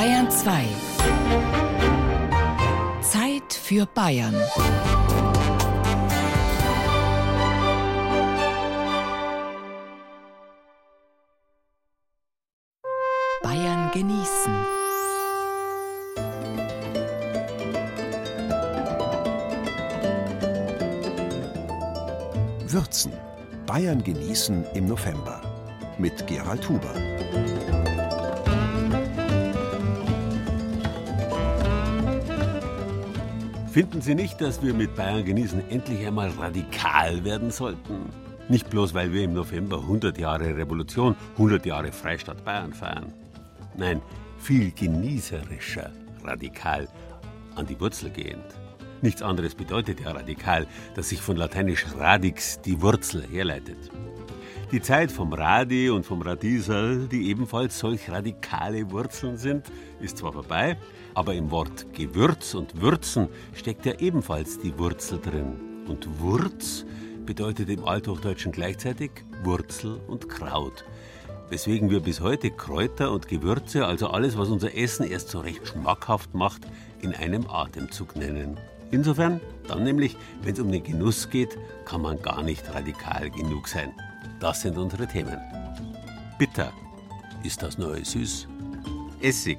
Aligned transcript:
Bayern 0.00 0.30
2. 0.30 0.64
Zeit 3.02 3.52
für 3.52 3.84
Bayern. 3.84 4.34
Bayern 13.42 13.90
genießen. 13.92 14.54
Würzen. 22.68 23.12
Bayern 23.66 24.02
genießen 24.02 24.64
im 24.72 24.86
November. 24.86 25.42
Mit 25.98 26.26
Gerald 26.26 26.66
Huber. 26.66 26.94
Finden 33.72 34.00
Sie 34.00 34.16
nicht, 34.16 34.40
dass 34.40 34.60
wir 34.64 34.74
mit 34.74 34.96
Bayern 34.96 35.24
genießen 35.24 35.70
endlich 35.70 36.04
einmal 36.04 36.30
radikal 36.30 37.22
werden 37.24 37.52
sollten? 37.52 38.10
Nicht 38.48 38.68
bloß, 38.68 38.94
weil 38.94 39.12
wir 39.12 39.22
im 39.22 39.32
November 39.32 39.78
100 39.78 40.18
Jahre 40.18 40.56
Revolution, 40.56 41.14
100 41.34 41.64
Jahre 41.66 41.92
Freistaat 41.92 42.44
Bayern 42.44 42.72
feiern. 42.72 43.12
Nein, 43.76 44.02
viel 44.38 44.72
genießerischer, 44.72 45.92
radikal, 46.24 46.88
an 47.54 47.64
die 47.64 47.78
Wurzel 47.78 48.10
gehend. 48.10 48.42
Nichts 49.02 49.22
anderes 49.22 49.54
bedeutet 49.54 50.00
ja 50.00 50.10
radikal, 50.10 50.66
dass 50.96 51.10
sich 51.10 51.20
von 51.20 51.36
lateinisch 51.36 51.86
radix 51.96 52.60
die 52.60 52.82
Wurzel 52.82 53.22
herleitet. 53.22 53.78
Die 54.72 54.80
Zeit 54.80 55.10
vom 55.10 55.32
Radi 55.32 55.90
und 55.90 56.06
vom 56.06 56.22
Radieserl, 56.22 57.08
die 57.08 57.28
ebenfalls 57.28 57.76
solch 57.76 58.08
radikale 58.08 58.88
Wurzeln 58.92 59.36
sind, 59.36 59.66
ist 60.00 60.18
zwar 60.18 60.32
vorbei, 60.32 60.76
aber 61.12 61.34
im 61.34 61.50
Wort 61.50 61.92
Gewürz 61.92 62.54
und 62.54 62.80
Würzen 62.80 63.28
steckt 63.52 63.84
ja 63.84 63.94
ebenfalls 63.98 64.60
die 64.60 64.78
Wurzel 64.78 65.18
drin. 65.18 65.58
Und 65.88 66.20
Wurz 66.20 66.84
bedeutet 67.26 67.68
im 67.68 67.84
Althochdeutschen 67.84 68.52
gleichzeitig 68.52 69.10
Wurzel 69.42 70.00
und 70.06 70.28
Kraut. 70.28 70.84
Weswegen 71.48 71.90
wir 71.90 71.98
bis 71.98 72.20
heute 72.20 72.52
Kräuter 72.52 73.10
und 73.10 73.26
Gewürze, 73.26 73.86
also 73.86 74.06
alles, 74.10 74.38
was 74.38 74.50
unser 74.50 74.76
Essen 74.76 75.04
erst 75.04 75.30
so 75.30 75.40
recht 75.40 75.66
schmackhaft 75.66 76.32
macht, 76.32 76.62
in 77.00 77.12
einem 77.12 77.50
Atemzug 77.50 78.14
nennen. 78.14 78.56
Insofern, 78.92 79.40
dann 79.66 79.82
nämlich, 79.82 80.16
wenn 80.42 80.52
es 80.52 80.60
um 80.60 80.70
den 80.70 80.84
Genuss 80.84 81.28
geht, 81.28 81.58
kann 81.86 82.02
man 82.02 82.22
gar 82.22 82.44
nicht 82.44 82.72
radikal 82.72 83.30
genug 83.30 83.66
sein. 83.66 83.92
Das 84.40 84.62
sind 84.62 84.78
unsere 84.78 85.06
Themen. 85.06 85.38
Bitter 86.38 86.72
ist 87.42 87.62
das 87.62 87.76
neue 87.76 88.02
Süß. 88.02 88.48
Essig, 89.20 89.58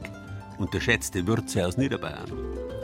unterschätzte 0.58 1.26
Würze 1.28 1.68
aus 1.68 1.78
Niederbayern. 1.78 2.32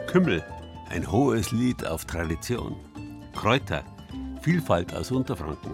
Kümmel, 0.06 0.44
ein 0.92 1.12
hohes 1.12 1.52
Lied 1.52 1.86
auf 1.88 2.06
Tradition. 2.06 2.76
Kräuter, 3.34 3.84
Vielfalt 4.44 4.96
aus 4.96 5.10
Unterfranken. 5.10 5.72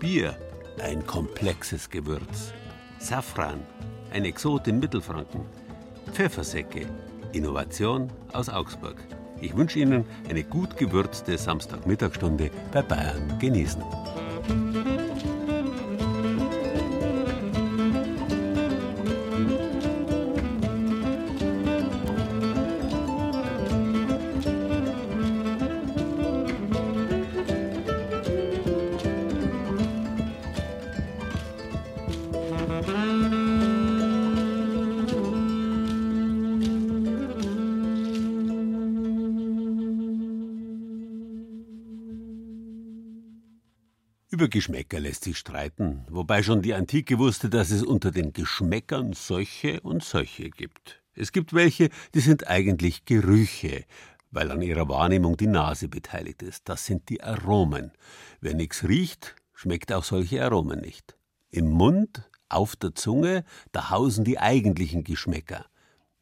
Bier, 0.00 0.36
ein 0.82 1.06
komplexes 1.06 1.88
Gewürz. 1.88 2.52
Safran, 2.98 3.60
ein 4.12 4.24
Exot 4.24 4.66
in 4.66 4.80
Mittelfranken. 4.80 5.42
Pfeffersäcke, 6.12 6.86
Innovation 7.32 8.10
aus 8.32 8.48
Augsburg. 8.48 8.96
Ich 9.40 9.56
wünsche 9.56 9.78
Ihnen 9.78 10.04
eine 10.28 10.42
gut 10.42 10.76
gewürzte 10.76 11.38
Samstagmittagsstunde 11.38 12.50
bei 12.72 12.82
Bayern 12.82 13.38
genießen. 13.38 13.82
Geschmäcker 44.52 45.00
lässt 45.00 45.24
sich 45.24 45.38
streiten, 45.38 46.04
wobei 46.08 46.42
schon 46.42 46.62
die 46.62 46.74
Antike 46.74 47.18
wusste, 47.18 47.48
dass 47.48 47.70
es 47.70 47.82
unter 47.82 48.12
den 48.12 48.32
Geschmäckern 48.32 49.14
solche 49.14 49.80
und 49.80 50.04
solche 50.04 50.50
gibt. 50.50 51.02
Es 51.14 51.32
gibt 51.32 51.54
welche, 51.54 51.88
die 52.14 52.20
sind 52.20 52.46
eigentlich 52.46 53.04
Gerüche, 53.04 53.84
weil 54.30 54.50
an 54.50 54.62
ihrer 54.62 54.88
Wahrnehmung 54.88 55.36
die 55.36 55.46
Nase 55.46 55.88
beteiligt 55.88 56.42
ist. 56.42 56.68
Das 56.68 56.86
sind 56.86 57.08
die 57.08 57.22
Aromen. 57.22 57.92
Wer 58.40 58.54
nichts 58.54 58.84
riecht, 58.84 59.34
schmeckt 59.54 59.92
auch 59.92 60.04
solche 60.04 60.44
Aromen 60.44 60.80
nicht. 60.80 61.16
Im 61.50 61.70
Mund, 61.70 62.30
auf 62.48 62.76
der 62.76 62.94
Zunge, 62.94 63.44
da 63.72 63.90
hausen 63.90 64.24
die 64.24 64.38
eigentlichen 64.38 65.02
Geschmäcker. 65.02 65.66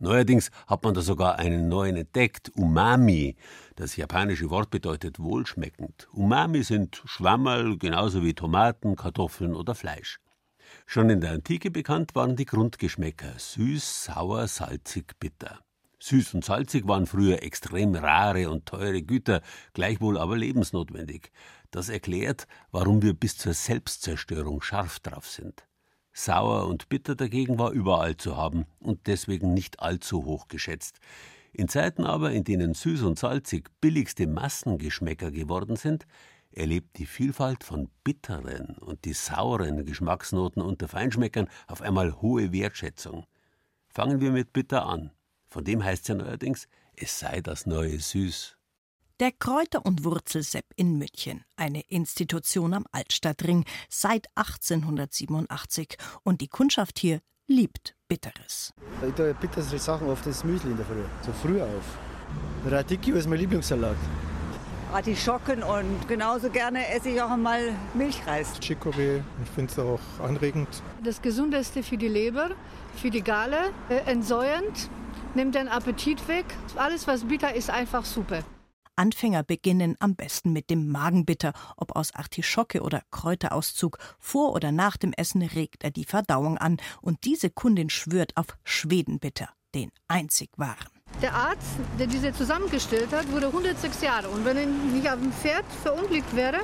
Neuerdings 0.02 0.50
hat 0.66 0.82
man 0.82 0.94
da 0.94 1.02
sogar 1.02 1.38
einen 1.38 1.68
neuen 1.68 1.94
entdeckt, 1.94 2.50
Umami. 2.56 3.36
Das 3.76 3.96
japanische 3.96 4.48
Wort 4.48 4.70
bedeutet 4.70 5.18
wohlschmeckend. 5.20 6.08
Umami 6.12 6.62
sind 6.62 7.02
Schwammerl 7.04 7.76
genauso 7.76 8.24
wie 8.24 8.32
Tomaten, 8.32 8.96
Kartoffeln 8.96 9.54
oder 9.54 9.74
Fleisch. 9.74 10.18
Schon 10.86 11.10
in 11.10 11.20
der 11.20 11.32
Antike 11.32 11.70
bekannt 11.70 12.14
waren 12.14 12.34
die 12.34 12.46
Grundgeschmäcker 12.46 13.34
süß, 13.36 14.04
sauer, 14.04 14.48
salzig, 14.48 15.18
bitter. 15.20 15.60
Süß 15.98 16.32
und 16.32 16.46
salzig 16.46 16.88
waren 16.88 17.06
früher 17.06 17.42
extrem 17.42 17.94
rare 17.94 18.48
und 18.48 18.64
teure 18.64 19.02
Güter, 19.02 19.42
gleichwohl 19.74 20.16
aber 20.16 20.38
lebensnotwendig. 20.38 21.30
Das 21.70 21.90
erklärt, 21.90 22.46
warum 22.70 23.02
wir 23.02 23.12
bis 23.12 23.36
zur 23.36 23.52
Selbstzerstörung 23.52 24.62
scharf 24.62 24.98
drauf 25.00 25.28
sind. 25.28 25.66
Sauer 26.24 26.66
und 26.66 26.88
bitter 26.88 27.14
dagegen 27.14 27.58
war 27.58 27.70
überall 27.70 28.16
zu 28.16 28.36
haben 28.36 28.66
und 28.78 29.06
deswegen 29.06 29.54
nicht 29.54 29.80
allzu 29.80 30.24
hoch 30.24 30.48
geschätzt. 30.48 30.98
In 31.52 31.68
Zeiten 31.68 32.04
aber, 32.04 32.32
in 32.32 32.44
denen 32.44 32.74
süß 32.74 33.02
und 33.02 33.18
salzig 33.18 33.70
billigste 33.80 34.26
Massengeschmäcker 34.26 35.30
geworden 35.30 35.76
sind, 35.76 36.06
erlebt 36.52 36.98
die 36.98 37.06
Vielfalt 37.06 37.64
von 37.64 37.88
bitteren 38.04 38.76
und 38.78 39.04
die 39.04 39.12
sauren 39.12 39.84
Geschmacksnoten 39.84 40.62
unter 40.62 40.88
Feinschmeckern 40.88 41.48
auf 41.66 41.80
einmal 41.80 42.20
hohe 42.20 42.52
Wertschätzung. 42.52 43.24
Fangen 43.88 44.20
wir 44.20 44.30
mit 44.30 44.52
bitter 44.52 44.86
an. 44.86 45.10
Von 45.48 45.64
dem 45.64 45.82
heißt 45.82 46.02
es 46.02 46.08
ja 46.08 46.14
neuerdings, 46.14 46.68
es 46.94 47.18
sei 47.18 47.40
das 47.40 47.66
neue 47.66 47.98
Süß. 47.98 48.59
Der 49.20 49.32
Kräuter- 49.32 49.84
und 49.84 50.04
Wurzelsepp 50.04 50.64
in 50.76 50.96
München, 50.96 51.44
eine 51.54 51.82
Institution 51.82 52.72
am 52.72 52.86
Altstadtring 52.90 53.66
seit 53.90 54.28
1887. 54.34 55.98
Und 56.22 56.40
die 56.40 56.48
Kundschaft 56.48 56.98
hier 56.98 57.20
liebt 57.46 57.94
Bitteres. 58.08 58.72
Ich 59.06 59.12
tue 59.12 59.34
bittere 59.34 59.78
Sachen 59.78 60.08
auf 60.08 60.22
das 60.22 60.42
Müsli 60.42 60.70
in 60.70 60.78
der 60.78 60.86
Früh. 60.86 61.04
So 61.20 61.32
früh 61.34 61.60
auf. 61.60 61.98
Radicchio 62.64 63.14
ist 63.16 63.28
mein 63.28 63.40
Lieblingssalat. 63.40 63.96
Artischocken 64.90 65.62
und 65.64 66.08
genauso 66.08 66.48
gerne 66.48 66.88
esse 66.88 67.10
ich 67.10 67.20
auch 67.20 67.30
einmal 67.30 67.76
Milchreis. 67.92 68.54
Chicorée, 68.58 69.22
ich 69.44 69.50
finde 69.50 69.70
es 69.70 69.78
auch 69.78 70.00
anregend. 70.22 70.82
Das 71.04 71.20
Gesundeste 71.20 71.82
für 71.82 71.98
die 71.98 72.08
Leber, 72.08 72.52
für 72.96 73.10
die 73.10 73.22
Galle, 73.22 73.70
äh, 73.90 73.96
entsäuernd, 74.10 74.88
nimmt 75.34 75.56
den 75.56 75.68
Appetit 75.68 76.26
weg. 76.26 76.46
Alles, 76.76 77.06
was 77.06 77.24
bitter 77.24 77.54
ist, 77.54 77.68
einfach 77.68 78.06
super. 78.06 78.42
Anfänger 79.00 79.42
beginnen 79.42 79.96
am 79.98 80.14
besten 80.14 80.52
mit 80.52 80.68
dem 80.68 80.90
Magenbitter, 80.90 81.54
ob 81.78 81.96
aus 81.96 82.14
Artischocke 82.14 82.82
oder 82.82 83.00
Kräuterauszug. 83.10 83.96
Vor 84.18 84.52
oder 84.52 84.72
nach 84.72 84.98
dem 84.98 85.14
Essen 85.14 85.40
regt 85.40 85.84
er 85.84 85.90
die 85.90 86.04
Verdauung 86.04 86.58
an 86.58 86.76
und 87.00 87.24
diese 87.24 87.48
Kundin 87.48 87.88
schwört 87.88 88.36
auf 88.36 88.58
Schwedenbitter, 88.62 89.48
den 89.74 89.90
einzig 90.06 90.50
wahren. 90.58 90.90
Der 91.22 91.32
Arzt, 91.32 91.78
der 91.98 92.08
diese 92.08 92.34
zusammengestellt 92.34 93.10
hat, 93.12 93.32
wurde 93.32 93.46
106 93.46 94.02
Jahre. 94.02 94.28
Und 94.28 94.44
wenn 94.44 94.58
er 94.58 94.66
nicht 94.66 95.08
auf 95.08 95.18
dem 95.18 95.32
Pferd 95.32 95.64
verunglückt 95.82 96.36
wäre, 96.36 96.58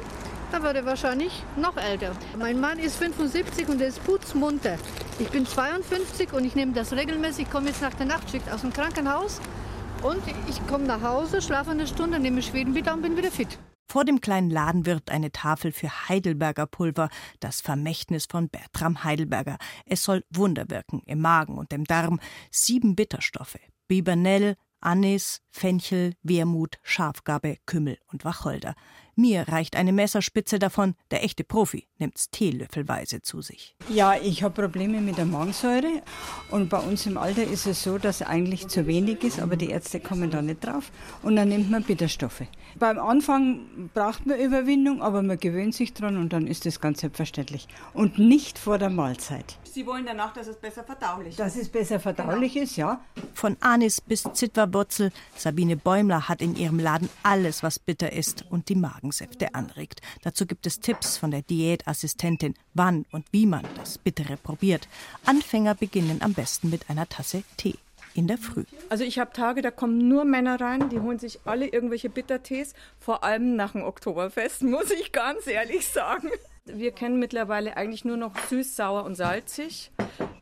dann 0.53 0.63
wäre 0.63 0.77
er 0.77 0.85
wahrscheinlich 0.85 1.43
noch 1.57 1.79
älter. 1.79 2.15
Mein 2.39 2.61
Mann 2.61 2.79
ist 2.79 2.97
75 2.97 3.67
und 3.69 3.81
er 3.81 3.89
ist 3.89 4.05
putzmunter. 4.05 4.77
Ich 5.19 5.31
bin 5.31 5.47
52 5.47 6.35
und 6.35 6.45
ich 6.45 6.55
nehme 6.55 6.75
das 6.75 6.93
regelmäßig. 6.93 7.51
Komme 7.51 7.69
jetzt 7.69 7.81
nach 7.81 7.95
der 7.95 8.07
Nachtschicht 8.07 8.51
aus 8.53 8.61
dem 8.61 8.75
Krankenhaus 8.75 9.41
und 10.03 10.23
ich 10.49 10.67
komme 10.67 10.85
nach 10.85 11.03
Hause, 11.03 11.43
schlafe 11.43 11.71
eine 11.71 11.87
Stunde, 11.87 12.19
nehme 12.19 12.43
Schwedenbitter 12.43 12.95
und 12.95 13.03
bin 13.03 13.17
wieder 13.17 13.31
fit. 13.31 13.59
Vor 13.89 14.05
dem 14.05 14.21
kleinen 14.21 14.51
Laden 14.51 14.85
wirbt 14.85 15.11
eine 15.11 15.31
Tafel 15.31 15.71
für 15.71 16.09
Heidelberger 16.09 16.67
Pulver, 16.67 17.09
das 17.41 17.61
Vermächtnis 17.61 18.27
von 18.27 18.49
Bertram 18.49 19.05
Heidelberger. 19.05 19.59
Es 19.85 20.03
soll 20.03 20.25
Wunder 20.31 20.69
wirken 20.71 21.03
im 21.07 21.21
Magen 21.21 21.57
und 21.57 21.73
im 21.73 21.85
Darm. 21.85 22.19
Sieben 22.51 22.97
Bitterstoffe: 22.97 23.59
Bibernell, 23.87 24.57
Anis, 24.81 25.41
Fenchel, 25.51 26.15
Wermut, 26.23 26.79
Schafgarbe, 26.83 27.57
Kümmel 27.65 27.99
und 28.07 28.25
Wacholder. 28.25 28.75
Mir 29.19 29.49
reicht 29.49 29.77
eine 29.77 29.95
Messerspitze 29.95 30.59
davon, 30.59 30.95
der 31.11 31.25
echte 31.25 31.43
Profi 31.43 31.89
nimmt's 31.99 32.31
teelöffelweise 32.31 33.23
zu 33.23 33.41
sich. 33.41 33.75
Ja, 33.89 34.15
ich 34.15 34.43
habe 34.43 34.63
Probleme 34.63 35.01
mit 35.01 35.17
der 35.17 35.25
Magensäure 35.25 36.03
und 36.51 36.69
bei 36.69 36.77
uns 36.77 37.07
im 37.07 37.17
Alter 37.17 37.43
ist 37.43 37.67
es 37.67 37.83
so, 37.83 37.97
dass 37.97 38.21
eigentlich 38.21 38.69
zu 38.69 38.87
wenig 38.87 39.25
ist, 39.25 39.41
aber 39.41 39.57
die 39.57 39.71
Ärzte 39.71 40.01
kommen 40.01 40.31
da 40.31 40.43
nicht 40.43 40.63
drauf 40.63 40.93
und 41.23 41.37
dann 41.37 41.49
nimmt 41.49 41.71
man 41.71 41.83
Bitterstoffe. 41.83 42.43
Beim 42.79 42.99
Anfang 42.99 43.89
braucht 43.95 44.27
man 44.27 44.39
Überwindung, 44.39 45.01
aber 45.01 45.23
man 45.23 45.39
gewöhnt 45.39 45.75
sich 45.75 45.95
dran 45.95 46.19
und 46.19 46.35
dann 46.35 46.47
ist 46.47 46.67
das 46.67 46.83
ganz 46.83 47.01
selbstverständlich. 47.01 47.69
Und 47.95 48.19
nicht 48.19 48.59
vor 48.59 48.77
der 48.77 48.91
Mahlzeit. 48.91 49.57
Sie 49.77 49.87
wollen 49.87 50.07
danach, 50.07 50.33
dass 50.33 50.47
es 50.47 50.57
besser 50.57 50.85
verdaulich 50.85 51.33
ist. 51.33 51.39
Dass 51.39 51.55
es 51.55 51.69
besser 51.69 52.01
verdaulich 52.01 52.55
genau. 52.55 52.65
ist, 52.65 52.77
ja. 52.77 53.05
Von 53.35 53.59
Anis 53.61 54.01
bis 54.01 54.23
Zitwerbutzel, 54.23 55.13
Sabine 55.37 55.77
Bäumler 55.77 56.31
hat 56.31 56.41
in 56.41 56.57
ihrem 56.57 56.79
Laden 56.79 57.11
alles, 57.23 57.63
was 57.63 57.79
bitter 57.79 58.11
ist 58.11 58.47
und 58.49 58.71
die 58.71 58.75
Magensäfte 58.75 59.55
anregt. 59.55 60.01
Dazu 60.23 60.47
gibt 60.47 60.67
es 60.67 60.81
Tipps 60.81 61.19
von 61.19 61.31
der 61.31 61.43
Diätassistentin, 61.43 62.55
wann 62.73 63.05
und 63.13 63.27
wie 63.33 63.45
man 63.45 63.67
das 63.77 63.99
Bittere 63.99 64.39
probiert. 64.39 64.89
Anfänger 65.27 65.75
beginnen 65.75 66.23
am 66.23 66.33
besten 66.33 66.71
mit 66.71 66.89
einer 66.89 67.07
Tasse 67.07 67.43
Tee 67.59 67.75
in 68.15 68.29
der 68.29 68.39
Früh. 68.39 68.65
Also 68.89 69.05
ich 69.05 69.19
habe 69.19 69.35
Tage, 69.35 69.61
da 69.61 69.71
kommen 69.71 70.09
nur 70.09 70.25
Männer 70.25 70.59
rein, 70.59 70.89
die 70.89 71.01
holen 71.01 71.19
sich 71.19 71.41
alle 71.45 71.67
irgendwelche 71.67 72.09
Bittertees, 72.09 72.73
vor 72.99 73.25
allem 73.25 73.57
nach 73.57 73.73
dem 73.73 73.83
Oktoberfest, 73.83 74.63
muss 74.63 74.91
ich 74.91 75.13
ganz 75.13 75.47
ehrlich 75.47 75.87
sagen. 75.87 76.31
Wir 76.67 76.91
kennen 76.91 77.21
mittlerweile 77.21 77.77
eigentlich 77.77 78.05
nur 78.05 78.17
noch 78.17 78.37
süß, 78.51 78.75
sauer 78.75 79.05
und 79.05 79.15
salzig. 79.15 79.93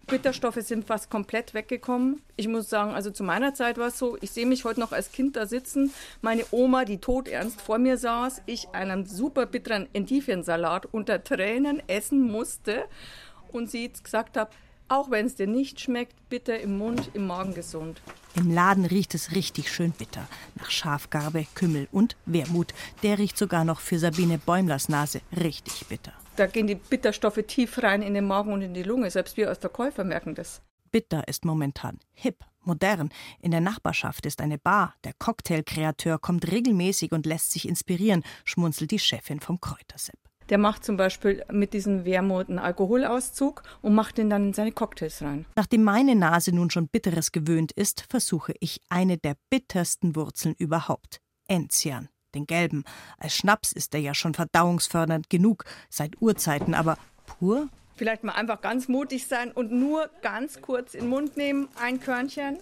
Bitterstoffe 0.06 0.60
sind 0.60 0.86
fast 0.86 1.10
komplett 1.10 1.52
weggekommen. 1.52 2.22
Ich 2.36 2.48
muss 2.48 2.70
sagen, 2.70 2.94
also 2.94 3.10
zu 3.10 3.22
meiner 3.22 3.52
Zeit 3.52 3.76
war 3.76 3.88
es 3.88 3.98
so, 3.98 4.16
ich 4.22 4.30
sehe 4.30 4.46
mich 4.46 4.64
heute 4.64 4.80
noch 4.80 4.92
als 4.92 5.12
Kind 5.12 5.36
da 5.36 5.44
sitzen. 5.46 5.92
Meine 6.22 6.44
Oma, 6.50 6.86
die 6.86 6.98
todernst 6.98 7.60
vor 7.60 7.78
mir 7.78 7.98
saß, 7.98 8.42
ich 8.46 8.70
einen 8.70 9.04
super 9.04 9.44
bitteren 9.44 9.86
Endiviensalat 9.92 10.86
unter 10.86 11.22
Tränen 11.22 11.82
essen 11.88 12.22
musste 12.22 12.84
und 13.52 13.70
sie 13.70 13.92
gesagt 13.92 14.38
hat, 14.38 14.50
auch 14.88 15.10
wenn 15.10 15.26
es 15.26 15.34
dir 15.34 15.46
nicht 15.46 15.80
schmeckt, 15.80 16.28
bitter 16.28 16.58
im 16.60 16.78
Mund, 16.78 17.10
im 17.14 17.26
Magen 17.26 17.54
gesund. 17.54 18.00
Im 18.34 18.52
Laden 18.52 18.84
riecht 18.84 19.14
es 19.14 19.32
richtig 19.32 19.72
schön 19.72 19.92
bitter. 19.92 20.26
Nach 20.56 20.70
Schafgarbe, 20.70 21.46
Kümmel 21.54 21.88
und 21.92 22.16
Wermut. 22.26 22.74
Der 23.02 23.18
riecht 23.18 23.38
sogar 23.38 23.64
noch 23.64 23.80
für 23.80 23.98
Sabine 23.98 24.38
Bäumlers 24.38 24.88
Nase 24.88 25.20
richtig 25.36 25.86
bitter. 25.86 26.12
Da 26.36 26.46
gehen 26.46 26.66
die 26.66 26.74
Bitterstoffe 26.74 27.44
tief 27.46 27.82
rein 27.82 28.02
in 28.02 28.14
den 28.14 28.26
Magen 28.26 28.52
und 28.52 28.62
in 28.62 28.74
die 28.74 28.82
Lunge. 28.82 29.10
Selbst 29.10 29.36
wir 29.36 29.48
als 29.48 29.58
Verkäufer 29.58 30.04
merken 30.04 30.34
das. 30.34 30.62
Bitter 30.90 31.26
ist 31.28 31.44
momentan 31.44 31.98
hip, 32.12 32.44
modern. 32.62 33.10
In 33.40 33.50
der 33.50 33.60
Nachbarschaft 33.60 34.26
ist 34.26 34.40
eine 34.40 34.58
Bar. 34.58 34.94
Der 35.04 35.12
Cocktailkreateur 35.12 36.18
kommt 36.18 36.50
regelmäßig 36.50 37.12
und 37.12 37.26
lässt 37.26 37.52
sich 37.52 37.68
inspirieren, 37.68 38.24
schmunzelt 38.44 38.90
die 38.90 38.98
Chefin 38.98 39.40
vom 39.40 39.60
Kräutersepp. 39.60 40.18
Der 40.50 40.58
macht 40.58 40.84
zum 40.84 40.96
Beispiel 40.96 41.44
mit 41.50 41.72
diesem 41.72 42.04
Wermut 42.04 42.48
einen 42.48 42.58
Alkoholauszug 42.58 43.62
und 43.80 43.94
macht 43.94 44.18
den 44.18 44.28
dann 44.28 44.48
in 44.48 44.52
seine 44.52 44.72
Cocktails 44.72 45.22
rein. 45.22 45.46
Nachdem 45.56 45.82
meine 45.82 46.14
Nase 46.14 46.54
nun 46.54 46.70
schon 46.70 46.88
Bitteres 46.88 47.32
gewöhnt 47.32 47.72
ist, 47.72 48.06
versuche 48.10 48.54
ich 48.60 48.80
eine 48.88 49.16
der 49.16 49.36
bittersten 49.50 50.16
Wurzeln 50.16 50.54
überhaupt. 50.58 51.20
Enzian, 51.48 52.08
den 52.34 52.46
gelben. 52.46 52.84
Als 53.18 53.34
Schnaps 53.36 53.72
ist 53.72 53.94
er 53.94 54.00
ja 54.00 54.14
schon 54.14 54.34
verdauungsfördernd 54.34 55.30
genug, 55.30 55.64
seit 55.88 56.20
Urzeiten, 56.20 56.74
aber 56.74 56.98
pur? 57.26 57.68
Vielleicht 57.96 58.24
mal 58.24 58.32
einfach 58.32 58.60
ganz 58.60 58.88
mutig 58.88 59.26
sein 59.26 59.52
und 59.52 59.70
nur 59.70 60.10
ganz 60.20 60.60
kurz 60.60 60.94
in 60.94 61.02
den 61.02 61.10
Mund 61.10 61.36
nehmen, 61.36 61.68
ein 61.80 62.00
Körnchen. 62.00 62.58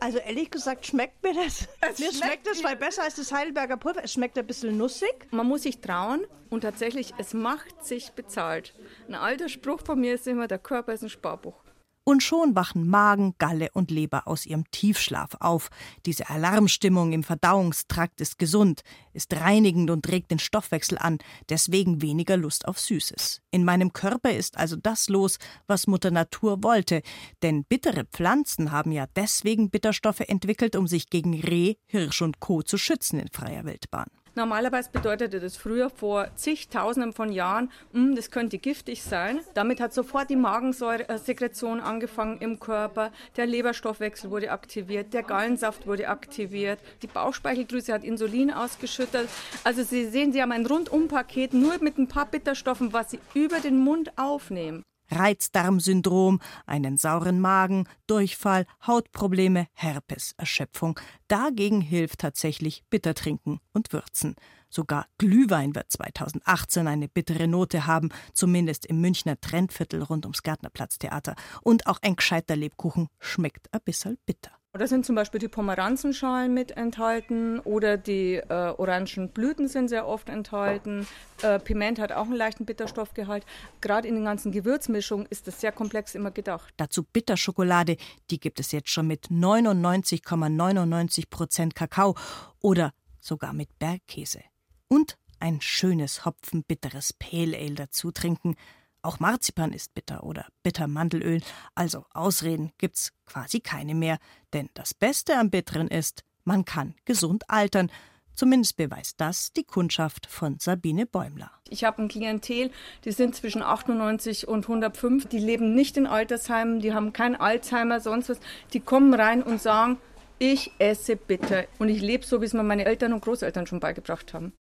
Also 0.00 0.18
ehrlich 0.18 0.50
gesagt 0.50 0.86
schmeckt 0.86 1.22
mir 1.22 1.34
das. 1.34 1.68
Es 1.80 1.98
mir 1.98 2.12
schmeckt 2.12 2.46
es 2.46 2.64
weil 2.64 2.76
besser 2.76 3.02
als 3.02 3.16
das 3.16 3.32
Heidelberger 3.32 3.76
Pulver. 3.76 4.02
Es 4.02 4.14
schmeckt 4.14 4.38
ein 4.38 4.46
bisschen 4.46 4.76
nussig. 4.76 5.26
Man 5.30 5.46
muss 5.46 5.62
sich 5.62 5.80
trauen 5.80 6.26
und 6.48 6.62
tatsächlich, 6.62 7.12
es 7.18 7.34
macht 7.34 7.84
sich 7.84 8.10
bezahlt. 8.12 8.74
Ein 9.08 9.14
alter 9.14 9.48
Spruch 9.48 9.82
von 9.84 10.00
mir 10.00 10.14
ist 10.14 10.26
immer, 10.26 10.48
der 10.48 10.58
Körper 10.58 10.94
ist 10.94 11.02
ein 11.02 11.10
Sparbuch. 11.10 11.62
Und 12.10 12.24
schon 12.24 12.56
wachen 12.56 12.88
Magen, 12.88 13.36
Galle 13.38 13.68
und 13.72 13.92
Leber 13.92 14.26
aus 14.26 14.44
ihrem 14.44 14.68
Tiefschlaf 14.72 15.36
auf. 15.38 15.70
Diese 16.06 16.28
Alarmstimmung 16.28 17.12
im 17.12 17.22
Verdauungstrakt 17.22 18.20
ist 18.20 18.36
gesund, 18.36 18.82
ist 19.12 19.32
reinigend 19.32 19.90
und 19.90 20.08
regt 20.08 20.32
den 20.32 20.40
Stoffwechsel 20.40 20.98
an, 20.98 21.18
deswegen 21.50 22.02
weniger 22.02 22.36
Lust 22.36 22.66
auf 22.66 22.80
Süßes. 22.80 23.42
In 23.52 23.64
meinem 23.64 23.92
Körper 23.92 24.32
ist 24.32 24.58
also 24.58 24.74
das 24.74 25.08
los, 25.08 25.38
was 25.68 25.86
Mutter 25.86 26.10
Natur 26.10 26.64
wollte, 26.64 27.02
denn 27.42 27.62
bittere 27.62 28.06
Pflanzen 28.06 28.72
haben 28.72 28.90
ja 28.90 29.06
deswegen 29.14 29.70
Bitterstoffe 29.70 30.18
entwickelt, 30.18 30.74
um 30.74 30.88
sich 30.88 31.10
gegen 31.10 31.40
Reh, 31.40 31.76
Hirsch 31.86 32.22
und 32.22 32.40
Co. 32.40 32.62
zu 32.62 32.76
schützen 32.76 33.20
in 33.20 33.28
freier 33.28 33.64
Wildbahn. 33.64 34.08
Normalerweise 34.34 34.90
bedeutete 34.92 35.40
das 35.40 35.56
früher 35.56 35.90
vor 35.90 36.28
zigtausenden 36.36 37.12
von 37.12 37.32
Jahren, 37.32 37.70
hm, 37.92 38.14
das 38.14 38.30
könnte 38.30 38.58
giftig 38.58 39.02
sein. 39.02 39.40
Damit 39.54 39.80
hat 39.80 39.92
sofort 39.92 40.30
die 40.30 40.36
Magensäuresekretion 40.36 41.80
angefangen 41.80 42.38
im 42.38 42.60
Körper, 42.60 43.12
der 43.36 43.46
Leberstoffwechsel 43.46 44.30
wurde 44.30 44.50
aktiviert, 44.50 45.12
der 45.12 45.22
Gallensaft 45.22 45.86
wurde 45.86 46.08
aktiviert, 46.08 46.78
die 47.02 47.06
Bauchspeicheldrüse 47.06 47.92
hat 47.92 48.04
Insulin 48.04 48.52
ausgeschüttet. 48.52 49.28
Also 49.64 49.82
Sie 49.82 50.06
sehen, 50.06 50.32
Sie 50.32 50.40
haben 50.40 50.52
ein 50.52 50.66
Rundumpaket 50.66 51.52
nur 51.52 51.82
mit 51.82 51.98
ein 51.98 52.08
paar 52.08 52.26
Bitterstoffen, 52.26 52.92
was 52.92 53.10
Sie 53.10 53.20
über 53.34 53.60
den 53.60 53.78
Mund 53.78 54.12
aufnehmen. 54.16 54.82
Reizdarmsyndrom, 55.10 56.40
einen 56.66 56.96
sauren 56.96 57.40
Magen, 57.40 57.88
Durchfall, 58.06 58.66
Hautprobleme, 58.86 59.66
Herpes, 59.72 60.34
Erschöpfung. 60.36 60.98
Dagegen 61.28 61.80
hilft 61.80 62.20
tatsächlich 62.20 62.84
Bittertrinken 62.90 63.60
und 63.72 63.92
Würzen. 63.92 64.36
Sogar 64.68 65.06
Glühwein 65.18 65.74
wird 65.74 65.90
2018 65.90 66.86
eine 66.86 67.08
bittere 67.08 67.48
Note 67.48 67.86
haben, 67.86 68.10
zumindest 68.32 68.86
im 68.86 69.00
Münchner 69.00 69.40
Trendviertel 69.40 70.02
rund 70.02 70.24
ums 70.26 70.44
Gärtnerplatztheater. 70.44 71.34
Und 71.62 71.88
auch 71.88 71.98
ein 72.02 72.14
gescheiter 72.14 72.54
Lebkuchen 72.54 73.08
schmeckt 73.18 73.72
ein 73.74 73.80
bisschen 73.84 74.16
bitter. 74.26 74.59
Da 74.72 74.86
sind 74.86 75.04
zum 75.04 75.16
Beispiel 75.16 75.40
die 75.40 75.48
Pomeranzenschalen 75.48 76.54
mit 76.54 76.76
enthalten 76.76 77.58
oder 77.58 77.96
die 77.96 78.36
äh, 78.36 78.44
orangen 78.48 79.30
Blüten 79.30 79.66
sind 79.66 79.88
sehr 79.88 80.06
oft 80.06 80.28
enthalten. 80.28 81.08
Äh, 81.42 81.58
Piment 81.58 81.98
hat 81.98 82.12
auch 82.12 82.26
einen 82.26 82.36
leichten 82.36 82.66
Bitterstoffgehalt. 82.66 83.44
Gerade 83.80 84.06
in 84.06 84.14
den 84.14 84.24
ganzen 84.24 84.52
Gewürzmischungen 84.52 85.26
ist 85.28 85.48
das 85.48 85.60
sehr 85.60 85.72
komplex 85.72 86.14
immer 86.14 86.30
gedacht. 86.30 86.72
Dazu 86.76 87.02
Bitterschokolade, 87.02 87.96
die 88.30 88.38
gibt 88.38 88.60
es 88.60 88.70
jetzt 88.70 88.90
schon 88.90 89.08
mit 89.08 89.26
99,99 89.26 91.28
Prozent 91.28 91.74
Kakao 91.74 92.14
oder 92.60 92.92
sogar 93.18 93.52
mit 93.52 93.76
Bergkäse. 93.80 94.40
Und 94.86 95.16
ein 95.40 95.60
schönes 95.60 96.24
hopfenbitteres 96.24 97.12
Pale 97.14 97.56
Ale 97.56 97.74
dazu 97.74 98.12
trinken. 98.12 98.54
Auch 99.02 99.18
Marzipan 99.18 99.72
ist 99.72 99.94
bitter 99.94 100.24
oder 100.24 100.46
Bittermandelöl, 100.62 101.40
also 101.74 102.04
Ausreden 102.12 102.72
gibt's 102.76 103.12
quasi 103.24 103.60
keine 103.60 103.94
mehr, 103.94 104.18
denn 104.52 104.68
das 104.74 104.92
Beste 104.92 105.36
am 105.38 105.50
Bitteren 105.50 105.88
ist, 105.88 106.22
man 106.44 106.64
kann 106.64 106.94
gesund 107.06 107.48
altern. 107.48 107.90
Zumindest 108.34 108.76
beweist 108.76 109.20
das 109.20 109.52
die 109.52 109.64
Kundschaft 109.64 110.26
von 110.26 110.58
Sabine 110.58 111.06
Bäumler. 111.06 111.50
Ich 111.68 111.84
habe 111.84 112.02
ein 112.02 112.08
Klientel, 112.08 112.70
die 113.04 113.12
sind 113.12 113.34
zwischen 113.34 113.62
98 113.62 114.48
und 114.48 114.64
105, 114.64 115.26
die 115.26 115.38
leben 115.38 115.74
nicht 115.74 115.96
in 115.96 116.06
Altersheimen, 116.06 116.80
die 116.80 116.94
haben 116.94 117.12
kein 117.12 117.36
Alzheimer, 117.36 118.00
sonst 118.00 118.28
was. 118.28 118.40
Die 118.72 118.80
kommen 118.80 119.12
rein 119.14 119.42
und 119.42 119.60
sagen, 119.60 119.98
ich 120.38 120.72
esse 120.78 121.16
bitter 121.16 121.64
und 121.78 121.88
ich 121.88 122.00
lebe 122.00 122.24
so, 122.24 122.40
wie 122.40 122.46
es 122.46 122.54
mir 122.54 122.62
meine 122.62 122.86
Eltern 122.86 123.12
und 123.12 123.22
Großeltern 123.22 123.66
schon 123.66 123.80
beigebracht 123.80 124.32
haben. 124.32 124.54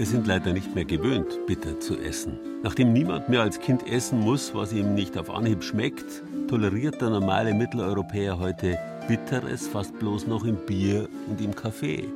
Wir 0.00 0.06
sind 0.06 0.26
leider 0.26 0.54
nicht 0.54 0.74
mehr 0.74 0.86
gewöhnt, 0.86 1.46
bitter 1.46 1.78
zu 1.78 1.98
essen. 1.98 2.38
Nachdem 2.62 2.94
niemand 2.94 3.28
mehr 3.28 3.42
als 3.42 3.60
Kind 3.60 3.86
essen 3.86 4.18
muss, 4.18 4.54
was 4.54 4.72
ihm 4.72 4.94
nicht 4.94 5.18
auf 5.18 5.28
Anhieb 5.28 5.62
schmeckt, 5.62 6.22
toleriert 6.48 7.02
der 7.02 7.10
normale 7.10 7.52
Mitteleuropäer 7.52 8.38
heute 8.38 8.78
Bitteres 9.08 9.68
fast 9.68 9.98
bloß 9.98 10.26
noch 10.26 10.46
im 10.46 10.56
Bier 10.56 11.06
und 11.28 11.38
im 11.42 11.54
Kaffee. 11.54 12.08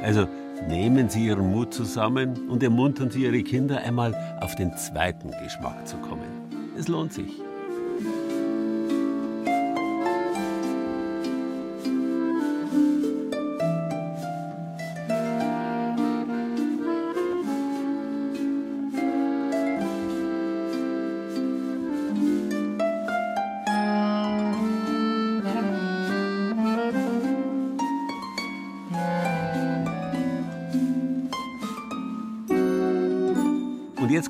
Also 0.00 0.28
nehmen 0.68 1.08
Sie 1.08 1.26
Ihren 1.26 1.50
Mut 1.50 1.74
zusammen 1.74 2.48
und 2.48 2.62
ermuntern 2.62 3.10
Sie 3.10 3.24
Ihre 3.24 3.42
Kinder 3.42 3.78
einmal 3.78 4.14
auf 4.40 4.54
den 4.54 4.70
zweiten 4.76 5.32
Geschmack 5.42 5.88
zu 5.88 5.96
kommen. 5.96 6.30
Es 6.78 6.86
lohnt 6.86 7.12
sich. 7.12 7.43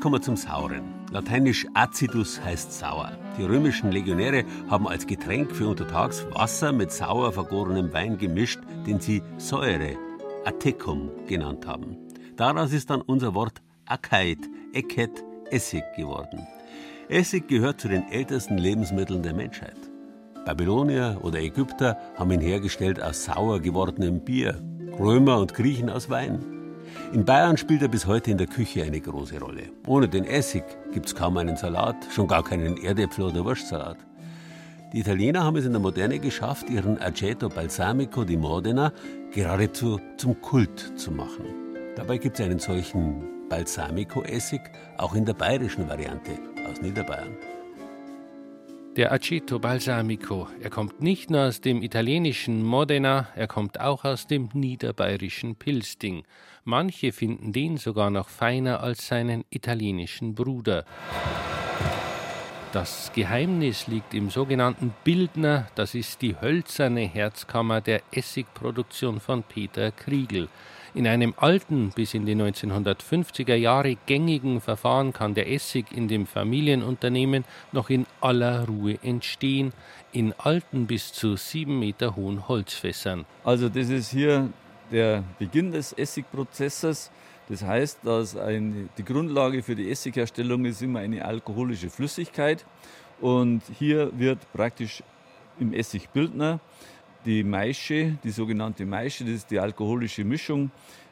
Kommen 0.05 0.17
wir 0.17 0.21
zum 0.21 0.37
Sauren. 0.37 0.83
Lateinisch 1.13 1.67
acidus 1.73 2.39
heißt 2.39 2.71
sauer. 2.79 3.17
Die 3.39 3.43
römischen 3.43 3.91
Legionäre 3.91 4.45
haben 4.69 4.87
als 4.87 5.07
Getränk 5.07 5.57
für 5.57 5.67
untertags 5.67 6.27
Wasser 6.31 6.73
mit 6.73 6.93
sauer 6.93 7.33
vergorenem 7.33 7.91
Wein 7.95 8.19
gemischt, 8.19 8.61
den 8.87 9.01
sie 9.01 9.23
Säure 9.39 9.97
Atecum 10.45 11.09
genannt 11.27 11.67
haben. 11.67 11.97
Daraus 12.37 12.75
ist 12.75 12.91
dann 12.91 13.01
unser 13.01 13.35
Wort 13.35 13.63
Akeit, 13.87 14.41
Eket, 14.75 15.25
Essig 15.51 15.85
geworden. 15.97 16.47
Essig 17.09 17.49
gehört 17.49 17.81
zu 17.81 17.89
den 17.89 18.07
ältesten 18.13 18.59
Lebensmitteln 18.59 19.23
der 19.23 19.33
Menschheit. 19.33 19.91
Babylonier 20.45 21.19
oder 21.23 21.41
Ägypter 21.41 21.97
haben 22.19 22.31
ihn 22.31 22.43
hergestellt 22.43 23.03
aus 23.03 23.25
sauer 23.25 23.59
gewordenem 23.59 24.23
Bier, 24.23 24.63
Römer 24.99 25.39
und 25.39 25.55
Griechen 25.55 25.89
aus 25.89 26.11
Wein. 26.11 26.54
In 27.13 27.25
Bayern 27.25 27.57
spielt 27.57 27.83
er 27.83 27.89
bis 27.89 28.07
heute 28.07 28.31
in 28.31 28.39
der 28.39 28.47
Küche 28.47 28.83
eine 28.83 29.01
große 29.01 29.39
Rolle. 29.39 29.71
Ohne 29.87 30.09
den 30.09 30.25
Essig 30.25 30.65
gibt 30.93 31.07
es 31.07 31.15
kaum 31.15 31.37
einen 31.37 31.57
Salat, 31.57 31.97
schon 32.11 32.27
gar 32.27 32.43
keinen 32.43 32.77
Erdäpfel- 32.77 33.25
oder 33.25 33.45
Wurstsalat. 33.45 33.99
Die 34.93 35.01
Italiener 35.01 35.43
haben 35.43 35.57
es 35.57 35.65
in 35.65 35.73
der 35.73 35.81
Moderne 35.81 36.19
geschafft, 36.19 36.71
ihren 36.71 37.01
Aceto 37.01 37.49
Balsamico 37.49 38.25
di 38.25 38.37
Modena 38.37 38.93
geradezu 39.33 40.01
zum 40.17 40.41
Kult 40.41 40.93
zu 40.97 41.11
machen. 41.11 41.45
Dabei 41.97 42.19
gibt 42.19 42.39
es 42.39 42.47
einen 42.47 42.61
solchen 42.61 43.49
Balsamico-Essig 43.49 44.61
auch 44.99 45.15
in 45.15 45.25
der 45.25 45.35
bayerischen 45.35 45.89
Variante 45.89 46.33
aus 46.69 46.81
Niederbayern. 46.81 47.37
Der 48.97 49.11
Aceto 49.11 49.59
Balsamico, 49.59 50.47
er 50.61 50.71
kommt 50.71 51.01
nicht 51.01 51.29
nur 51.29 51.49
aus 51.49 51.61
dem 51.61 51.83
italienischen 51.83 52.63
Modena, 52.63 53.27
er 53.35 53.49
kommt 53.49 53.81
auch 53.81 54.05
aus 54.05 54.29
dem 54.29 54.51
niederbayerischen 54.53 55.57
Pilsting. 55.57 56.23
Manche 56.63 57.11
finden 57.11 57.53
den 57.53 57.77
sogar 57.77 58.11
noch 58.11 58.29
feiner 58.29 58.85
als 58.85 59.09
seinen 59.09 59.45
italienischen 59.51 60.37
Bruder. 60.37 60.85
Das 62.71 63.11
Geheimnis 63.13 63.89
liegt 63.89 64.15
im 64.15 64.31
sogenannten 64.31 64.95
Bildner, 65.03 65.67
das 65.75 65.97
ist 65.97 66.23
die 66.23 66.41
hölzerne 66.41 67.01
Herzkammer 67.01 67.81
der 67.81 68.01
Essigproduktion 68.13 69.19
von 69.19 69.43
Peter 69.43 69.91
Kriegel. 69.91 70.49
In 70.97 71.09
einem 71.09 71.35
alten, 71.37 71.91
bis 71.91 72.15
in 72.15 72.25
die 72.25 72.37
1950er 72.37 73.57
Jahre 73.57 73.97
gängigen 74.07 74.61
Verfahren 74.61 75.13
kann 75.13 75.35
der 75.35 75.51
Essig 75.51 75.87
in 75.91 76.07
dem 76.07 76.25
Familienunternehmen 76.25 77.45
noch 77.73 77.91
in 77.91 78.07
aller 78.21 78.65
Ruhe 78.69 78.97
entstehen, 79.03 79.73
in 80.13 80.33
alten 80.39 80.87
bis 80.87 81.13
zu 81.13 81.35
sieben 81.35 81.81
Meter 81.81 82.15
hohen 82.15 82.47
Holzfässern. 82.47 83.25
Also 83.43 83.69
das 83.69 83.89
ist 83.89 84.13
hier 84.13 84.51
der 84.93 85.25
Beginn 85.41 85.73
des 85.73 85.93
Essigprozesses. 85.93 87.11
Das 87.49 87.65
heißt, 87.65 87.99
dass 88.05 88.37
ein, 88.37 88.89
die 88.97 89.05
Grundlage 89.05 89.65
für 89.65 89.75
die 89.75 89.91
Essigherstellung 89.91 90.65
ist 90.65 90.81
immer 90.81 91.01
eine 91.01 91.25
alkoholische 91.25 91.91
Flüssigkeit. 91.91 92.65
Und 93.21 93.63
hier 93.77 94.17
wird 94.17 94.39
praktisch 94.53 95.03
im 95.59 95.73
Essigbildner 95.73 96.61
die 97.25 97.43
Maische, 97.43 98.19
die 98.23 98.31
sogenannte 98.31 98.85
Maische, 98.85 99.25
das 99.25 99.35
ist 99.35 99.51
die 99.51 99.59
alkoholische 99.59 100.25
Mischung, 100.25 100.71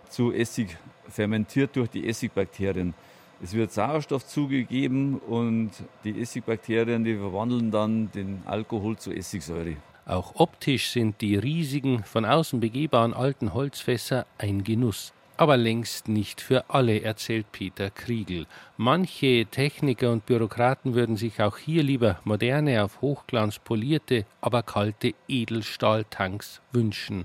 zu 0.08 0.32
Essig 0.32 0.76
fermentiert 1.08 1.74
durch 1.76 1.88
die 1.88 2.06
Essigbakterien. 2.06 2.94
Es 3.42 3.54
wird 3.54 3.72
Sauerstoff 3.72 4.26
zugegeben 4.26 5.18
und 5.18 5.70
die 6.04 6.20
Essigbakterien, 6.20 7.02
die 7.02 7.16
verwandeln 7.16 7.70
dann 7.70 8.10
den 8.12 8.42
Alkohol 8.44 8.96
zu 8.96 9.10
Essigsäure. 9.12 9.76
Auch 10.06 10.34
optisch 10.36 10.90
sind 10.90 11.20
die 11.20 11.36
riesigen, 11.36 12.04
von 12.04 12.24
außen 12.24 12.60
begehbaren 12.60 13.14
alten 13.14 13.54
Holzfässer 13.54 14.26
ein 14.38 14.64
Genuss 14.64 15.12
aber 15.42 15.56
längst 15.56 16.06
nicht 16.06 16.40
für 16.40 16.70
alle, 16.70 17.02
erzählt 17.02 17.50
Peter 17.50 17.90
Kriegel. 17.90 18.46
Manche 18.76 19.44
Techniker 19.50 20.12
und 20.12 20.24
Bürokraten 20.24 20.94
würden 20.94 21.16
sich 21.16 21.42
auch 21.42 21.58
hier 21.58 21.82
lieber 21.82 22.20
moderne, 22.22 22.84
auf 22.84 23.00
Hochglanz 23.00 23.58
polierte, 23.58 24.24
aber 24.40 24.62
kalte 24.62 25.14
Edelstahltanks 25.26 26.60
wünschen. 26.70 27.24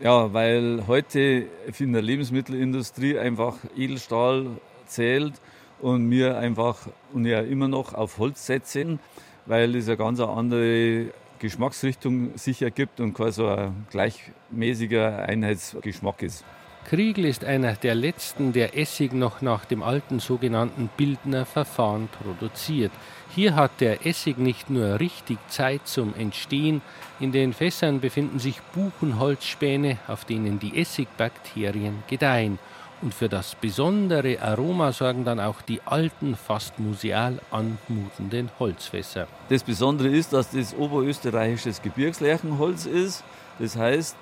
Ja, 0.00 0.32
weil 0.32 0.84
heute 0.86 1.48
in 1.78 1.92
der 1.92 2.00
Lebensmittelindustrie 2.00 3.18
einfach 3.18 3.56
Edelstahl 3.76 4.46
zählt 4.86 5.34
und 5.82 6.10
wir 6.10 6.38
einfach 6.38 6.88
und 7.12 7.26
ja 7.26 7.40
immer 7.40 7.68
noch 7.68 7.92
auf 7.92 8.16
Holz 8.16 8.46
setzen, 8.46 9.00
weil 9.44 9.76
es 9.76 9.86
eine 9.86 9.98
ganz 9.98 10.18
andere 10.20 11.08
Geschmacksrichtung 11.38 12.38
sich 12.38 12.62
ergibt 12.62 13.00
und 13.00 13.12
kein 13.12 13.32
so 13.32 13.48
ein 13.48 13.86
gleichmäßiger 13.90 15.18
Einheitsgeschmack 15.18 16.22
ist. 16.22 16.42
Kriegel 16.86 17.24
ist 17.24 17.44
einer 17.44 17.74
der 17.74 17.94
letzten, 17.94 18.52
der 18.52 18.76
Essig 18.76 19.12
noch 19.12 19.42
nach 19.42 19.64
dem 19.64 19.82
alten 19.82 20.18
sogenannten 20.18 20.90
Bildner 20.96 21.46
Verfahren 21.46 22.08
produziert. 22.08 22.90
Hier 23.34 23.54
hat 23.54 23.80
der 23.80 24.06
Essig 24.06 24.38
nicht 24.38 24.70
nur 24.70 24.98
richtig 24.98 25.38
Zeit 25.48 25.86
zum 25.86 26.14
Entstehen, 26.16 26.82
in 27.20 27.32
den 27.32 27.52
Fässern 27.52 28.00
befinden 28.00 28.38
sich 28.38 28.60
Buchenholzspäne, 28.74 29.98
auf 30.08 30.24
denen 30.24 30.58
die 30.58 30.80
Essigbakterien 30.80 32.02
gedeihen. 32.08 32.58
Und 33.02 33.14
für 33.14 33.28
das 33.28 33.54
besondere 33.54 34.42
Aroma 34.42 34.92
sorgen 34.92 35.24
dann 35.24 35.40
auch 35.40 35.62
die 35.62 35.80
alten, 35.84 36.34
fast 36.34 36.78
museal 36.78 37.40
anmutenden 37.50 38.50
Holzfässer. 38.58 39.26
Das 39.48 39.62
Besondere 39.62 40.08
ist, 40.08 40.32
dass 40.32 40.50
das 40.50 40.74
oberösterreichisches 40.74 41.80
Gebirgslärchenholz 41.80 42.84
ist. 42.86 43.24
Das 43.58 43.76
heißt, 43.76 44.16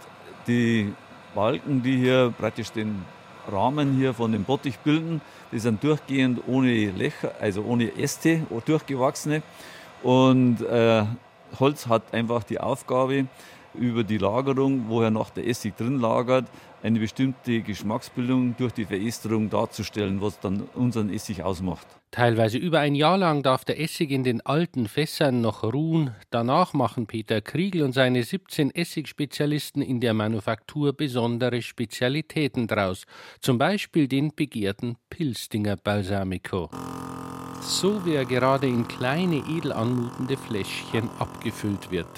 die 0.47 0.93
Balken, 1.35 1.83
die 1.83 1.97
hier 1.97 2.33
praktisch 2.39 2.71
den 2.73 3.05
Rahmen 3.51 3.97
hier 3.97 4.15
von 4.15 4.33
dem 4.33 4.45
Bottich 4.45 4.79
bilden, 4.79 5.21
die 5.53 5.59
sind 5.59 5.83
durchgehend 5.83 6.43
ohne 6.47 6.91
Löcher, 6.91 7.33
also 7.41 7.63
ohne 7.63 7.97
Äste, 7.97 8.43
durchgewachsene. 8.67 9.43
Und 10.03 10.61
äh, 10.63 11.05
Holz 11.59 11.87
hat 11.87 12.03
einfach 12.13 12.45
die 12.45 12.61
Aufgabe, 12.61 13.27
über 13.75 14.03
die 14.03 14.19
Lagerung, 14.19 14.87
woher 14.89 15.11
noch 15.11 15.31
der 15.31 15.47
Essig 15.47 15.77
drin 15.77 16.01
lagert, 16.01 16.47
eine 16.83 17.01
bestimmte 17.01 17.61
Geschmacksbildung 17.61 18.57
durch 18.57 18.73
die 18.73 18.85
Veresterung 18.85 19.51
darzustellen, 19.51 20.21
was 20.21 20.39
dann 20.41 20.63
unseren 20.75 21.13
Essig 21.13 21.43
ausmacht. 21.43 21.87
Teilweise 22.11 22.57
über 22.57 22.81
ein 22.81 22.95
Jahr 22.95 23.19
lang 23.19 23.43
darf 23.43 23.65
der 23.65 23.79
Essig 23.81 24.11
in 24.11 24.25
den 24.25 24.41
alten 24.41 24.89
Fässern 24.89 25.43
noch 25.43 25.63
ruhen. 25.63 26.15
Danach 26.31 26.73
machen 26.73 27.07
Peter 27.07 27.43
Kriegel 27.43 27.83
und 27.83 27.93
seine 27.93 28.23
17 28.23 28.71
Essigspezialisten 28.71 29.83
in 29.83 30.01
der 30.01 30.15
Manufaktur 30.15 30.95
besondere 30.95 31.61
Spezialitäten 31.61 32.67
draus. 32.67 33.05
Zum 33.41 33.59
Beispiel 33.59 34.09
den 34.09 34.35
begehrten 34.35 34.97
Pilstinger 35.11 35.77
Balsamico. 35.77 36.71
So 37.61 38.07
wie 38.07 38.15
er 38.15 38.25
gerade 38.25 38.67
in 38.67 38.89
kleine, 38.89 39.43
edel 39.49 39.73
anmutende 39.73 40.39
Fläschchen 40.39 41.11
abgefüllt 41.19 41.91
wird. 41.91 42.09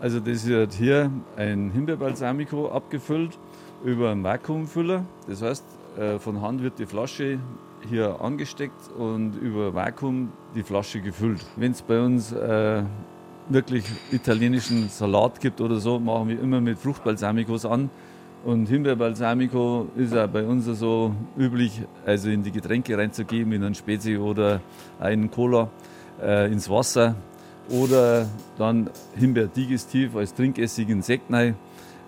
Also 0.00 0.20
das 0.20 0.46
wird 0.46 0.74
hier 0.74 1.10
ein 1.36 1.72
Himbeerbalsamico 1.72 2.70
abgefüllt 2.70 3.38
über 3.84 4.10
einen 4.10 4.24
Vakuumfüller. 4.24 5.04
Das 5.28 5.42
heißt, 5.42 5.64
äh, 5.98 6.18
von 6.18 6.40
Hand 6.40 6.62
wird 6.62 6.78
die 6.78 6.86
Flasche 6.86 7.38
hier 7.88 8.20
angesteckt 8.20 8.90
und 8.96 9.36
über 9.36 9.74
Vakuum 9.74 10.32
die 10.54 10.62
Flasche 10.62 11.00
gefüllt. 11.00 11.44
Wenn 11.56 11.72
es 11.72 11.82
bei 11.82 12.00
uns 12.00 12.32
äh, 12.32 12.82
wirklich 13.48 13.84
italienischen 14.12 14.88
Salat 14.88 15.40
gibt 15.40 15.60
oder 15.60 15.76
so, 15.76 15.98
machen 15.98 16.28
wir 16.28 16.40
immer 16.40 16.60
mit 16.60 16.78
Fruchtbalsamikos 16.78 17.64
an. 17.64 17.90
Und 18.44 18.68
Himbeerbalsamico 18.68 19.88
ist 19.96 20.14
ja 20.14 20.26
bei 20.26 20.46
uns 20.46 20.64
so 20.64 21.14
üblich, 21.36 21.82
also 22.06 22.30
in 22.30 22.42
die 22.42 22.52
Getränke 22.52 22.96
reinzugeben, 22.96 23.52
in 23.52 23.62
einen 23.62 23.74
Spezi 23.74 24.16
oder 24.16 24.62
einen 24.98 25.30
Cola, 25.30 25.68
äh, 26.22 26.50
ins 26.50 26.70
Wasser. 26.70 27.16
Oder 27.68 28.26
dann 28.56 28.90
Himbeerdigestiv 29.14 30.16
als 30.16 30.34
Trinkessig 30.34 30.88
in 30.88 31.02
Sekt 31.02 31.30
rein, 31.32 31.54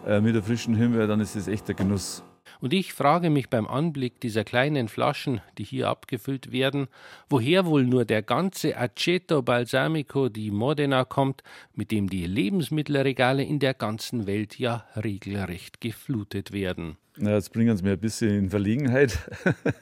mit 0.06 0.34
der 0.34 0.42
frischen 0.42 0.74
Himbeer, 0.74 1.06
dann 1.06 1.20
ist 1.20 1.36
es 1.36 1.48
echt 1.48 1.68
der 1.68 1.74
Genuss. 1.74 2.22
Und 2.62 2.72
ich 2.72 2.92
frage 2.92 3.28
mich 3.28 3.50
beim 3.50 3.66
Anblick 3.66 4.20
dieser 4.20 4.44
kleinen 4.44 4.86
Flaschen, 4.86 5.40
die 5.58 5.64
hier 5.64 5.88
abgefüllt 5.88 6.52
werden, 6.52 6.86
woher 7.28 7.66
wohl 7.66 7.84
nur 7.84 8.04
der 8.04 8.22
ganze 8.22 8.76
Aceto 8.76 9.42
Balsamico 9.42 10.28
di 10.28 10.52
Modena 10.52 11.04
kommt, 11.04 11.42
mit 11.74 11.90
dem 11.90 12.08
die 12.08 12.24
Lebensmittelregale 12.24 13.42
in 13.42 13.58
der 13.58 13.74
ganzen 13.74 14.28
Welt 14.28 14.60
ja 14.60 14.86
regelrecht 14.94 15.80
geflutet 15.80 16.52
werden. 16.52 16.96
Na, 17.16 17.34
jetzt 17.34 17.52
bringen 17.52 17.76
Sie 17.76 17.82
mir 17.82 17.92
ein 17.92 18.00
bisschen 18.00 18.30
in 18.30 18.50
Verlegenheit, 18.50 19.18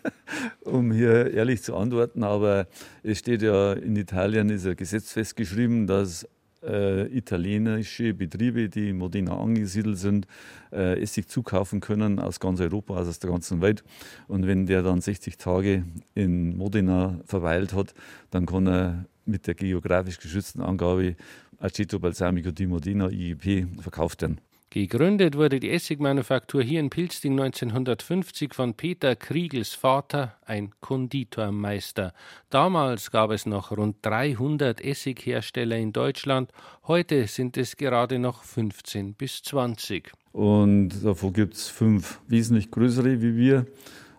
um 0.63 0.91
hier 0.91 1.33
ehrlich 1.33 1.63
zu 1.63 1.77
antworten. 1.77 2.25
Aber 2.25 2.67
es 3.03 3.19
steht 3.19 3.43
ja 3.43 3.75
in 3.75 3.95
Italien, 3.95 4.49
ist 4.49 4.67
ein 4.67 4.75
Gesetz 4.75 5.13
festgeschrieben, 5.13 5.87
dass 5.87 6.27
äh, 6.63 7.07
italienische 7.07 8.15
Betriebe, 8.15 8.69
die 8.69 8.91
in 8.91 8.99
Modena 8.99 9.39
angesiedelt 9.39 9.99
sind, 9.99 10.27
äh, 10.73 11.01
Essig 11.01 11.29
zukaufen 11.29 11.81
können 11.81 12.19
aus 12.19 12.41
ganz 12.41 12.61
Europa, 12.61 12.97
also 12.97 13.11
aus 13.11 13.19
der 13.19 13.31
ganzen 13.31 13.61
Welt. 13.61 13.83
Und 14.29 14.47
wenn 14.47 14.67
der 14.67 14.83
dann 14.83 15.01
60 15.01 15.37
Tage 15.37 15.85
in 16.15 16.57
Modena 16.57 17.21
verweilt 17.25 17.73
hat, 17.73 17.95
dann 18.31 18.47
kann 18.47 18.67
er 18.67 19.07
mit 19.25 19.47
der 19.47 19.55
geografisch 19.55 20.19
geschützten 20.19 20.61
Angabe 20.61 21.17
Aceto 21.59 21.99
Balsamico 21.99 22.51
di 22.51 22.67
Modena 22.67 23.11
IEP 23.11 23.67
verkauft 23.81 24.23
werden. 24.23 24.41
Gegründet 24.73 25.37
wurde 25.37 25.59
die 25.59 25.73
Essigmanufaktur 25.73 26.63
hier 26.63 26.79
in 26.79 26.91
Pilsting 26.91 27.33
1950 27.33 28.55
von 28.55 28.75
Peter 28.75 29.17
Kriegels 29.17 29.75
Vater, 29.75 30.37
ein 30.47 30.71
Konditormeister. 30.81 32.15
Damals 32.51 33.11
gab 33.11 33.33
es 33.33 33.47
noch 33.47 33.73
rund 33.73 33.97
300 34.03 34.81
Essighersteller 34.81 35.77
in 35.77 35.93
Deutschland, 35.93 36.53
heute 36.87 37.27
sind 37.27 37.57
es 37.57 37.77
gerade 37.77 38.21
noch 38.21 38.45
15 38.45 39.15
bis 39.15 39.43
20. 39.43 40.13
Und 40.31 41.05
davon 41.05 41.33
gibt 41.33 41.55
es 41.55 41.67
fünf 41.67 42.21
wesentlich 42.29 42.71
größere 42.71 43.21
wie 43.21 43.35
wir. 43.35 43.67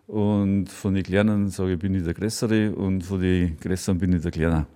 Und 0.07 0.67
von 0.67 0.93
den 0.93 1.03
Kleinen 1.03 1.47
sage 1.47 1.75
ich, 1.75 1.79
bin 1.79 1.95
ich 1.95 2.03
der 2.03 2.13
Größere 2.13 2.75
und 2.75 3.03
von 3.03 3.21
den 3.21 3.57
Größeren 3.57 3.97
bin 3.97 4.11
ich 4.11 4.21
der 4.21 4.31
Kleiner. 4.31 4.67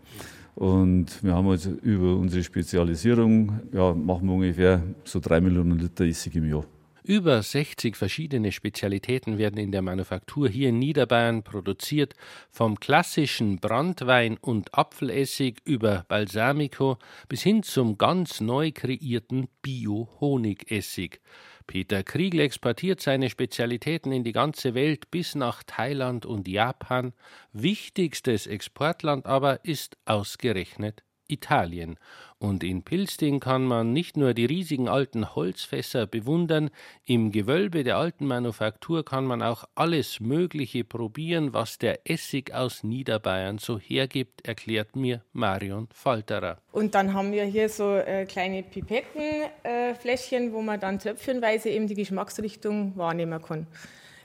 Und 0.56 1.22
wir 1.22 1.34
haben 1.34 1.50
also 1.50 1.72
über 1.72 2.16
unsere 2.16 2.44
Spezialisierung, 2.44 3.60
ja, 3.74 3.94
machen 3.94 4.28
wir 4.28 4.34
ungefähr 4.34 4.82
so 5.04 5.20
drei 5.20 5.42
Millionen 5.42 5.78
Liter 5.78 6.06
Essig 6.06 6.36
im 6.36 6.50
Jahr. 6.50 6.66
Über 7.04 7.44
60 7.44 7.96
verschiedene 7.96 8.52
Spezialitäten 8.52 9.38
werden 9.38 9.60
in 9.60 9.72
der 9.72 9.84
Manufaktur 9.84 10.50
hier 10.50 10.70
in 10.70 10.80
Niederbayern 10.80 11.44
produziert, 11.44 12.16
vom 12.50 12.80
klassischen 12.80 13.60
Brandwein 13.60 14.38
und 14.42 14.74
Apfelessig 14.74 15.58
über 15.66 16.06
Balsamico 16.08 16.98
bis 17.30 17.44
hin 17.44 17.62
zum 17.62 18.00
ganz 18.00 18.42
neu 18.42 18.72
kreierten 18.72 19.50
Bio-Honigessig. 19.62 21.20
Peter 21.68 22.04
Kriegel 22.04 22.42
exportiert 22.42 23.02
seine 23.02 23.30
Spezialitäten 23.30 24.12
in 24.12 24.24
die 24.24 24.32
ganze 24.32 24.74
Welt 24.76 25.10
bis 25.12 25.36
nach 25.36 25.64
Thailand 25.64 26.26
und 26.26 26.48
Japan. 26.48 27.14
Wichtigstes 27.54 28.48
Exportland 28.48 29.26
aber 29.26 29.66
ist 29.66 29.98
ausgerechnet 30.06 31.04
Italien. 31.28 31.98
Und 32.38 32.64
in 32.64 32.84
Pilsting 32.84 33.40
kann 33.40 33.66
man 33.66 33.94
nicht 33.94 34.18
nur 34.18 34.34
die 34.34 34.46
riesigen 34.46 34.88
alten 34.90 35.36
Holzfässer 35.36 36.06
bewundern, 36.06 36.70
im 37.06 37.32
Gewölbe 37.32 37.84
der 37.84 37.98
alten 37.98 38.26
Manufaktur 38.28 39.06
kann 39.06 39.26
man 39.26 39.42
auch 39.42 39.64
alles 39.74 40.20
Mögliche 40.20 40.84
probieren, 40.84 41.54
was 41.54 41.78
der 41.78 42.00
Essig 42.10 42.54
aus 42.54 42.84
Niederbayern 42.84 43.58
so 43.58 43.80
hergibt, 43.80 44.46
erklärt 44.48 44.96
mir 44.96 45.22
Marion 45.34 45.88
Falterer. 45.94 46.58
Und 46.72 46.94
dann 46.94 47.14
haben 47.14 47.32
wir 47.32 47.46
hier 47.46 47.70
so 47.70 47.96
äh, 47.96 48.26
kleine 48.26 48.64
Pipettenfläschchen, 48.64 50.50
äh, 50.50 50.54
wo 50.54 50.62
man 50.62 50.80
dann 50.80 51.00
tröpfchenweise 51.00 51.70
eben 51.70 51.88
die 51.88 51.96
Geschmacksrichtung 51.96 52.98
wahrnehmen 52.98 53.42
kann. 53.42 53.68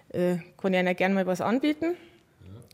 Äh, 0.08 0.38
kann 0.56 0.74
ich 0.74 0.80
Ihnen 0.80 0.96
gerne 0.96 1.14
mal 1.14 1.26
was 1.26 1.40
anbieten. 1.40 1.96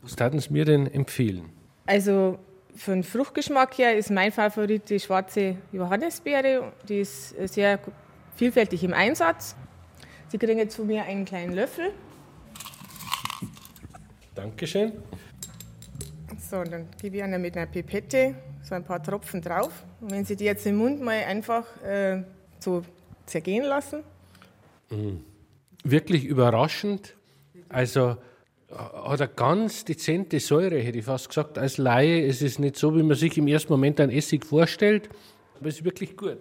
Was 0.01 0.15
taten 0.15 0.39
Sie 0.39 0.51
mir 0.51 0.65
denn 0.65 0.87
empfehlen? 0.87 1.49
Also 1.85 2.39
für 2.77 2.91
den 2.91 3.03
Fruchtgeschmack 3.03 3.77
her 3.77 3.97
ist 3.97 4.11
mein 4.11 4.31
Favorit 4.31 4.89
die 4.89 4.99
schwarze 4.99 5.57
Johannisbeere. 5.71 6.71
Die 6.87 6.99
ist 6.99 7.29
sehr 7.51 7.79
vielfältig 8.35 8.83
im 8.83 8.93
Einsatz. 8.93 9.55
Sie 10.29 10.37
kriegen 10.37 10.57
jetzt 10.57 10.75
von 10.75 10.87
mir 10.87 11.03
einen 11.03 11.25
kleinen 11.25 11.53
Löffel. 11.53 11.91
Dankeschön. 14.35 14.93
So, 16.39 16.63
dann 16.63 16.87
gebe 17.01 17.17
ich 17.17 17.23
Ihnen 17.23 17.41
mit 17.41 17.57
einer 17.57 17.65
Pipette 17.65 18.35
so 18.61 18.75
ein 18.75 18.83
paar 18.83 19.01
Tropfen 19.01 19.41
drauf. 19.41 19.83
Und 19.99 20.11
wenn 20.11 20.25
Sie 20.25 20.35
die 20.35 20.45
jetzt 20.45 20.65
im 20.67 20.75
Mund 20.77 21.01
mal 21.01 21.23
einfach 21.23 21.65
äh, 21.83 22.23
so 22.59 22.83
zergehen 23.25 23.65
lassen. 23.65 24.03
Mhm. 24.89 25.23
Wirklich 25.83 26.25
überraschend. 26.25 27.15
Also 27.69 28.17
hat 28.71 29.21
eine 29.21 29.31
ganz 29.33 29.85
dezente 29.85 30.39
Säure, 30.39 30.79
hätte 30.79 30.99
ich 30.99 31.05
fast 31.05 31.29
gesagt. 31.29 31.57
Als 31.57 31.77
Laie 31.77 32.21
ist 32.25 32.41
es 32.41 32.59
nicht 32.59 32.75
so, 32.75 32.95
wie 32.95 33.03
man 33.03 33.15
sich 33.15 33.37
im 33.37 33.47
ersten 33.47 33.71
Moment 33.71 33.99
ein 33.99 34.09
Essig 34.09 34.45
vorstellt, 34.45 35.09
aber 35.59 35.69
es 35.69 35.77
ist 35.77 35.85
wirklich 35.85 36.17
gut. 36.17 36.37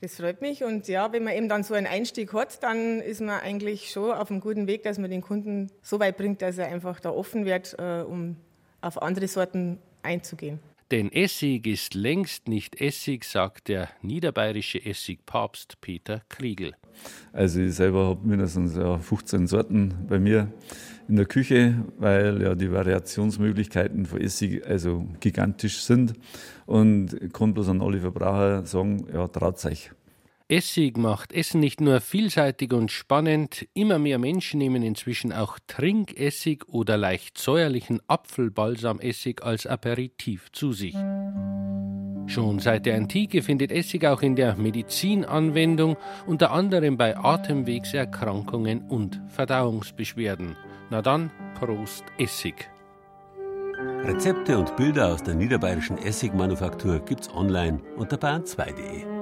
Das 0.00 0.16
freut 0.16 0.42
mich 0.42 0.62
und 0.62 0.86
ja, 0.86 1.12
wenn 1.12 1.24
man 1.24 1.34
eben 1.34 1.48
dann 1.48 1.62
so 1.62 1.74
einen 1.74 1.86
Einstieg 1.86 2.32
hat, 2.34 2.62
dann 2.62 3.00
ist 3.00 3.20
man 3.20 3.40
eigentlich 3.40 3.90
schon 3.90 4.12
auf 4.12 4.30
einem 4.30 4.40
guten 4.40 4.66
Weg, 4.66 4.82
dass 4.82 4.98
man 4.98 5.10
den 5.10 5.22
Kunden 5.22 5.70
so 5.82 5.98
weit 5.98 6.18
bringt, 6.18 6.42
dass 6.42 6.58
er 6.58 6.66
einfach 6.66 7.00
da 7.00 7.10
offen 7.10 7.46
wird, 7.46 7.74
äh, 7.78 8.02
um 8.02 8.36
auf 8.82 9.00
andere 9.00 9.28
Sorten 9.28 9.78
einzugehen. 10.02 10.60
Denn 10.90 11.10
Essig 11.10 11.66
ist 11.66 11.94
längst 11.94 12.48
nicht 12.48 12.80
Essig, 12.80 13.24
sagt 13.24 13.68
der 13.68 13.88
niederbayerische 14.02 14.84
Essigpapst 14.84 15.80
Peter 15.80 16.20
Kriegel. 16.28 16.74
Also 17.32 17.60
ich 17.60 17.74
selber 17.74 18.06
habe 18.06 18.26
mindestens 18.26 18.74
15 18.74 19.46
Sorten 19.46 19.94
bei 20.08 20.18
mir 20.18 20.52
in 21.08 21.16
der 21.16 21.26
Küche, 21.26 21.84
weil 21.98 22.40
ja 22.42 22.54
die 22.54 22.72
Variationsmöglichkeiten 22.72 24.06
von 24.06 24.20
Essig 24.20 24.66
also 24.66 25.06
gigantisch 25.20 25.82
sind 25.82 26.14
und 26.66 27.14
ich 27.14 27.32
kann 27.32 27.54
bloß 27.54 27.68
an 27.68 27.82
alle 27.82 28.00
Verbraucher 28.00 28.64
sagen, 28.66 29.06
ja, 29.12 29.26
traut 29.28 29.64
euch. 29.64 29.90
Essig 30.46 30.98
macht 30.98 31.32
Essen 31.32 31.60
nicht 31.60 31.80
nur 31.80 32.00
vielseitig 32.00 32.72
und 32.74 32.92
spannend, 32.92 33.66
immer 33.72 33.98
mehr 33.98 34.18
Menschen 34.18 34.58
nehmen 34.58 34.82
inzwischen 34.82 35.32
auch 35.32 35.58
Trinkessig 35.66 36.68
oder 36.68 36.98
leicht 36.98 37.38
säuerlichen 37.38 38.00
Apfelbalsamessig 38.08 39.42
als 39.42 39.66
Aperitif 39.66 40.52
zu 40.52 40.74
sich. 40.74 40.94
Schon 42.26 42.58
seit 42.58 42.86
der 42.86 42.96
Antike 42.96 43.42
findet 43.42 43.70
Essig 43.70 44.06
auch 44.06 44.22
in 44.22 44.34
der 44.34 44.56
Medizin 44.56 45.24
Anwendung, 45.24 45.96
unter 46.26 46.52
anderem 46.52 46.96
bei 46.96 47.16
Atemwegserkrankungen 47.16 48.82
und 48.88 49.20
Verdauungsbeschwerden. 49.28 50.56
Na 50.90 51.02
dann, 51.02 51.30
Prost 51.58 52.04
Essig. 52.18 52.70
Rezepte 54.04 54.58
und 54.58 54.76
Bilder 54.76 55.12
aus 55.12 55.22
der 55.22 55.34
niederbayerischen 55.34 55.98
Essigmanufaktur 55.98 57.00
gibt's 57.00 57.32
online 57.34 57.80
unter 57.96 58.16
bayern2.de. 58.16 59.13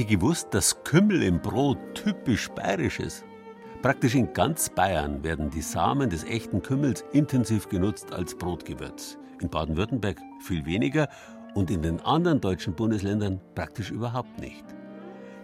Sie 0.00 0.06
gewusst, 0.06 0.48
dass 0.52 0.82
Kümmel 0.82 1.22
im 1.22 1.42
Brot 1.42 1.76
typisch 1.92 2.48
bayerisch 2.48 3.00
ist? 3.00 3.22
Praktisch 3.82 4.14
in 4.14 4.32
ganz 4.32 4.70
Bayern 4.70 5.22
werden 5.22 5.50
die 5.50 5.60
Samen 5.60 6.08
des 6.08 6.24
echten 6.24 6.62
Kümmels 6.62 7.04
intensiv 7.12 7.68
genutzt 7.68 8.10
als 8.14 8.34
Brotgewürz. 8.34 9.18
In 9.42 9.50
Baden-Württemberg 9.50 10.16
viel 10.40 10.64
weniger 10.64 11.10
und 11.54 11.70
in 11.70 11.82
den 11.82 12.00
anderen 12.00 12.40
deutschen 12.40 12.72
Bundesländern 12.72 13.42
praktisch 13.54 13.90
überhaupt 13.90 14.40
nicht. 14.40 14.64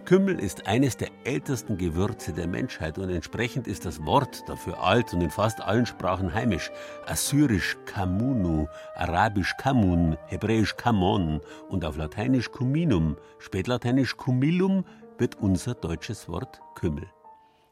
Kümmel 0.07 0.39
ist 0.39 0.67
eines 0.67 0.95
der 0.95 1.09
ältesten 1.25 1.77
Gewürze 1.77 2.31
der 2.31 2.47
Menschheit 2.47 2.97
und 2.97 3.09
entsprechend 3.09 3.67
ist 3.67 3.83
das 3.83 4.05
Wort 4.05 4.47
dafür 4.47 4.81
alt 4.81 5.13
und 5.13 5.19
in 5.19 5.29
fast 5.29 5.59
allen 5.59 5.85
Sprachen 5.85 6.33
heimisch. 6.33 6.71
Assyrisch 7.05 7.75
Kamunu, 7.83 8.67
Arabisch 8.95 9.53
Kamun, 9.57 10.15
Hebräisch 10.27 10.77
Kamon 10.77 11.41
und 11.67 11.83
auf 11.83 11.97
Lateinisch 11.97 12.49
Cuminum, 12.53 13.17
spätlateinisch 13.39 14.15
Cumillum 14.15 14.85
wird 15.17 15.35
unser 15.35 15.73
deutsches 15.73 16.29
Wort 16.29 16.61
Kümmel. 16.75 17.11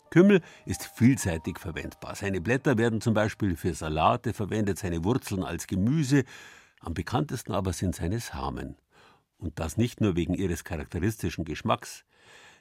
Kümmel 0.10 0.42
ist 0.66 0.84
vielseitig 0.84 1.58
verwendbar. 1.58 2.16
Seine 2.16 2.42
Blätter 2.42 2.78
werden 2.78 3.00
zum 3.00 3.14
Beispiel 3.14 3.56
für 3.56 3.74
Salate 3.74 4.34
verwendet, 4.34 4.78
seine 4.78 5.06
Wurzeln 5.06 5.46
als 5.46 5.68
Gemüse. 5.68 6.26
Am 6.82 6.94
bekanntesten 6.94 7.54
aber 7.54 7.72
sind 7.72 7.96
seine 7.96 8.20
Samen. 8.20 8.76
Und 9.38 9.58
das 9.58 9.78
nicht 9.78 10.02
nur 10.02 10.18
wegen 10.18 10.34
ihres 10.34 10.66
charakteristischen 10.66 11.46
Geschmacks. 11.46 12.04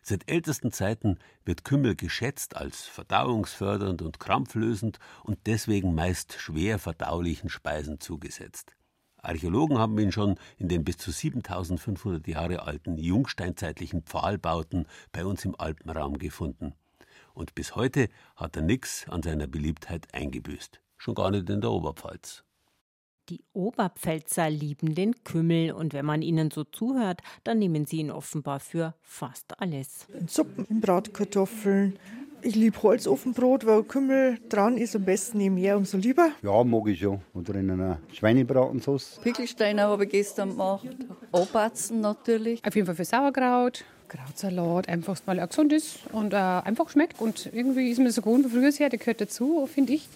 Seit 0.07 0.31
ältesten 0.31 0.71
Zeiten 0.71 1.19
wird 1.47 1.65
Kümmel 1.65 1.97
geschätzt 1.97 2.57
als 2.57 2.83
verdauungsfördernd 2.83 4.03
und 4.03 4.21
krampflösend 4.21 4.99
und 5.23 5.39
deswegen 5.47 5.95
meist 5.95 6.35
schwer 6.35 6.79
verdaulichen 6.79 7.49
Speisen 7.49 8.01
zugesetzt. 8.01 8.77
Archäologen 9.17 9.79
haben 9.79 9.99
ihn 9.99 10.13
schon 10.13 10.39
in 10.59 10.69
den 10.69 10.85
bis 10.85 10.99
zu 10.99 11.11
7500 11.11 12.29
Jahre 12.29 12.65
alten 12.65 12.99
jungsteinzeitlichen 12.99 14.03
Pfahlbauten 14.03 14.87
bei 15.11 15.25
uns 15.25 15.43
im 15.47 15.59
Alpenraum 15.59 16.19
gefunden. 16.19 16.75
Und 17.33 17.55
bis 17.55 17.75
heute 17.75 18.11
hat 18.37 18.57
er 18.57 18.63
nix 18.63 19.09
an 19.09 19.23
seiner 19.23 19.47
Beliebtheit 19.47 20.13
eingebüßt. 20.13 20.83
Schon 20.99 21.15
gar 21.15 21.31
nicht 21.31 21.49
in 21.49 21.63
der 21.63 21.71
Oberpfalz. 21.71 22.45
Die 23.31 23.41
Oberpfälzer 23.55 24.51
lieben 24.51 24.95
den 24.95 25.25
Kümmel 25.25 25.73
und 25.73 25.95
wenn 25.95 26.05
man 26.05 26.21
ihnen 26.21 26.51
so 26.51 26.63
zuhört, 26.63 27.23
dann 27.43 27.59
nehmen 27.59 27.87
sie 27.87 28.01
ihn 28.01 28.11
offenbar 28.11 28.61
für 28.61 28.93
fast 29.01 29.59
alles. 29.63 30.07
In 30.13 30.29
Suppen, 30.29 30.67
in 30.69 30.83
Bratkartoffeln. 30.83 31.99
Ich 32.43 32.55
liebe 32.55 32.83
Holzofenbrot, 32.83 33.65
weil 33.65 33.83
Kümmel 33.85 34.39
dran 34.51 34.77
ist. 34.77 34.95
Am 34.95 35.07
besten 35.07 35.41
je 35.41 35.49
mehr, 35.49 35.79
umso 35.79 35.97
lieber. 35.97 36.33
Ja, 36.43 36.63
mag 36.65 36.87
ich 36.89 37.01
schon. 37.01 37.23
Oder 37.33 37.55
in 37.55 37.71
einer 37.71 37.99
Schweinebratensauce. 38.13 39.21
Pickelsteiner 39.23 39.85
habe 39.85 40.05
ich 40.05 40.11
gestern 40.11 40.51
gemacht. 40.51 40.87
Obatzen 41.33 42.03
natürlich. 42.03 42.63
Auf 42.63 42.75
jeden 42.75 42.85
Fall 42.85 42.97
für 42.97 43.07
Sauerkraut. 43.07 43.87
Krautsalat, 44.09 44.91
einfach 44.91 45.19
weil 45.25 45.39
er 45.39 45.47
gesund 45.47 45.73
ist 45.73 46.01
und 46.13 46.35
äh, 46.35 46.37
einfach 46.37 46.91
schmeckt. 46.91 47.23
Und 47.23 47.49
irgendwie 47.55 47.91
ist 47.91 47.99
mir 47.99 48.13
so 48.13 48.21
gewohnt, 48.21 48.45
wie 48.45 48.51
früher 48.51 48.71
her, 48.71 48.91
der 48.91 48.99
gehört 48.99 49.23
dazu, 49.23 49.67
finde 49.67 49.95
ich. 49.95 50.07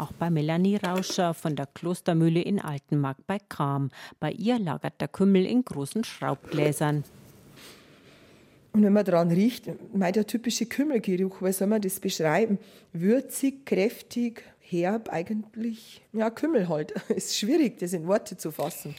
Auch 0.00 0.12
bei 0.12 0.30
Melanie 0.30 0.76
Rauscher 0.76 1.34
von 1.34 1.56
der 1.56 1.66
Klostermühle 1.66 2.40
in 2.40 2.58
Altenmarkt 2.58 3.26
bei 3.26 3.36
Kram. 3.50 3.90
Bei 4.18 4.32
ihr 4.32 4.58
lagert 4.58 4.98
der 4.98 5.08
Kümmel 5.08 5.44
in 5.44 5.62
großen 5.62 6.04
Schraubgläsern. 6.04 7.04
Und 8.72 8.82
wenn 8.82 8.94
man 8.94 9.04
daran 9.04 9.30
riecht, 9.30 9.68
meint 9.94 10.16
der 10.16 10.26
typische 10.26 10.64
Kümmelgeruch, 10.64 11.42
wie 11.42 11.52
soll 11.52 11.66
man 11.68 11.82
das 11.82 12.00
beschreiben? 12.00 12.56
Würzig, 12.94 13.66
kräftig, 13.66 14.42
herb 14.60 15.10
eigentlich. 15.10 16.00
Ja, 16.14 16.30
Kümmel 16.30 16.70
halt. 16.70 16.92
Ist 17.10 17.36
schwierig, 17.36 17.78
das 17.78 17.92
in 17.92 18.06
Worte 18.06 18.38
zu 18.38 18.52
fassen. 18.52 18.94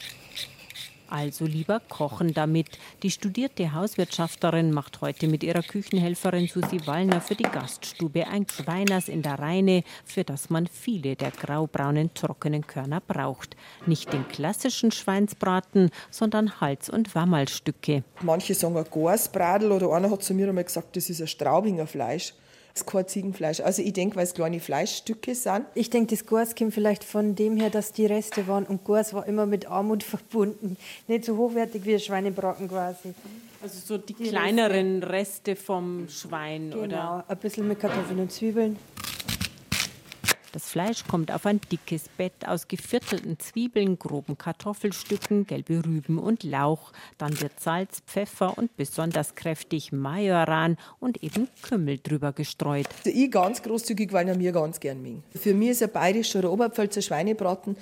Also 1.12 1.44
lieber 1.44 1.78
kochen 1.90 2.32
damit. 2.32 2.78
Die 3.02 3.10
studierte 3.10 3.74
Hauswirtschafterin 3.74 4.72
macht 4.72 5.02
heute 5.02 5.28
mit 5.28 5.44
ihrer 5.44 5.62
Küchenhelferin 5.62 6.48
Susi 6.48 6.86
Wallner 6.86 7.20
für 7.20 7.34
die 7.34 7.42
Gaststube 7.42 8.26
ein 8.28 8.46
Schweiners 8.48 9.08
in 9.08 9.20
der 9.20 9.38
Reine, 9.38 9.84
für 10.06 10.24
das 10.24 10.48
man 10.48 10.66
viele 10.66 11.14
der 11.14 11.30
graubraunen 11.30 12.14
trockenen 12.14 12.66
Körner 12.66 13.02
braucht. 13.06 13.56
Nicht 13.84 14.10
den 14.14 14.26
klassischen 14.26 14.90
Schweinsbraten, 14.90 15.90
sondern 16.10 16.62
Hals- 16.62 16.88
und 16.88 17.14
Wammerlstücke. 17.14 18.04
Manche 18.22 18.54
sagen 18.54 18.78
ein 18.78 18.86
Gorsbradel 18.90 19.70
oder 19.70 19.92
einer 19.92 20.10
hat 20.10 20.22
zu 20.22 20.32
mir 20.32 20.48
einmal 20.48 20.64
gesagt, 20.64 20.96
das 20.96 21.10
ist 21.10 21.20
ein 21.20 21.26
Straubinger 21.26 21.86
Fleisch. 21.86 22.32
Das 22.72 22.82
ist 22.82 22.86
kein 22.86 23.06
Ziegenfleisch. 23.06 23.60
Also 23.60 23.82
ich 23.82 23.92
denke, 23.92 24.16
weil 24.16 24.24
es 24.24 24.34
kleine 24.34 24.58
Fleischstücke 24.58 25.34
sind. 25.34 25.66
Ich 25.74 25.90
denke, 25.90 26.14
das 26.14 26.24
Gors 26.26 26.54
kommt 26.54 26.72
vielleicht 26.72 27.04
von 27.04 27.34
dem 27.34 27.56
her, 27.58 27.68
dass 27.68 27.92
die 27.92 28.06
Reste 28.06 28.48
waren. 28.48 28.64
Und 28.64 28.84
Gors 28.84 29.12
war 29.12 29.26
immer 29.26 29.46
mit 29.46 29.66
Armut 29.66 30.02
verbunden. 30.02 30.76
Nicht 31.06 31.24
so 31.24 31.36
hochwertig 31.36 31.84
wie 31.84 31.94
ein 31.94 32.00
Schweinebraten 32.00 32.68
quasi. 32.68 33.14
Also 33.62 33.78
so 33.84 33.98
die, 33.98 34.14
die 34.14 34.30
kleineren 34.30 35.02
Reste. 35.02 35.12
Reste 35.52 35.56
vom 35.56 36.08
Schwein, 36.08 36.70
genau, 36.70 36.78
oder? 36.78 36.88
Genau, 36.88 37.22
ein 37.28 37.36
bisschen 37.38 37.68
mit 37.68 37.78
Kartoffeln 37.78 38.18
und 38.18 38.32
Zwiebeln. 38.32 38.76
Das 40.52 40.68
Fleisch 40.68 41.04
kommt 41.06 41.32
auf 41.32 41.46
ein 41.46 41.62
dickes 41.70 42.10
Bett 42.10 42.46
aus 42.46 42.68
geviertelten 42.68 43.38
Zwiebeln, 43.38 43.98
groben 43.98 44.36
Kartoffelstücken, 44.36 45.46
gelbe 45.46 45.82
Rüben 45.82 46.18
und 46.18 46.42
Lauch. 46.42 46.92
Dann 47.16 47.40
wird 47.40 47.58
Salz, 47.58 48.02
Pfeffer 48.06 48.58
und 48.58 48.76
besonders 48.76 49.34
kräftig 49.34 49.92
Majoran 49.92 50.76
und 51.00 51.22
eben 51.22 51.48
Kümmel 51.62 51.98
drüber 52.02 52.34
gestreut. 52.34 52.86
Also 52.98 53.18
ich 53.18 53.30
ganz 53.30 53.62
großzügig, 53.62 54.12
weil 54.12 54.28
er 54.28 54.36
mir 54.36 54.52
ganz 54.52 54.78
gern 54.78 55.00
mögen. 55.00 55.24
Für 55.34 55.54
mich 55.54 55.70
ist 55.70 55.82
ein 55.82 55.90
bayerischer 55.90 56.40
oder 56.40 56.52
Oberpfälzer 56.52 57.00
Schweinebraten 57.00 57.78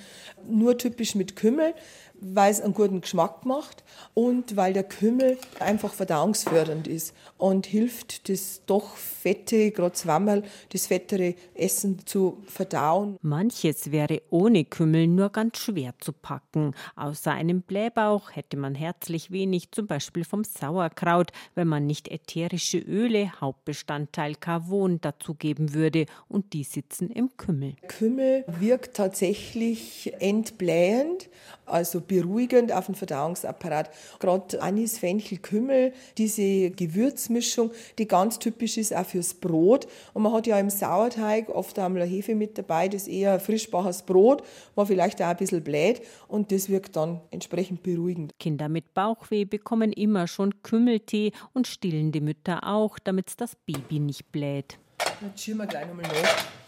nur 0.49 0.77
typisch 0.77 1.13
mit 1.15 1.35
Kümmel 1.35 1.73
weil 2.21 2.51
es 2.51 2.61
einen 2.61 2.73
guten 2.73 3.01
Geschmack 3.01 3.45
macht 3.45 3.83
und 4.13 4.55
weil 4.55 4.73
der 4.73 4.83
Kümmel 4.83 5.37
einfach 5.59 5.93
verdauungsfördernd 5.93 6.87
ist 6.87 7.13
und 7.37 7.65
hilft, 7.65 8.29
das 8.29 8.61
doch 8.65 8.95
fette, 8.95 9.71
gerade 9.71 9.93
Zwammerl, 9.93 10.43
das 10.69 10.87
fettere 10.87 11.35
Essen 11.55 12.05
zu 12.05 12.37
verdauen. 12.45 13.17
Manches 13.21 13.91
wäre 13.91 14.21
ohne 14.29 14.65
Kümmel 14.65 15.07
nur 15.07 15.29
ganz 15.29 15.57
schwer 15.57 15.93
zu 15.99 16.13
packen. 16.13 16.73
Außer 16.95 17.31
einem 17.31 17.63
Blähbauch 17.63 18.35
hätte 18.35 18.57
man 18.57 18.75
herzlich 18.75 19.31
wenig, 19.31 19.71
zum 19.71 19.87
Beispiel 19.87 20.23
vom 20.23 20.43
Sauerkraut, 20.43 21.31
wenn 21.55 21.67
man 21.67 21.87
nicht 21.87 22.07
ätherische 22.09 22.77
Öle, 22.77 23.31
Hauptbestandteil 23.41 24.35
Kavon, 24.35 25.01
dazugeben 25.01 25.73
würde 25.73 26.05
und 26.27 26.53
die 26.53 26.63
sitzen 26.63 27.09
im 27.09 27.35
Kümmel. 27.37 27.75
Kümmel 27.87 28.45
wirkt 28.47 28.97
tatsächlich 28.97 30.13
entblähend, 30.19 31.29
also 31.71 32.01
beruhigend 32.01 32.71
auf 32.71 32.85
den 32.85 32.95
Verdauungsapparat. 32.95 33.89
Gerade 34.19 34.61
Anis, 34.61 34.97
Fenchel, 34.97 35.37
Kümmel, 35.39 35.93
diese 36.17 36.71
Gewürzmischung, 36.71 37.71
die 37.97 38.07
ganz 38.07 38.39
typisch 38.39 38.77
ist 38.77 38.95
auch 38.95 39.05
fürs 39.05 39.33
Brot. 39.33 39.87
Und 40.13 40.23
man 40.23 40.33
hat 40.33 40.47
ja 40.47 40.59
im 40.59 40.69
Sauerteig 40.69 41.49
oft 41.49 41.77
einmal 41.79 42.05
Hefe 42.05 42.35
mit 42.35 42.57
dabei, 42.57 42.87
das 42.87 43.07
eher 43.07 43.39
frischbaches 43.39 44.03
Brot, 44.03 44.43
war 44.75 44.85
vielleicht 44.85 45.21
auch 45.21 45.27
ein 45.27 45.37
bisschen 45.37 45.63
bläht 45.63 46.01
und 46.27 46.51
das 46.51 46.69
wirkt 46.69 46.95
dann 46.95 47.21
entsprechend 47.31 47.83
beruhigend. 47.83 48.33
Kinder 48.39 48.69
mit 48.69 48.93
Bauchweh 48.93 49.45
bekommen 49.45 49.93
immer 49.93 50.27
schon 50.27 50.61
Kümmeltee 50.63 51.31
und 51.53 51.67
stillen 51.67 52.11
die 52.11 52.21
Mütter 52.21 52.67
auch, 52.67 52.99
damit 52.99 53.33
das 53.37 53.55
Baby 53.65 53.99
nicht 53.99 54.31
bläht. 54.31 54.77
Jetzt 55.21 55.43
schieben 55.43 55.59
wir 55.59 55.67
gleich 55.67 55.87
nochmal 55.87 56.05
nach. 56.05 56.60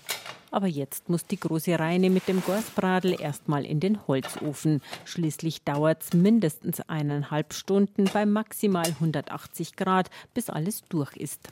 Aber 0.53 0.67
jetzt 0.67 1.09
muss 1.09 1.25
die 1.25 1.39
große 1.39 1.79
Reine 1.79 2.11
mit 2.11 2.27
dem 2.27 2.39
Gorsbradel 2.43 3.19
erstmal 3.19 3.65
in 3.65 3.79
den 3.79 4.05
Holzofen. 4.05 4.83
Schließlich 5.03 5.63
dauert 5.63 6.03
es 6.03 6.13
mindestens 6.13 6.79
eineinhalb 6.81 7.55
Stunden 7.55 8.05
bei 8.13 8.27
maximal 8.27 8.85
180 8.85 9.75
Grad, 9.75 10.11
bis 10.35 10.51
alles 10.51 10.83
durch 10.89 11.17
ist. 11.17 11.49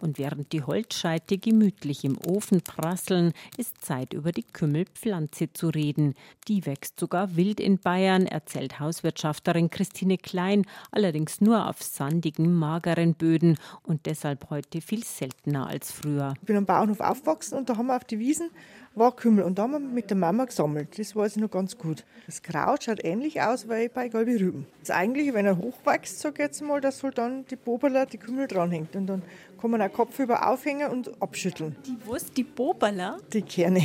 Und 0.00 0.18
während 0.18 0.52
die 0.52 0.62
Holzscheite 0.62 1.38
gemütlich 1.38 2.04
im 2.04 2.16
Ofen 2.26 2.60
prasseln, 2.60 3.32
ist 3.56 3.84
Zeit, 3.84 4.12
über 4.12 4.30
die 4.30 4.44
Kümmelpflanze 4.44 5.52
zu 5.52 5.68
reden. 5.68 6.14
Die 6.46 6.66
wächst 6.66 7.00
sogar 7.00 7.36
wild 7.36 7.58
in 7.58 7.78
Bayern, 7.78 8.26
erzählt 8.26 8.78
Hauswirtschafterin 8.78 9.70
Christine 9.70 10.16
Klein, 10.16 10.64
allerdings 10.92 11.40
nur 11.40 11.68
auf 11.68 11.82
sandigen, 11.82 12.54
mageren 12.54 13.14
Böden 13.14 13.58
und 13.82 14.06
deshalb 14.06 14.50
heute 14.50 14.80
viel 14.80 15.04
seltener 15.04 15.66
als 15.66 15.90
früher. 15.90 16.34
Ich 16.40 16.46
bin 16.46 16.56
am 16.56 16.66
Bauernhof 16.66 17.00
aufgewachsen 17.00 17.58
und 17.58 17.68
da 17.68 17.76
haben 17.76 17.86
wir 17.86 17.96
auf 17.96 18.04
die 18.04 18.18
Wiesen 18.20 18.50
war 18.98 19.14
Kümmel 19.14 19.44
und 19.44 19.58
da 19.58 19.62
haben 19.62 19.72
wir 19.72 19.78
mit 19.78 20.10
der 20.10 20.16
Mama 20.16 20.44
gesammelt. 20.44 20.98
Das 20.98 21.14
weiß 21.14 21.36
ich 21.36 21.42
noch 21.42 21.50
ganz 21.50 21.78
gut. 21.78 22.04
Das 22.26 22.42
Kraut 22.42 22.84
schaut 22.84 23.04
ähnlich 23.04 23.40
aus 23.40 23.68
wie 23.68 23.88
bei 23.88 24.08
gelbe 24.08 24.38
Rüben. 24.40 24.66
Das 24.80 24.90
eigentlich, 24.90 25.32
wenn 25.32 25.46
er 25.46 25.56
hochwächst, 25.56 26.20
sag 26.20 26.34
ich 26.34 26.38
jetzt 26.40 26.62
mal, 26.62 26.80
dass 26.80 27.02
halt 27.02 27.18
dann 27.18 27.46
die 27.46 27.56
Boberler, 27.56 28.06
die 28.06 28.18
Kümmel 28.18 28.46
dranhängt 28.46 28.96
und 28.96 29.06
dann 29.06 29.22
kann 29.58 29.70
man 29.70 29.82
auch 29.82 29.92
Kopf 29.92 30.18
über 30.18 30.48
aufhängen 30.48 30.90
und 30.90 31.20
abschütteln. 31.20 31.76
Die 31.86 31.96
was? 32.06 32.32
Die 32.32 32.44
Boberler? 32.44 33.18
Die 33.32 33.42
Kerne. 33.42 33.82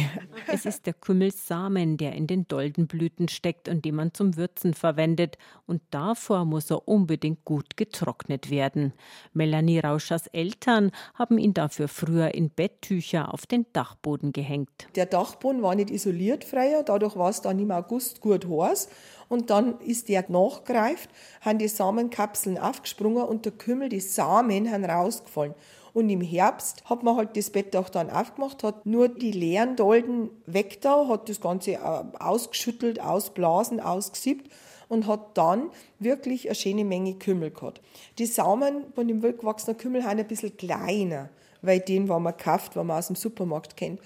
Es 0.47 0.65
ist 0.65 0.85
der 0.85 0.93
Kümmelssamen, 0.93 1.97
der 1.97 2.13
in 2.13 2.27
den 2.27 2.47
Doldenblüten 2.47 3.27
steckt 3.27 3.67
und 3.67 3.83
den 3.85 3.95
man 3.95 4.13
zum 4.13 4.37
Würzen 4.37 4.73
verwendet. 4.73 5.37
Und 5.65 5.81
davor 5.89 6.45
muss 6.45 6.69
er 6.69 6.87
unbedingt 6.87 7.43
gut 7.45 7.75
getrocknet 7.75 8.49
werden. 8.49 8.93
Melanie 9.33 9.79
Rauschers 9.79 10.27
Eltern 10.27 10.91
haben 11.15 11.37
ihn 11.37 11.53
dafür 11.53 11.87
früher 11.87 12.33
in 12.33 12.49
Betttücher 12.49 13.33
auf 13.33 13.45
den 13.45 13.65
Dachboden 13.73 14.31
gehängt. 14.31 14.87
Der 14.95 15.05
Dachboden 15.05 15.61
war 15.61 15.75
nicht 15.75 15.89
isoliert 15.89 16.43
freier, 16.43 16.83
dadurch 16.83 17.15
war 17.15 17.29
es 17.29 17.41
dann 17.41 17.59
im 17.59 17.71
August 17.71 18.21
gut 18.21 18.47
heiß. 18.47 18.89
Und 19.33 19.49
dann 19.49 19.79
ist 19.79 20.09
der 20.09 20.25
nachgereift, 20.29 21.09
haben 21.41 21.57
die 21.57 21.67
Samenkapseln 21.67 22.59
aufgesprungen 22.59 23.23
und 23.23 23.45
der 23.45 23.51
Kümmel, 23.51 23.89
die 23.89 23.99
Samen, 23.99 24.71
haben 24.71 24.85
rausgefallen. 24.85 25.55
Und 25.91 26.11
im 26.11 26.21
Herbst 26.21 26.83
hat 26.85 27.01
man 27.01 27.15
halt 27.15 27.35
das 27.35 27.49
Bett 27.49 27.75
auch 27.75 27.89
dann 27.89 28.11
aufgemacht, 28.11 28.61
hat 28.61 28.85
nur 28.85 29.09
die 29.09 29.31
leeren 29.31 29.75
Dolden 29.75 30.29
weg 30.45 30.81
da, 30.81 31.07
hat 31.07 31.29
das 31.29 31.41
Ganze 31.41 31.71
äh, 31.71 32.03
ausgeschüttelt, 32.19 32.99
ausblasen, 33.01 33.79
ausgesiebt 33.79 34.51
und 34.87 35.07
hat 35.07 35.35
dann 35.35 35.71
wirklich 35.97 36.47
eine 36.47 36.53
schöne 36.53 36.85
Menge 36.85 37.15
Kümmel 37.15 37.49
gehabt. 37.49 37.81
Die 38.19 38.27
Samen 38.27 38.83
von 38.93 39.07
dem 39.07 39.23
wildgewachsenen 39.23 39.79
Kümmel 39.79 40.03
sind 40.03 40.11
ein 40.11 40.27
bisschen 40.27 40.55
kleiner, 40.55 41.29
weil 41.63 41.79
den, 41.79 42.07
was 42.07 42.21
man 42.21 42.37
kauft, 42.37 42.75
was 42.75 42.85
man 42.85 42.99
aus 42.99 43.07
dem 43.07 43.15
Supermarkt 43.15 43.77
kennt, 43.77 43.99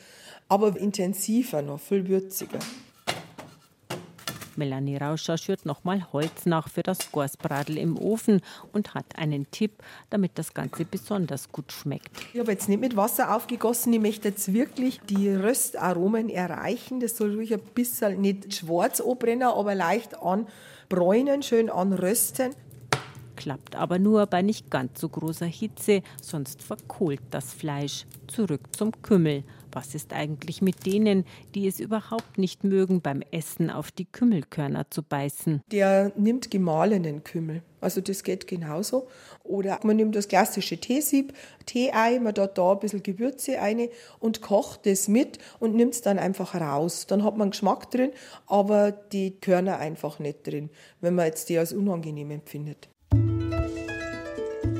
aber 0.47 0.77
intensiver 0.77 1.61
noch, 1.61 1.81
viel 1.81 2.07
würziger. 2.07 2.59
Melanie 4.57 4.97
Rauscher 4.97 5.37
schürt 5.37 5.65
nochmal 5.65 6.11
Holz 6.11 6.45
nach 6.45 6.67
für 6.69 6.83
das 6.83 7.11
Gorsbradel 7.11 7.77
im 7.77 7.97
Ofen 7.97 8.41
und 8.73 8.93
hat 8.93 9.17
einen 9.17 9.49
Tipp, 9.51 9.71
damit 10.09 10.31
das 10.35 10.53
Ganze 10.53 10.85
besonders 10.85 11.51
gut 11.51 11.71
schmeckt. 11.71 12.09
Ich 12.33 12.39
habe 12.39 12.51
jetzt 12.51 12.67
nicht 12.67 12.81
mit 12.81 12.95
Wasser 12.95 13.35
aufgegossen, 13.35 13.93
ich 13.93 14.01
möchte 14.01 14.29
jetzt 14.29 14.51
wirklich 14.53 14.99
die 15.01 15.29
Röstaromen 15.29 16.29
erreichen. 16.29 16.99
Das 16.99 17.17
soll 17.17 17.35
ruhig 17.35 17.53
ein 17.53 17.61
bisschen 17.73 18.21
nicht 18.21 18.53
schwarz 18.53 18.99
anbrennen, 18.99 19.47
aber 19.47 19.75
leicht 19.75 20.15
anbräunen, 20.17 21.43
schön 21.43 21.69
anrösten. 21.69 22.53
Klappt 23.37 23.75
aber 23.75 23.99
nur 23.99 24.25
bei 24.25 24.41
nicht 24.41 24.71
ganz 24.71 24.99
so 24.99 25.07
großer 25.07 25.45
Hitze, 25.45 26.01
sonst 26.19 26.63
verkohlt 26.63 27.21
das 27.29 27.53
Fleisch. 27.53 28.05
Zurück 28.27 28.75
zum 28.75 28.91
Kümmel. 29.03 29.43
Was 29.71 29.93
ist 29.93 30.11
eigentlich 30.11 30.63
mit 30.63 30.87
denen, 30.87 31.23
die 31.53 31.67
es 31.67 31.79
überhaupt 31.79 32.39
nicht 32.39 32.63
mögen, 32.63 32.99
beim 32.99 33.21
Essen 33.31 33.69
auf 33.69 33.91
die 33.91 34.05
Kümmelkörner 34.05 34.89
zu 34.89 35.03
beißen? 35.03 35.61
Der 35.71 36.11
nimmt 36.17 36.49
gemahlenen 36.49 37.23
Kümmel. 37.23 37.61
Also 37.79 38.01
das 38.01 38.23
geht 38.23 38.47
genauso. 38.47 39.07
Oder 39.43 39.79
man 39.83 39.97
nimmt 39.97 40.15
das 40.15 40.27
klassische 40.27 40.79
Teesieb, 40.79 41.33
Tee-Ei, 41.67 42.19
man 42.19 42.33
tut 42.33 42.57
da 42.57 42.71
ein 42.71 42.79
bisschen 42.79 43.03
Gewürze 43.03 43.57
rein 43.57 43.87
und 44.17 44.41
kocht 44.41 44.87
das 44.87 45.07
mit 45.07 45.37
und 45.59 45.75
nimmt 45.75 45.93
es 45.93 46.01
dann 46.01 46.17
einfach 46.17 46.55
raus. 46.55 47.05
Dann 47.05 47.23
hat 47.23 47.37
man 47.37 47.51
Geschmack 47.51 47.91
drin, 47.91 48.11
aber 48.47 48.91
die 48.91 49.39
Körner 49.39 49.77
einfach 49.77 50.17
nicht 50.17 50.47
drin, 50.47 50.71
wenn 51.01 51.13
man 51.13 51.27
jetzt 51.27 51.49
die 51.49 51.59
als 51.59 51.71
unangenehm 51.71 52.31
empfindet. 52.31 52.89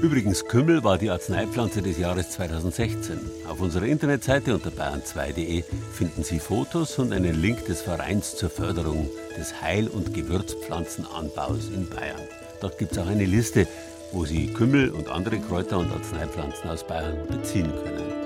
Übrigens, 0.02 0.46
Kümmel 0.46 0.84
war 0.84 1.00
die 1.00 1.10
Arzneipflanze 1.10 1.82
des 1.82 1.98
Jahres 1.98 2.30
2016. 2.30 3.20
Auf 3.50 3.62
unserer 3.62 3.86
Internetseite 3.86 4.54
unter 4.54 4.70
bayern2.de 4.70 5.64
finden 5.92 6.24
Sie 6.24 6.40
Fotos 6.40 7.00
und 7.00 7.12
einen 7.12 7.42
Link 7.42 7.66
des 7.66 7.82
Vereins 7.82 8.36
zur 8.36 8.52
Förderung 8.52 9.10
des 9.38 9.60
Heil- 9.62 9.88
und 9.88 10.14
Gewürzpflanzenanbaus 10.14 11.70
in 11.74 11.90
Bayern. 11.90 12.22
Dort 12.62 12.78
gibt 12.78 12.92
es 12.92 13.00
auch 13.00 13.08
eine 13.08 13.26
Liste, 13.26 13.68
wo 14.12 14.24
Sie 14.24 14.48
Kümmel 14.48 14.92
und 14.92 15.10
andere 15.10 15.40
Kräuter 15.40 15.80
und 15.80 15.92
Arzneipflanzen 15.92 16.70
aus 16.70 16.86
Bayern 16.86 17.18
beziehen 17.28 17.72
können. 17.84 18.17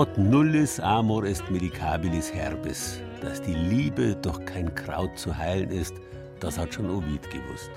Quod 0.00 0.16
nullis 0.16 0.80
amor 0.80 1.26
est 1.26 1.50
medicabilis 1.50 2.32
herbis. 2.32 3.02
Dass 3.20 3.42
die 3.42 3.52
Liebe 3.52 4.16
doch 4.16 4.42
kein 4.46 4.74
Kraut 4.74 5.18
zu 5.18 5.36
heilen 5.36 5.68
ist, 5.68 5.92
das 6.40 6.56
hat 6.56 6.72
schon 6.72 6.88
Ovid 6.88 7.30
gewusst. 7.30 7.70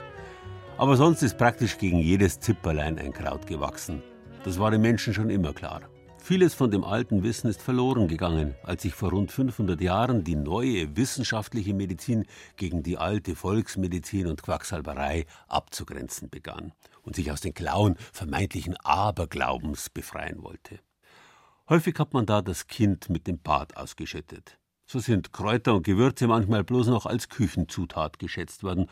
Aber 0.78 0.96
sonst 0.96 1.22
ist 1.22 1.38
praktisch 1.38 1.78
gegen 1.78 2.00
jedes 2.00 2.40
Zipperlein 2.40 2.98
ein 2.98 3.12
Kraut 3.12 3.46
gewachsen. 3.46 4.02
Das 4.46 4.58
war 4.58 4.72
den 4.72 4.80
Menschen 4.80 5.14
schon 5.14 5.30
immer 5.30 5.52
klar. 5.52 5.82
Vieles 6.18 6.54
von 6.54 6.72
dem 6.72 6.86
alten 6.86 7.24
Wissen 7.24 7.50
ist 7.50 7.62
verloren 7.62 8.08
gegangen, 8.08 8.56
als 8.64 8.84
sich 8.84 8.94
vor 8.94 9.10
rund 9.10 9.30
500 9.30 9.82
Jahren 9.82 10.24
die 10.24 10.38
neue 10.38 10.96
wissenschaftliche 10.96 11.74
Medizin 11.74 12.24
gegen 12.56 12.84
die 12.84 12.98
alte 12.98 13.36
Volksmedizin 13.36 14.28
und 14.28 14.42
Quacksalberei 14.42 15.26
abzugrenzen 15.50 16.30
begann 16.30 16.72
und 17.02 17.18
sich 17.18 17.34
aus 17.34 17.42
den 17.42 17.54
Klauen 17.54 17.98
vermeintlichen 18.14 18.78
Aberglaubens 18.78 19.90
befreien 19.90 20.42
wollte. 20.42 20.80
Häufig 21.70 21.98
hat 21.98 22.14
man 22.14 22.26
da 22.26 22.42
das 22.42 22.68
Kind 22.68 23.10
mit 23.10 23.26
dem 23.26 23.40
Bad 23.40 23.78
ausgeschüttet. 23.78 24.58
So 24.86 25.00
sind 25.00 25.32
Kräuter 25.32 25.76
und 25.76 25.84
Gewürze 25.84 26.28
manchmal 26.28 26.66
bloß 26.66 26.88
noch 26.88 27.06
als 27.06 27.30
Küchenzutat 27.30 28.20
geschätzt 28.20 28.64
worden. 28.64 28.90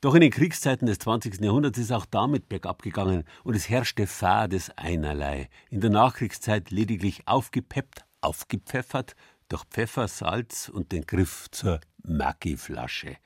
Doch 0.00 0.14
in 0.14 0.20
den 0.20 0.30
Kriegszeiten 0.30 0.86
des 0.86 1.00
20. 1.00 1.40
Jahrhunderts 1.40 1.78
ist 1.78 1.90
auch 1.90 2.06
damit 2.06 2.48
bergab 2.48 2.82
gegangen 2.82 3.24
und 3.42 3.56
es 3.56 3.68
herrschte 3.68 4.06
fades 4.06 4.70
Einerlei. 4.76 5.48
In 5.68 5.80
der 5.80 5.90
Nachkriegszeit 5.90 6.70
lediglich 6.70 7.26
aufgepeppt, 7.26 8.04
aufgepfeffert 8.20 9.16
durch 9.48 9.64
Pfeffer, 9.64 10.06
Salz 10.06 10.68
und 10.68 10.92
den 10.92 11.06
Griff 11.06 11.48
zur 11.50 11.80
Maggi-Flasche. 12.04 13.16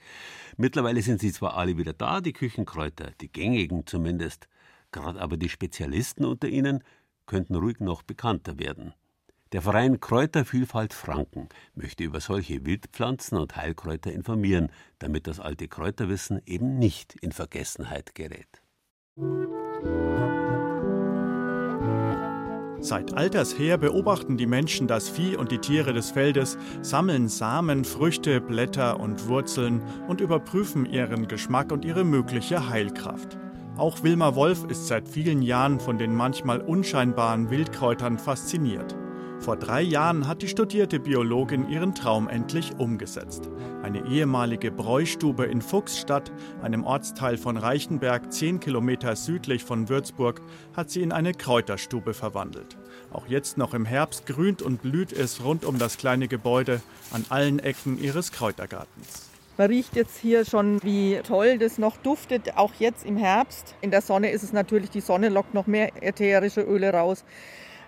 Mittlerweile 0.57 1.03
sind 1.03 1.21
sie 1.21 1.33
zwar 1.33 1.57
alle 1.57 1.77
wieder 1.77 1.93
da, 1.93 2.23
die 2.23 2.33
Küchenkräuter, 2.33 3.13
die 3.21 3.31
gängigen 3.31 3.87
zumindest, 3.87 4.49
gerade 4.91 5.21
aber 5.21 5.37
die 5.37 5.51
Spezialisten 5.51 6.25
unter 6.25 6.49
ihnen 6.49 6.83
könnten 7.31 7.55
ruhig 7.55 7.79
noch 7.79 8.03
bekannter 8.03 8.59
werden. 8.59 8.93
Der 9.53 9.63
Verein 9.63 10.01
Kräutervielfalt 10.01 10.93
Franken 10.93 11.49
möchte 11.75 12.03
über 12.03 12.21
solche 12.21 12.67
Wildpflanzen 12.67 13.39
und 13.39 13.55
Heilkräuter 13.55 14.13
informieren, 14.13 14.71
damit 14.99 15.29
das 15.29 15.39
alte 15.39 15.69
Kräuterwissen 15.69 16.43
eben 16.45 16.79
nicht 16.79 17.15
in 17.21 17.31
Vergessenheit 17.31 18.17
gerät. 18.17 18.63
Seit 22.81 23.15
alters 23.15 23.57
her 23.57 23.79
beobachten 23.79 24.37
die 24.37 24.47
Menschen 24.47 24.89
das 24.89 25.09
Vieh 25.09 25.37
und 25.37 25.53
die 25.53 25.59
Tiere 25.59 25.93
des 25.93 26.11
Feldes, 26.11 26.59
sammeln 26.83 27.29
Samen, 27.29 27.85
Früchte, 27.85 28.41
Blätter 28.41 28.99
und 28.99 29.29
Wurzeln 29.29 29.83
und 30.09 30.21
überprüfen 30.21 30.85
ihren 30.85 31.29
Geschmack 31.29 31.71
und 31.71 31.85
ihre 31.85 32.05
mögliche 32.05 32.71
Heilkraft. 32.71 33.39
Auch 33.81 34.03
Wilma 34.03 34.35
Wolf 34.35 34.65
ist 34.65 34.89
seit 34.89 35.09
vielen 35.09 35.41
Jahren 35.41 35.81
von 35.81 35.97
den 35.97 36.15
manchmal 36.15 36.61
unscheinbaren 36.61 37.49
Wildkräutern 37.49 38.19
fasziniert. 38.19 38.95
Vor 39.39 39.57
drei 39.57 39.81
Jahren 39.81 40.29
hat 40.29 40.43
die 40.43 40.49
studierte 40.49 41.01
Biologin 41.01 41.67
ihren 41.67 41.95
Traum 41.95 42.29
endlich 42.29 42.79
umgesetzt. 42.79 43.49
Eine 43.83 44.07
ehemalige 44.07 44.71
Bräustube 44.71 45.47
in 45.47 45.63
Fuchsstadt, 45.63 46.31
einem 46.61 46.85
Ortsteil 46.85 47.39
von 47.39 47.57
Reichenberg, 47.57 48.31
zehn 48.31 48.61
Kilometer 48.61 49.17
südlich 49.17 49.65
von 49.65 49.89
Würzburg, 49.89 50.43
hat 50.77 50.91
sie 50.91 51.01
in 51.01 51.11
eine 51.11 51.33
Kräuterstube 51.33 52.13
verwandelt. 52.13 52.77
Auch 53.11 53.29
jetzt 53.29 53.57
noch 53.57 53.73
im 53.73 53.87
Herbst 53.87 54.27
grünt 54.27 54.61
und 54.61 54.83
blüht 54.83 55.11
es 55.11 55.43
rund 55.43 55.65
um 55.65 55.79
das 55.79 55.97
kleine 55.97 56.29
Gebäude 56.29 56.83
an 57.13 57.25
allen 57.31 57.59
Ecken 57.59 57.99
ihres 57.99 58.31
Kräutergartens. 58.31 59.30
Man 59.57 59.69
riecht 59.69 59.95
jetzt 59.95 60.19
hier 60.19 60.45
schon, 60.45 60.83
wie 60.83 61.21
toll 61.23 61.59
das 61.59 61.77
noch 61.77 61.97
duftet, 61.99 62.57
auch 62.57 62.73
jetzt 62.79 63.05
im 63.05 63.17
Herbst. 63.17 63.75
In 63.81 63.91
der 63.91 64.01
Sonne 64.01 64.31
ist 64.31 64.43
es 64.43 64.53
natürlich, 64.53 64.91
die 64.91 65.01
Sonne 65.01 65.29
lockt 65.29 65.55
noch 65.55 65.67
mehr 65.67 66.03
ätherische 66.03 66.63
Öle 66.63 66.93
raus. 66.93 67.25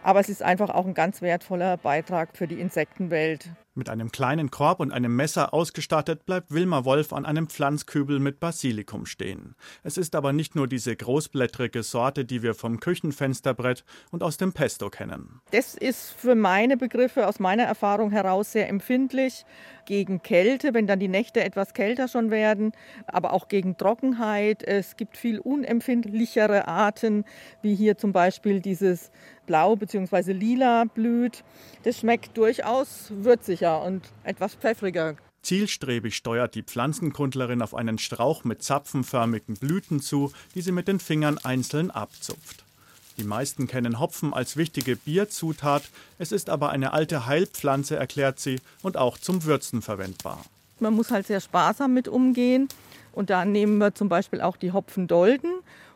Aber 0.02 0.20
es 0.20 0.28
ist 0.28 0.42
einfach 0.42 0.70
auch 0.70 0.84
ein 0.84 0.94
ganz 0.94 1.22
wertvoller 1.22 1.76
Beitrag 1.76 2.36
für 2.36 2.46
die 2.46 2.60
Insektenwelt. 2.60 3.48
Mit 3.74 3.88
einem 3.88 4.12
kleinen 4.12 4.50
Korb 4.50 4.80
und 4.80 4.92
einem 4.92 5.16
Messer 5.16 5.54
ausgestattet 5.54 6.26
bleibt 6.26 6.50
Wilma 6.50 6.84
Wolf 6.84 7.14
an 7.14 7.24
einem 7.24 7.48
Pflanzkübel 7.48 8.18
mit 8.18 8.38
Basilikum 8.38 9.06
stehen. 9.06 9.54
Es 9.82 9.96
ist 9.96 10.14
aber 10.14 10.34
nicht 10.34 10.54
nur 10.54 10.68
diese 10.68 10.94
großblättrige 10.94 11.82
Sorte, 11.82 12.26
die 12.26 12.42
wir 12.42 12.54
vom 12.54 12.80
Küchenfensterbrett 12.80 13.86
und 14.10 14.22
aus 14.22 14.36
dem 14.36 14.52
Pesto 14.52 14.90
kennen. 14.90 15.40
Das 15.52 15.74
ist 15.74 16.12
für 16.12 16.34
meine 16.34 16.76
Begriffe 16.76 17.26
aus 17.26 17.40
meiner 17.40 17.62
Erfahrung 17.62 18.10
heraus 18.10 18.52
sehr 18.52 18.68
empfindlich 18.68 19.46
gegen 19.86 20.22
Kälte, 20.22 20.74
wenn 20.74 20.86
dann 20.86 21.00
die 21.00 21.08
Nächte 21.08 21.42
etwas 21.42 21.72
kälter 21.72 22.08
schon 22.08 22.30
werden, 22.30 22.72
aber 23.06 23.32
auch 23.32 23.48
gegen 23.48 23.78
Trockenheit. 23.78 24.62
Es 24.62 24.96
gibt 24.96 25.16
viel 25.16 25.38
unempfindlichere 25.38 26.68
Arten, 26.68 27.24
wie 27.62 27.74
hier 27.74 27.96
zum 27.96 28.12
Beispiel 28.12 28.60
dieses 28.60 29.10
Blau 29.46 29.76
bzw. 29.76 30.32
Lila 30.32 30.84
blüht. 30.84 31.42
Das 31.82 31.98
schmeckt 31.98 32.36
durchaus 32.38 33.12
würziger 33.62 33.82
und 33.82 34.02
etwas 34.24 34.54
pfeffriger. 34.54 35.16
Zielstrebig 35.42 36.14
steuert 36.16 36.54
die 36.54 36.62
Pflanzenkundlerin 36.62 37.62
auf 37.62 37.74
einen 37.74 37.98
Strauch 37.98 38.44
mit 38.44 38.62
zapfenförmigen 38.62 39.56
Blüten 39.56 40.00
zu, 40.00 40.32
die 40.54 40.62
sie 40.62 40.72
mit 40.72 40.86
den 40.86 41.00
Fingern 41.00 41.38
einzeln 41.38 41.90
abzupft. 41.90 42.64
Die 43.18 43.24
meisten 43.24 43.66
kennen 43.66 43.98
Hopfen 43.98 44.32
als 44.32 44.56
wichtige 44.56 44.96
Bierzutat, 44.96 45.82
es 46.18 46.32
ist 46.32 46.48
aber 46.48 46.70
eine 46.70 46.92
alte 46.92 47.26
Heilpflanze, 47.26 47.96
erklärt 47.96 48.38
sie, 48.40 48.60
und 48.82 48.96
auch 48.96 49.18
zum 49.18 49.44
Würzen 49.44 49.82
verwendbar. 49.82 50.42
Man 50.80 50.94
muss 50.94 51.10
halt 51.10 51.26
sehr 51.26 51.40
sparsam 51.40 51.92
mit 51.92 52.08
umgehen 52.08 52.68
und 53.12 53.30
da 53.30 53.44
nehmen 53.44 53.78
wir 53.78 53.94
zum 53.94 54.08
Beispiel 54.08 54.40
auch 54.40 54.56
die 54.56 54.72
Hopfendolden 54.72 55.50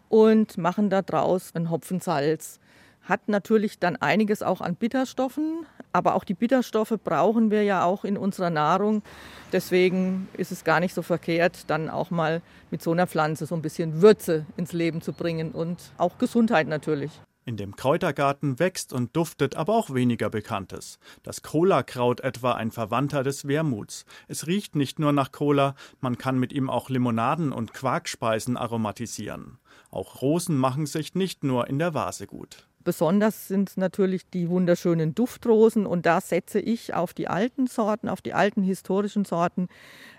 und 0.08 0.58
machen 0.58 0.90
daraus 0.90 1.54
ein 1.54 1.70
Hopfensalz. 1.70 2.58
Hat 3.02 3.28
natürlich 3.28 3.78
dann 3.78 3.96
einiges 3.96 4.42
auch 4.42 4.60
an 4.60 4.74
Bitterstoffen, 4.74 5.64
aber 5.96 6.14
auch 6.14 6.24
die 6.24 6.34
Bitterstoffe 6.34 6.94
brauchen 7.02 7.50
wir 7.50 7.62
ja 7.62 7.84
auch 7.84 8.04
in 8.04 8.18
unserer 8.18 8.50
Nahrung. 8.50 9.02
Deswegen 9.50 10.28
ist 10.36 10.52
es 10.52 10.62
gar 10.62 10.78
nicht 10.78 10.92
so 10.92 11.00
verkehrt, 11.00 11.64
dann 11.68 11.88
auch 11.88 12.10
mal 12.10 12.42
mit 12.70 12.82
so 12.82 12.92
einer 12.92 13.06
Pflanze 13.06 13.46
so 13.46 13.54
ein 13.54 13.62
bisschen 13.62 14.02
Würze 14.02 14.44
ins 14.58 14.74
Leben 14.74 15.00
zu 15.00 15.14
bringen 15.14 15.52
und 15.52 15.92
auch 15.96 16.18
Gesundheit 16.18 16.68
natürlich. 16.68 17.10
In 17.46 17.56
dem 17.56 17.76
Kräutergarten 17.76 18.58
wächst 18.58 18.92
und 18.92 19.16
duftet 19.16 19.54
aber 19.54 19.74
auch 19.74 19.94
weniger 19.94 20.28
Bekanntes. 20.28 20.98
Das 21.22 21.42
Cola-Kraut 21.42 22.20
etwa 22.20 22.52
ein 22.52 22.72
Verwandter 22.72 23.22
des 23.22 23.46
Wermuts. 23.46 24.04
Es 24.26 24.48
riecht 24.48 24.74
nicht 24.74 24.98
nur 24.98 25.12
nach 25.12 25.32
Cola, 25.32 25.76
man 26.00 26.18
kann 26.18 26.38
mit 26.38 26.52
ihm 26.52 26.68
auch 26.68 26.90
Limonaden 26.90 27.52
und 27.52 27.72
Quarkspeisen 27.72 28.56
aromatisieren. 28.56 29.58
Auch 29.90 30.20
Rosen 30.20 30.58
machen 30.58 30.84
sich 30.84 31.14
nicht 31.14 31.44
nur 31.44 31.68
in 31.68 31.78
der 31.78 31.94
Vase 31.94 32.26
gut. 32.26 32.66
Besonders 32.86 33.48
sind 33.48 33.76
natürlich 33.76 34.30
die 34.30 34.48
wunderschönen 34.48 35.12
Duftrosen 35.12 35.86
und 35.86 36.06
da 36.06 36.20
setze 36.20 36.60
ich 36.60 36.94
auf 36.94 37.14
die 37.14 37.26
alten 37.26 37.66
Sorten, 37.66 38.08
auf 38.08 38.20
die 38.20 38.32
alten 38.32 38.62
historischen 38.62 39.24
Sorten, 39.24 39.66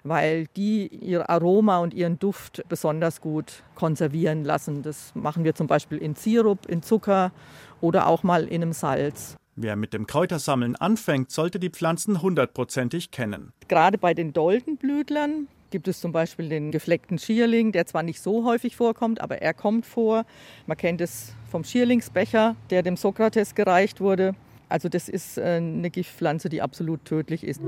weil 0.04 0.48
die 0.58 0.88
ihr 0.88 1.30
Aroma 1.30 1.78
und 1.78 1.94
ihren 1.94 2.20
Duft 2.20 2.66
besonders 2.68 3.22
gut 3.22 3.64
konservieren 3.76 4.44
lassen. 4.44 4.84
Das 4.84 5.16
machen 5.16 5.46
wir 5.46 5.56
zum 5.56 5.68
Beispiel 5.68 5.98
in 5.98 6.16
Sirup, 6.16 6.66
in 6.66 6.84
Zucker 6.84 7.32
oder 7.80 8.06
auch 8.06 8.24
mal 8.24 8.44
in 8.44 8.62
einem 8.62 8.74
Salz. 8.74 9.38
Wer 9.56 9.78
mit 9.78 9.94
dem 9.94 10.06
Kräutersammeln 10.06 10.76
anfängt, 10.76 11.32
sollte 11.32 11.60
die 11.60 11.70
Pflanzen 11.70 12.22
hundertprozentig 12.22 13.12
kennen. 13.12 13.54
Gerade 13.70 13.98
bei 13.98 14.14
den 14.14 14.34
Doldenblütlern 14.34 15.48
gibt 15.70 15.88
es 15.88 16.00
zum 16.00 16.12
Beispiel 16.12 16.50
den 16.50 16.72
gefleckten 16.72 17.18
Schierling, 17.18 17.72
der 17.72 17.86
zwar 17.86 18.04
nicht 18.04 18.22
so 18.22 18.46
häufig 18.46 18.76
vorkommt, 18.76 19.22
aber 19.22 19.42
er 19.42 19.54
kommt 19.54 19.86
vor. 19.86 20.26
Man 20.66 20.78
kennt 20.78 21.02
es 21.02 21.34
vom 21.50 21.64
Schierlingsbecher, 21.64 22.56
der 22.70 22.84
dem 22.84 22.98
Sokrates 22.98 23.56
gereicht 23.56 24.02
wurde. 24.02 24.36
Also 24.70 24.90
das 24.90 25.10
ist 25.10 25.38
äh, 25.38 25.58
eine 25.58 25.90
Giftpflanze, 25.90 26.50
die 26.50 26.62
absolut 26.62 27.06
tödlich 27.06 27.44
ist. 27.44 27.62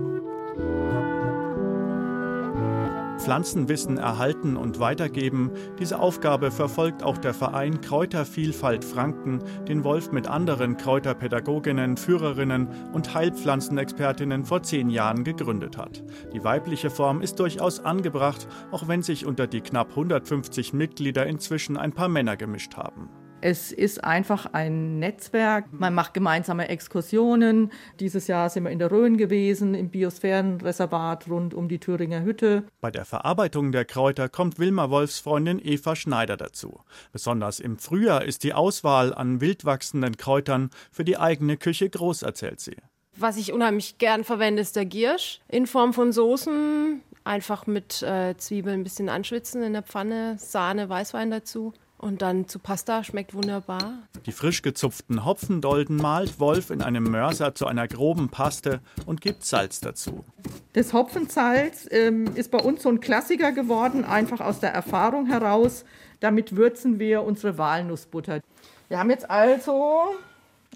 Pflanzenwissen 3.19 3.97
erhalten 3.97 4.55
und 4.55 4.79
weitergeben. 4.79 5.51
Diese 5.77 5.99
Aufgabe 5.99 6.51
verfolgt 6.51 7.03
auch 7.03 7.17
der 7.17 7.33
Verein 7.33 7.81
Kräutervielfalt 7.81 8.83
Franken, 8.83 9.43
den 9.67 9.83
Wolf 9.83 10.11
mit 10.11 10.27
anderen 10.27 10.77
Kräuterpädagoginnen, 10.77 11.97
Führerinnen 11.97 12.69
und 12.93 13.13
Heilpflanzenexpertinnen 13.13 14.45
vor 14.45 14.63
zehn 14.63 14.89
Jahren 14.89 15.23
gegründet 15.23 15.77
hat. 15.77 16.03
Die 16.33 16.43
weibliche 16.43 16.89
Form 16.89 17.21
ist 17.21 17.39
durchaus 17.39 17.79
angebracht, 17.83 18.47
auch 18.71 18.87
wenn 18.87 19.01
sich 19.01 19.25
unter 19.25 19.47
die 19.47 19.61
knapp 19.61 19.89
150 19.89 20.73
Mitglieder 20.73 21.27
inzwischen 21.27 21.77
ein 21.77 21.91
paar 21.91 22.09
Männer 22.09 22.37
gemischt 22.37 22.77
haben. 22.77 23.09
Es 23.41 23.71
ist 23.71 24.03
einfach 24.03 24.47
ein 24.51 24.99
Netzwerk. 24.99 25.71
Man 25.71 25.93
macht 25.93 26.13
gemeinsame 26.13 26.67
Exkursionen. 26.67 27.71
Dieses 27.99 28.27
Jahr 28.27 28.49
sind 28.49 28.65
wir 28.65 28.71
in 28.71 28.79
der 28.79 28.91
Rhön 28.91 29.17
gewesen, 29.17 29.75
im 29.75 29.89
Biosphärenreservat 29.89 31.29
rund 31.29 31.53
um 31.53 31.69
die 31.69 31.79
Thüringer 31.79 32.23
Hütte. 32.23 32.63
Bei 32.81 32.91
der 32.91 33.05
Verarbeitung 33.05 33.71
der 33.71 33.85
Kräuter 33.85 34.27
kommt 34.27 34.59
Wilma 34.59 34.89
Wolfs 34.89 35.19
Freundin 35.19 35.61
Eva 35.63 35.95
Schneider 35.95 36.35
dazu. 36.35 36.81
Besonders 37.13 37.61
im 37.61 37.77
Frühjahr 37.77 38.25
ist 38.25 38.43
die 38.43 38.53
Auswahl 38.53 39.13
an 39.13 39.39
wildwachsenden 39.39 40.17
Kräutern 40.17 40.69
für 40.91 41.05
die 41.05 41.17
eigene 41.17 41.55
Küche 41.55 41.89
groß, 41.89 42.23
erzählt 42.23 42.59
sie. 42.59 42.75
Was 43.15 43.37
ich 43.37 43.53
unheimlich 43.53 43.97
gern 43.99 44.25
verwende, 44.25 44.61
ist 44.61 44.75
der 44.75 44.85
Giersch 44.85 45.39
in 45.47 45.65
Form 45.65 45.93
von 45.93 46.11
Soßen. 46.11 47.01
Einfach 47.23 47.67
mit 47.67 48.01
äh, 48.01 48.35
Zwiebeln 48.37 48.81
ein 48.81 48.83
bisschen 48.83 49.07
anschwitzen 49.07 49.63
in 49.63 49.73
der 49.73 49.83
Pfanne, 49.83 50.35
Sahne, 50.39 50.89
Weißwein 50.89 51.31
dazu 51.31 51.73
Und 51.99 52.21
dann 52.21 52.47
zu 52.47 52.59
Pasta 52.59 53.03
schmeckt 53.03 53.33
wunderbar. 53.33 53.99
Die 54.25 54.31
frisch 54.31 54.61
gezupften 54.61 55.25
Hopfendolden 55.25 55.97
malt 55.97 56.39
Wolf 56.39 56.69
in 56.69 56.81
einem 56.81 57.03
Mörser 57.03 57.53
zu 57.55 57.67
einer 57.67 57.89
groben 57.89 58.29
Paste 58.29 58.79
und 59.05 59.19
gibt 59.19 59.43
Salz 59.43 59.81
dazu. 59.81 60.23
Das 60.71 60.93
Hopfensalz 60.93 61.89
ähm, 61.91 62.33
ist 62.35 62.51
bei 62.51 62.59
uns 62.59 62.83
so 62.83 62.89
ein 62.89 63.01
Klassiker 63.01 63.51
geworden, 63.51 64.05
einfach 64.05 64.39
aus 64.39 64.61
der 64.61 64.73
Erfahrung 64.73 65.25
heraus. 65.25 65.83
Damit 66.21 66.55
würzen 66.55 66.99
wir 66.99 67.23
unsere 67.23 67.57
Walnussbutter. 67.57 68.39
Wir 68.87 68.97
haben 68.97 69.09
jetzt 69.09 69.29
also 69.29 70.15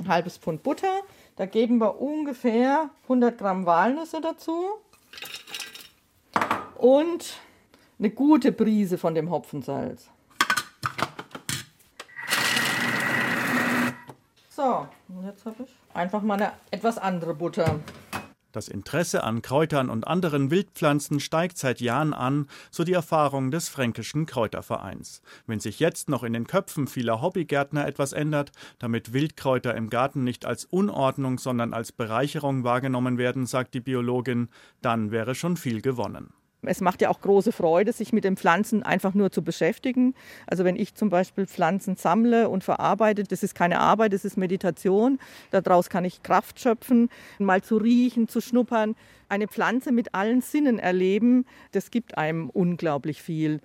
ein 0.02 0.10
halbes 0.10 0.38
Pfund 0.38 0.62
Butter. 0.62 1.02
Da 1.38 1.46
geben 1.46 1.78
wir 1.78 2.02
ungefähr 2.02 2.90
100 3.04 3.38
Gramm 3.38 3.66
Walnüsse 3.66 4.20
dazu 4.20 4.66
und 6.76 7.36
eine 7.98 8.10
gute 8.10 8.52
Prise 8.52 8.98
von 8.98 9.16
dem 9.16 9.32
Hopfensalz. 9.32 10.10
So, 14.56 14.88
und 15.08 15.26
jetzt 15.26 15.48
habe 15.48 15.64
ich 15.64 15.76
einfach 15.96 16.22
mal 16.22 16.36
eine 16.36 16.52
etwas 16.70 17.00
andere 17.00 17.34
Butter. 17.34 17.80
Das 18.52 18.68
Interesse 18.68 19.24
an 19.24 19.42
Kräutern 19.42 19.90
und 19.90 20.06
anderen 20.06 20.52
Wildpflanzen 20.52 21.20
steigt 21.20 21.58
seit 21.58 21.82
Jahren 21.82 22.14
an, 22.14 22.46
so 22.70 22.84
die 22.84 22.94
Erfahrung 22.94 23.50
des 23.50 23.68
Fränkischen 23.68 24.28
Kräutervereins. 24.28 25.24
Wenn 25.48 25.60
sich 25.60 25.80
jetzt 25.80 26.08
noch 26.08 26.22
in 26.22 26.34
den 26.34 26.46
Köpfen 26.46 26.86
vieler 26.86 27.20
Hobbygärtner 27.20 27.88
etwas 27.88 28.14
ändert, 28.14 28.52
damit 28.78 29.12
Wildkräuter 29.12 29.74
im 29.74 29.90
Garten 29.90 30.24
nicht 30.24 30.46
als 30.46 30.66
Unordnung, 30.66 31.40
sondern 31.40 31.74
als 31.74 31.92
Bereicherung 31.92 32.64
wahrgenommen 32.64 33.18
werden, 33.18 33.48
sagt 33.48 33.74
die 33.74 33.82
Biologin, 33.82 34.50
dann 34.84 35.10
wäre 35.10 35.34
schon 35.34 35.58
viel 35.58 35.82
gewonnen. 35.82 36.32
Es 36.66 36.82
macht 36.82 37.02
ja 37.02 37.10
auch 37.10 37.22
große 37.22 37.52
Freude, 37.52 37.94
sich 37.94 38.14
mit 38.14 38.24
den 38.24 38.38
Pflanzen 38.38 38.84
einfach 38.84 39.14
nur 39.14 39.32
zu 39.32 39.44
beschäftigen. 39.44 40.16
Also 40.48 40.64
wenn 40.64 40.76
ich 40.76 40.96
zum 40.96 41.10
Beispiel 41.10 41.46
Pflanzen 41.46 41.96
sammle 41.96 42.50
und 42.50 42.64
verarbeite, 42.64 43.24
das 43.24 43.44
ist 43.44 43.56
keine 43.56 43.80
Arbeit, 43.80 44.14
das 44.14 44.26
ist 44.26 44.38
Meditation. 44.38 45.20
Daraus 45.52 45.90
kann 45.90 46.06
ich 46.06 46.24
Kraft 46.24 46.60
schöpfen, 46.60 47.10
mal 47.40 47.62
zu 47.62 47.78
riechen, 47.78 48.28
zu 48.28 48.42
schnuppern. 48.42 48.96
Eine 49.30 49.48
Pflanze 49.48 49.92
mit 49.92 50.14
allen 50.16 50.42
Sinnen 50.42 50.80
erleben, 50.80 51.46
das 51.72 51.92
gibt 51.92 52.18
einem 52.18 52.50
unglaublich 52.50 53.22
viel. 53.22 53.62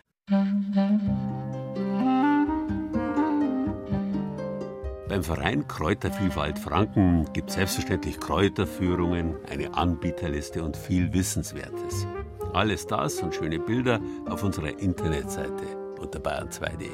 Beim 5.08 5.24
Verein 5.24 5.66
Kräutervielfalt 5.66 6.58
Franken 6.58 7.26
gibt 7.32 7.48
es 7.48 7.56
selbstverständlich 7.56 8.20
Kräuterführungen, 8.20 9.36
eine 9.50 9.72
Anbieterliste 9.74 10.62
und 10.62 10.76
viel 10.76 11.14
Wissenswertes. 11.14 12.06
Alles 12.52 12.86
das 12.86 13.20
und 13.22 13.34
schöne 13.34 13.58
Bilder 13.58 14.00
auf 14.28 14.42
unserer 14.42 14.78
Internetseite 14.78 15.64
unter 16.00 16.18
bayern2.de. 16.18 16.88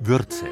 Würze. 0.00 0.45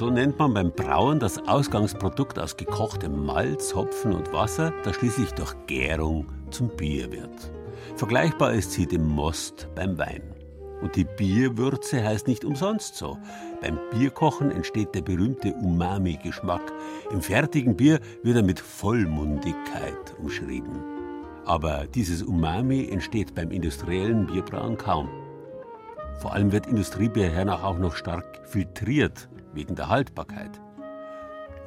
So 0.00 0.08
nennt 0.08 0.38
man 0.38 0.54
beim 0.54 0.72
Brauen 0.72 1.20
das 1.20 1.46
Ausgangsprodukt 1.46 2.38
aus 2.38 2.56
gekochtem 2.56 3.22
Malz, 3.26 3.74
Hopfen 3.74 4.14
und 4.14 4.32
Wasser, 4.32 4.72
das 4.82 4.96
schließlich 4.96 5.32
durch 5.32 5.54
Gärung 5.66 6.24
zum 6.48 6.70
Bier 6.70 7.12
wird. 7.12 7.52
Vergleichbar 7.96 8.54
ist 8.54 8.72
sie 8.72 8.86
dem 8.86 9.06
Most 9.06 9.68
beim 9.74 9.98
Wein. 9.98 10.22
Und 10.80 10.96
die 10.96 11.04
Bierwürze 11.04 12.02
heißt 12.02 12.28
nicht 12.28 12.46
umsonst 12.46 12.96
so. 12.96 13.18
Beim 13.60 13.78
Bierkochen 13.90 14.50
entsteht 14.50 14.94
der 14.94 15.02
berühmte 15.02 15.52
Umami-Geschmack. 15.52 16.72
Im 17.12 17.20
fertigen 17.20 17.76
Bier 17.76 18.00
wird 18.22 18.36
er 18.36 18.42
mit 18.42 18.58
Vollmundigkeit 18.58 20.14
umschrieben. 20.18 20.80
Aber 21.44 21.86
dieses 21.86 22.22
Umami 22.22 22.88
entsteht 22.90 23.34
beim 23.34 23.50
industriellen 23.50 24.28
Bierbrauen 24.28 24.78
kaum. 24.78 25.10
Vor 26.20 26.32
allem 26.32 26.52
wird 26.52 26.68
Industriebier 26.68 27.28
hernach 27.28 27.62
auch 27.62 27.78
noch 27.78 27.96
stark 27.96 28.40
filtriert, 28.48 29.28
wegen 29.54 29.74
der 29.74 29.88
Haltbarkeit. 29.88 30.60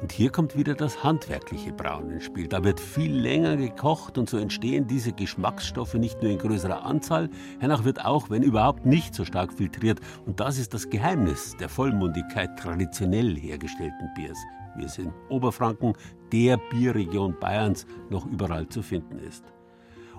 Und 0.04 0.12
hier 0.12 0.30
kommt 0.30 0.54
wieder 0.54 0.74
das 0.74 1.02
handwerkliche 1.02 1.72
Brauen 1.72 2.10
ins 2.10 2.24
Spiel. 2.24 2.46
Da 2.46 2.62
wird 2.62 2.78
viel 2.78 3.14
länger 3.14 3.56
gekocht 3.56 4.18
und 4.18 4.28
so 4.28 4.36
entstehen 4.36 4.86
diese 4.86 5.12
Geschmacksstoffe 5.12 5.94
nicht 5.94 6.20
nur 6.20 6.30
in 6.30 6.38
größerer 6.38 6.84
Anzahl, 6.84 7.30
hernach 7.58 7.84
wird 7.84 8.04
auch, 8.04 8.28
wenn 8.28 8.42
überhaupt, 8.42 8.84
nicht 8.84 9.14
so 9.14 9.24
stark 9.24 9.54
filtriert. 9.54 10.00
Und 10.26 10.40
das 10.40 10.58
ist 10.58 10.74
das 10.74 10.90
Geheimnis 10.90 11.56
der 11.58 11.70
Vollmundigkeit 11.70 12.58
traditionell 12.58 13.34
hergestellten 13.36 14.10
Biers, 14.14 14.38
wie 14.76 14.84
es 14.84 14.98
in 14.98 15.10
Oberfranken, 15.30 15.94
der 16.32 16.58
Bierregion 16.70 17.36
Bayerns, 17.40 17.86
noch 18.10 18.26
überall 18.26 18.68
zu 18.68 18.82
finden 18.82 19.18
ist. 19.18 19.44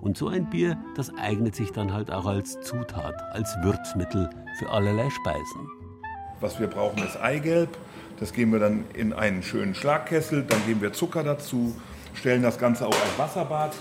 Und 0.02 0.18
so 0.18 0.30
ein 0.30 0.50
Bier, 0.50 0.78
das 0.96 1.14
eignet 1.16 1.56
sich 1.56 1.72
dann 1.72 1.94
halt 1.94 2.10
auch 2.10 2.26
als 2.26 2.60
Zutat, 2.62 3.22
als 3.34 3.56
Würzmittel 3.62 4.30
für 4.58 4.70
allerlei 4.70 5.10
Speisen. 5.10 5.85
Was 6.42 6.60
wir 6.60 6.68
brauchen, 6.68 7.04
ist 7.06 7.18
Eigelb. 7.18 7.70
Das 8.20 8.34
geben 8.34 8.54
wir 8.54 8.60
dann 8.60 8.86
in 8.94 9.14
einen 9.14 9.44
schönen 9.44 9.76
Schlagkessel. 9.76 10.44
Dann 10.48 10.66
geben 10.66 10.82
wir 10.82 10.94
Zucker 10.94 11.24
dazu, 11.24 11.76
stellen 12.14 12.42
das 12.42 12.58
Ganze 12.58 12.88
auf 12.88 12.96
ein 12.96 13.18
Wasserbad 13.18 13.74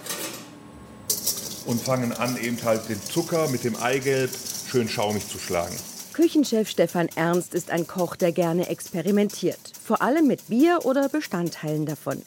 und 1.66 1.80
fangen 1.80 2.12
an, 2.12 2.36
eben 2.36 2.58
halt 2.64 2.88
den 2.88 3.00
Zucker 3.00 3.48
mit 3.48 3.64
dem 3.64 3.76
Eigelb 3.76 4.30
schön 4.68 4.88
schaumig 4.88 5.28
zu 5.28 5.38
schlagen. 5.38 5.74
Küchenchef 6.12 6.68
Stefan 6.68 7.08
Ernst 7.16 7.54
ist 7.54 7.70
ein 7.70 7.86
Koch, 7.86 8.14
der 8.14 8.30
gerne 8.32 8.68
experimentiert. 8.68 9.58
Vor 9.84 10.00
allem 10.00 10.28
mit 10.28 10.48
Bier 10.48 10.80
oder 10.84 11.08
Bestandteilen 11.08 11.86
davon. 11.86 12.22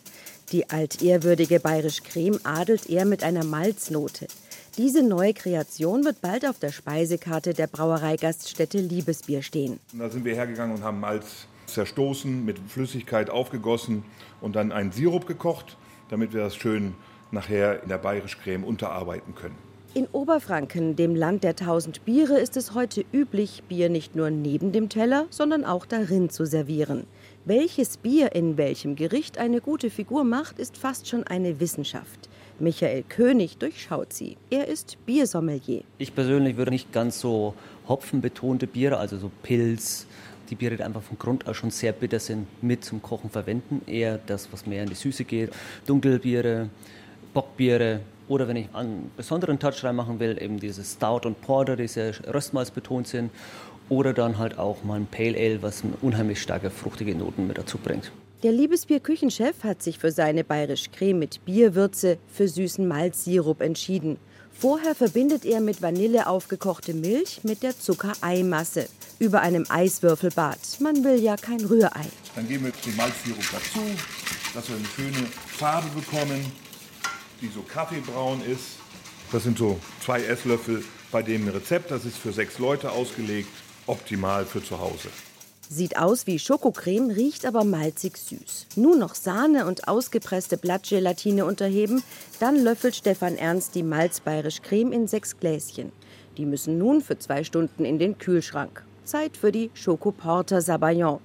Die 0.52 0.70
altehrwürdige 0.70 1.60
Bayerisch 1.60 2.04
Creme 2.04 2.40
adelt 2.44 2.90
er 2.90 3.06
mit 3.06 3.24
einer 3.24 3.44
Malznote. 3.44 4.28
Diese 4.78 5.02
neue 5.02 5.34
Kreation 5.34 6.06
wird 6.06 6.22
bald 6.22 6.46
auf 6.46 6.60
der 6.60 6.72
Speisekarte 6.72 7.56
der 7.56 7.66
Brauereigaststätte 7.66 8.78
Liebesbier 8.78 9.42
stehen. 9.42 9.80
Und 9.92 9.98
da 9.98 10.08
sind 10.12 10.24
wir 10.24 10.36
hergegangen 10.36 10.76
und 10.76 10.84
haben 10.84 11.00
Malz 11.00 11.48
zerstoßen, 11.66 12.46
mit 12.46 12.60
Flüssigkeit 12.68 13.32
aufgegossen 13.32 14.04
und 14.40 14.56
dann 14.56 14.72
einen 14.72 14.92
Sirup 14.92 15.26
gekocht, 15.26 15.78
damit 16.12 16.32
wir 16.32 16.42
das 16.42 16.56
schön 16.56 16.94
nachher 17.32 17.82
in 17.82 17.90
der 17.90 17.98
Bayerisch 17.98 18.38
Creme 18.38 18.64
unterarbeiten 18.64 19.34
können. 19.34 19.56
In 19.96 20.06
Oberfranken, 20.12 20.96
dem 20.96 21.16
Land 21.16 21.44
der 21.44 21.56
tausend 21.56 22.06
Biere, 22.06 22.38
ist 22.38 22.56
es 22.56 22.76
heute 22.76 23.04
üblich, 23.12 23.64
Bier 23.68 23.90
nicht 23.90 24.16
nur 24.16 24.30
neben 24.30 24.74
dem 24.74 24.90
Teller, 24.90 25.26
sondern 25.32 25.66
auch 25.66 25.88
darin 25.88 26.30
zu 26.30 26.46
servieren. 26.46 27.08
Welches 27.46 27.98
Bier 27.98 28.36
in 28.36 28.58
welchem 28.58 28.96
Gericht 28.96 29.40
eine 29.40 29.60
gute 29.60 29.90
Figur 29.90 30.24
macht, 30.24 30.60
ist 30.60 30.78
fast 30.78 31.08
schon 31.08 31.24
eine 31.24 31.60
Wissenschaft. 31.60 32.30
Michael 32.60 33.04
König 33.04 33.58
durchschaut 33.58 34.14
sie. 34.14 34.38
Er 34.50 34.68
ist 34.68 34.98
Biersommelier. 35.06 35.84
Ich 35.98 36.16
persönlich 36.16 36.58
würde 36.58 36.72
nicht 36.72 36.92
ganz 36.92 37.20
so 37.20 37.54
hopfenbetonte 37.88 38.68
Biere, 38.68 38.98
also 38.98 39.18
so 39.18 39.32
Pilz, 39.44 40.08
die 40.50 40.56
Biere, 40.56 40.78
die 40.78 40.84
einfach 40.84 41.04
von 41.04 41.20
Grund 41.20 41.48
aus 41.48 41.58
schon 41.58 41.72
sehr 41.72 41.92
bitter 41.92 42.20
sind, 42.20 42.48
mit 42.64 42.84
zum 42.84 43.02
Kochen 43.02 43.30
verwenden. 43.30 43.82
Eher 43.86 44.20
das, 44.26 44.52
was 44.52 44.66
mehr 44.66 44.84
in 44.84 44.90
die 44.90 44.96
Süße 44.96 45.24
geht. 45.24 45.52
Dunkelbiere, 45.86 46.70
Bockbiere 47.34 48.00
oder 48.28 48.48
wenn 48.48 48.58
ich 48.58 48.74
einen 48.74 49.12
besonderen 49.16 49.60
Touch 49.60 49.84
reinmachen 49.84 50.20
will, 50.20 50.42
eben 50.42 50.60
diese 50.60 50.84
Stout 50.84 51.28
und 51.28 51.42
Porter, 51.42 51.76
die 51.76 51.88
sehr 51.88 52.14
Röstmalz 52.34 52.72
betont 52.72 53.08
sind. 53.08 53.32
Oder 53.90 54.14
dann 54.14 54.38
halt 54.38 54.58
auch 54.60 54.84
mal 54.84 54.96
ein 54.96 55.06
Pale 55.06 55.38
Ale, 55.38 55.62
was 55.62 55.82
unheimlich 56.02 56.42
starke 56.42 56.70
fruchtige 56.70 57.16
Noten 57.16 57.48
mit 57.48 57.58
dazu 57.58 57.78
bringt. 57.78 58.12
Der 58.44 58.52
Liebesbier-Küchenchef 58.52 59.64
hat 59.64 59.82
sich 59.82 59.98
für 59.98 60.12
seine 60.12 60.44
bayerisch 60.44 60.92
Creme 60.92 61.18
mit 61.18 61.44
Bierwürze 61.44 62.20
für 62.32 62.48
süßen 62.48 62.88
Malzsirup 62.88 63.62
entschieden. 63.62 64.18
Vorher 64.54 64.94
verbindet 64.94 65.44
er 65.44 65.60
mit 65.60 65.82
Vanille 65.82 66.28
aufgekochte 66.28 66.94
Milch 66.94 67.40
mit 67.44 67.64
der 67.64 67.80
Zuckereimasse 67.80 68.90
über 69.18 69.42
einem 69.42 69.66
Eiswürfelbad. 69.70 70.60
Man 70.80 71.04
will 71.04 71.20
ja 71.20 71.36
kein 71.36 71.62
Rührei. 71.66 72.06
Dann 72.36 72.48
geben 72.48 72.66
wir 72.66 72.74
den 72.86 72.96
Malzsirup 72.96 73.44
dazu, 73.52 73.80
dass 74.54 74.70
wir 74.70 74.76
eine 74.76 74.86
schöne 74.86 75.28
Farbe 75.48 75.88
bekommen, 76.00 76.46
die 77.42 77.48
so 77.48 77.64
kaffeebraun 77.64 78.42
ist. 78.42 78.78
Das 79.32 79.44
sind 79.44 79.58
so 79.58 79.80
zwei 80.06 80.22
Esslöffel 80.22 80.84
bei 81.12 81.24
dem 81.24 81.48
Rezept. 81.48 81.90
Das 81.90 82.06
ist 82.06 82.18
für 82.18 82.32
sechs 82.32 82.60
Leute 82.60 82.92
ausgelegt, 82.92 83.50
optimal 83.88 84.46
für 84.46 84.64
zu 84.64 84.80
Hause. 84.80 85.10
Sieht 85.70 85.98
aus 85.98 86.28
wie 86.28 86.40
Schokocreme, 86.40 87.12
riecht 87.12 87.46
aber 87.46 87.66
malzig 87.66 88.18
süß. 88.18 88.68
Nun 88.78 89.00
noch 89.00 89.16
Sahne 89.16 89.66
und 89.66 89.90
ausgepresste 89.90 90.58
Blattgelatine 90.58 91.46
unterheben, 91.46 92.04
dann 92.40 92.64
löffelt 92.64 92.96
Stefan 92.96 93.36
Ernst 93.36 93.76
die 93.76 93.84
malzbayerisch 93.84 94.62
Creme 94.62 94.94
in 94.94 95.08
sechs 95.08 95.38
Gläschen. 95.38 95.92
Die 96.38 96.46
müssen 96.46 96.78
nun 96.78 97.02
für 97.02 97.20
zwei 97.20 97.44
Stunden 97.44 97.84
in 97.84 98.00
den 98.00 98.18
Kühlschrank. 98.18 98.86
Zeit 99.04 99.36
für 99.36 99.52
die 99.52 99.70
Schokoporter 99.74 100.62
Sabayon. 100.62 101.20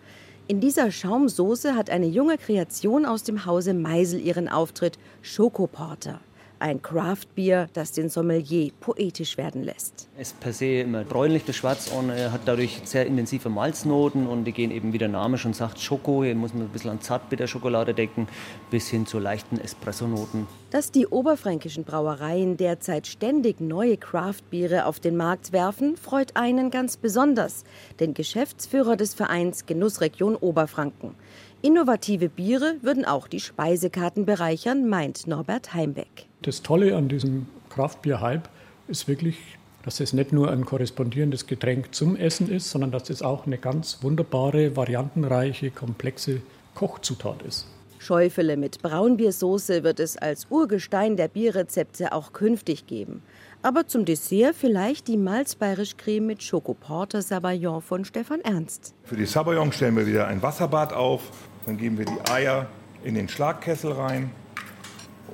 In 0.49 0.61
dieser 0.61 0.91
Schaumsoße 0.91 1.77
hat 1.77 1.89
eine 1.89 2.07
junge 2.07 2.37
Kreation 2.37 3.07
aus 3.07 3.23
dem 3.23 3.47
Hause 3.47 3.75
Meisel 3.75 4.21
ihren 4.21 4.49
Auftritt, 4.49 4.99
Schokoporter. 5.23 6.21
Ein 6.63 6.81
Craft-Bier, 6.81 7.69
das 7.73 7.91
den 7.91 8.09
Sommelier 8.09 8.71
poetisch 8.79 9.37
werden 9.37 9.65
lässt. 9.65 10.09
Es 10.17 10.29
ist 10.29 10.39
per 10.39 10.53
se 10.53 10.83
immer 10.83 11.03
bräunlich, 11.03 11.45
das 11.45 11.57
Schwarz, 11.57 11.91
und 11.91 12.13
hat 12.13 12.43
dadurch 12.45 12.83
sehr 12.85 13.05
intensive 13.05 13.49
Malznoten 13.49 14.29
und 14.29 14.45
die 14.45 14.53
gehen 14.53 14.71
eben, 14.71 14.93
wie 14.93 14.99
der 14.99 15.09
Name 15.09 15.39
schon 15.39 15.55
sagt, 15.55 15.81
Schoko. 15.81 16.23
Hier 16.23 16.37
muss 16.37 16.55
man 16.55 16.63
ein 16.63 16.69
bisschen 16.69 16.91
an 16.91 17.01
Zartbitterschokolade 17.01 17.95
denken, 17.95 18.29
bis 18.71 18.89
hin 18.89 19.07
zu 19.07 19.19
leichten 19.19 19.59
Espresso-Noten. 19.59 20.47
Dass 20.71 20.93
die 20.93 21.09
oberfränkischen 21.09 21.83
Brauereien 21.83 22.57
derzeit 22.57 23.09
ständig 23.09 23.61
neue 23.61 23.97
Craft-Biere 23.97 24.87
auf 24.87 25.01
den 25.01 25.17
Markt 25.17 25.51
werfen, 25.51 25.97
freut 25.97 26.37
einen 26.37 26.71
ganz 26.71 26.97
besonders, 26.97 27.65
den 27.99 28.15
Geschäftsführer 28.15 28.97
des 28.97 29.15
Vereins 29.15 29.67
Genussregion 29.67 30.37
Oberfranken. 30.37 31.17
Innovative 31.65 32.29
Biere 32.29 32.75
würden 32.83 33.05
auch 33.05 33.29
die 33.29 33.39
Speisekarten 33.39 34.27
bereichern, 34.27 34.89
meint 34.89 35.29
Norbert 35.29 35.75
Heimbeck. 35.75 36.27
Das 36.43 36.63
Tolle 36.63 36.97
an 36.97 37.09
diesem 37.09 37.47
Kraftbier-Hype 37.71 38.49
ist 38.89 39.07
wirklich, 39.07 39.37
dass 39.85 40.01
es 40.01 40.13
nicht 40.13 40.33
nur 40.33 40.51
ein 40.51 40.65
korrespondierendes 40.65 41.47
Getränk 41.47 41.95
zum 41.95 42.17
Essen 42.17 42.51
ist, 42.51 42.69
sondern 42.69 42.91
dass 42.91 43.11
es 43.11 43.23
auch 43.23 43.47
eine 43.47 43.59
ganz 43.59 44.03
wunderbare, 44.03 44.75
variantenreiche, 44.75 45.71
komplexe 45.71 46.43
Kochzutat 46.75 47.43
ist. 47.43 47.69
Schäufele 48.01 48.57
mit 48.57 48.83
Braunbiersoße 48.83 49.85
wird 49.85 50.01
es 50.01 50.17
als 50.17 50.49
Urgestein 50.51 51.17
der 51.17 51.29
Bierrezepte 51.29 52.11
auch 52.11 52.33
künftig 52.33 52.89
geben. 52.89 53.23
Aber 53.63 53.87
zum 53.87 54.05
Dessert 54.05 54.57
vielleicht 54.57 55.07
die 55.07 55.17
Malzbayerisch-Creme 55.17 56.27
mit 56.27 56.43
Schokoporter 56.43 57.23
Savaillon 57.23 57.81
von 57.81 58.05
Stefan 58.05 58.41
Ernst. 58.41 58.97
Für 59.05 59.15
die 59.15 59.27
Savaillon 59.27 59.71
stellen 59.71 59.97
wir 59.97 60.09
wieder 60.09 60.27
ein 60.27 60.43
Wasserbad 60.43 60.93
auf. 60.93 61.31
Dann 61.67 61.77
geben 61.77 61.99
wir 61.99 62.05
die 62.05 62.31
Eier 62.31 62.67
in 63.05 63.15
den 63.15 63.29
Schlagkessel 63.29 63.93
rein. 63.93 64.31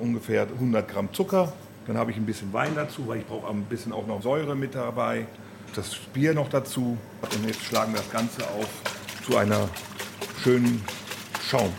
Ungefähr 0.01 0.43
100 0.43 0.89
Gramm 0.89 1.13
Zucker. 1.13 1.53
Dann 1.87 1.97
habe 1.97 2.11
ich 2.11 2.17
ein 2.17 2.27
bisschen 2.27 2.53
Wein 2.53 2.73
dazu, 2.75 3.09
weil 3.09 3.19
ich 3.19 3.27
brauche 3.27 3.49
ein 3.49 3.63
bisschen 3.65 3.93
auch 3.93 4.07
noch 4.07 4.23
Säure 4.23 4.55
mit 4.55 4.75
dabei. 4.75 5.27
Das 5.75 5.97
Bier 6.13 6.35
noch 6.35 6.49
dazu. 6.49 6.99
Und 7.23 7.47
jetzt 7.47 7.63
schlagen 7.65 7.93
wir 7.93 8.01
das 8.01 8.11
Ganze 8.11 8.43
auf 8.51 8.69
zu 9.27 9.37
einer 9.37 9.69
schönen 10.43 10.83
Schaum. 11.43 11.73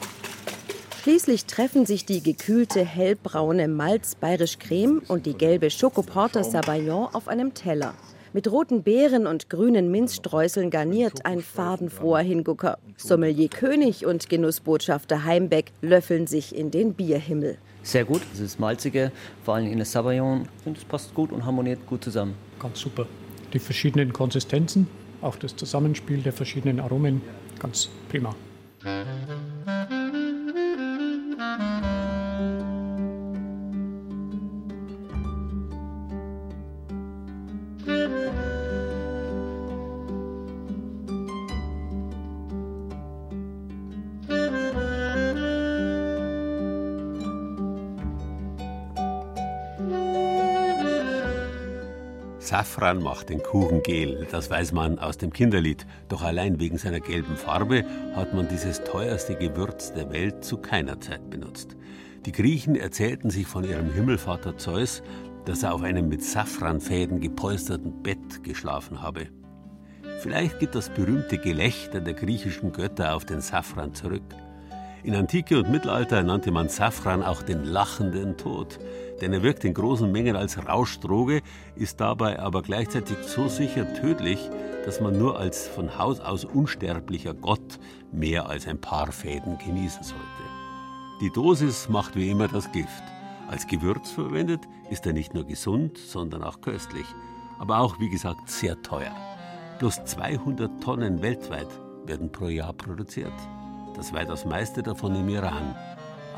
Schließlich 1.02 1.46
treffen 1.46 1.86
sich 1.86 2.06
die 2.06 2.22
gekühlte 2.22 2.84
hellbraune 2.84 3.68
Malz-Bayerisch-Creme 3.68 5.02
und 5.08 5.26
die 5.26 5.34
gelbe 5.34 5.70
Schokoporter 5.70 6.44
Savaillon 6.44 7.08
auf 7.14 7.28
einem 7.28 7.54
Teller. 7.54 7.94
Mit 8.32 8.52
roten 8.52 8.84
Beeren 8.84 9.26
und 9.26 9.50
grünen 9.50 9.90
Minzstreuseln 9.90 10.70
garniert 10.70 11.26
ein 11.26 11.42
farbenfroher 11.42 12.20
Hingucker. 12.20 12.78
Sommelier 12.96 13.50
König 13.50 14.06
und 14.06 14.30
Genussbotschafter 14.30 15.24
Heimbeck 15.24 15.72
löffeln 15.82 16.28
sich 16.28 16.56
in 16.56 16.70
den 16.70 16.94
Bierhimmel. 16.94 17.58
Sehr 17.82 18.06
gut, 18.06 18.22
es 18.32 18.40
ist 18.40 18.60
malzige, 18.60 19.12
vor 19.44 19.56
allem 19.56 19.72
in 19.72 19.78
der 19.78 19.86
Savaillon. 19.86 20.48
Und 20.66 20.78
es 20.78 20.86
passt 20.86 21.16
gut 21.16 21.32
und 21.32 21.44
harmoniert 21.44 21.80
gut 21.88 22.04
zusammen. 22.04 22.36
Ganz 22.60 22.80
super. 22.80 23.08
Die 23.52 23.60
verschiedenen 23.60 24.14
Konsistenzen, 24.14 24.86
auch 25.22 25.36
das 25.36 25.56
Zusammenspiel 25.56 26.22
der 26.22 26.34
verschiedenen 26.34 26.80
Aromen, 26.80 27.24
ganz 27.58 27.90
prima. 28.10 28.36
Safran 52.60 53.02
macht 53.02 53.30
den 53.30 53.42
Kuchen 53.42 53.84
gel, 53.84 54.28
das 54.32 54.50
weiß 54.50 54.74
man 54.74 55.00
aus 55.00 55.18
dem 55.18 55.32
Kinderlied. 55.32 55.86
Doch 56.10 56.22
allein 56.22 56.60
wegen 56.60 56.78
seiner 56.78 57.00
gelben 57.00 57.38
Farbe 57.38 57.86
hat 58.18 58.34
man 58.34 58.50
dieses 58.50 58.84
teuerste 58.84 59.36
Gewürz 59.36 59.94
der 59.94 60.12
Welt 60.12 60.44
zu 60.44 60.58
keiner 60.58 61.00
Zeit 61.00 61.30
benutzt. 61.30 61.78
Die 62.26 62.34
Griechen 62.34 62.76
erzählten 62.76 63.30
sich 63.30 63.48
von 63.48 63.64
ihrem 63.64 63.94
Himmelvater 63.94 64.58
Zeus, 64.58 65.02
dass 65.46 65.64
er 65.64 65.74
auf 65.74 65.84
einem 65.84 66.10
mit 66.10 66.22
Safranfäden 66.22 67.22
gepolsterten 67.22 68.04
Bett 68.04 68.44
geschlafen 68.44 69.02
habe. 69.02 69.28
Vielleicht 70.20 70.60
geht 70.60 70.76
das 70.76 70.90
berühmte 70.90 71.38
Gelächter 71.38 72.02
der 72.02 72.14
griechischen 72.14 72.74
Götter 72.74 73.16
auf 73.16 73.24
den 73.24 73.40
Safran 73.40 73.94
zurück. 73.94 74.36
In 75.02 75.16
Antike 75.16 75.58
und 75.58 75.72
Mittelalter 75.72 76.24
nannte 76.24 76.52
man 76.52 76.68
Safran 76.68 77.24
auch 77.24 77.42
den 77.42 77.64
lachenden 77.64 78.36
Tod, 78.36 78.80
denn 79.22 79.34
er 79.34 79.44
wirkt 79.44 79.64
in 79.66 79.74
großen 79.74 80.12
Mengen 80.12 80.36
als 80.36 80.58
Rauschdroge, 80.68 81.42
ist 81.76 82.00
dabei 82.00 82.40
aber 82.40 82.62
gleichzeitig 82.62 83.18
so 83.20 83.48
sicher 83.48 83.94
tödlich, 83.94 84.50
dass 84.86 85.02
man 85.02 85.18
nur 85.18 85.38
als 85.40 85.68
von 85.68 85.98
Haus 85.98 86.20
aus 86.20 86.46
unsterblicher 86.46 87.34
Gott 87.34 87.80
mehr 88.12 88.48
als 88.48 88.68
ein 88.68 88.80
paar 88.80 89.12
Fäden 89.12 89.58
genießen 89.58 90.04
sollte. 90.04 90.24
Die 91.22 91.32
Dosis 91.32 91.90
macht 91.90 92.16
wie 92.16 92.30
immer 92.30 92.48
das 92.48 92.72
Gift. 92.72 93.04
Als 93.50 93.68
Gewürz 93.68 94.12
verwendet 94.12 94.62
ist 94.90 95.06
er 95.06 95.14
nicht 95.14 95.34
nur 95.34 95.46
gesund, 95.46 95.98
sondern 95.98 96.44
auch 96.44 96.62
köstlich, 96.62 97.06
aber 97.60 97.80
auch, 97.80 98.00
wie 98.00 98.10
gesagt, 98.10 98.50
sehr 98.50 98.82
teuer. 98.82 99.16
Bloß 99.80 100.06
200 100.06 100.82
Tonnen 100.82 101.22
weltweit 101.22 101.70
werden 102.06 102.32
pro 102.32 102.48
Jahr 102.48 102.74
produziert 102.74 103.34
das 104.00 104.14
weitaus 104.14 104.46
meiste 104.46 104.82
davon 104.82 105.14
im 105.14 105.28
Iran, 105.28 105.76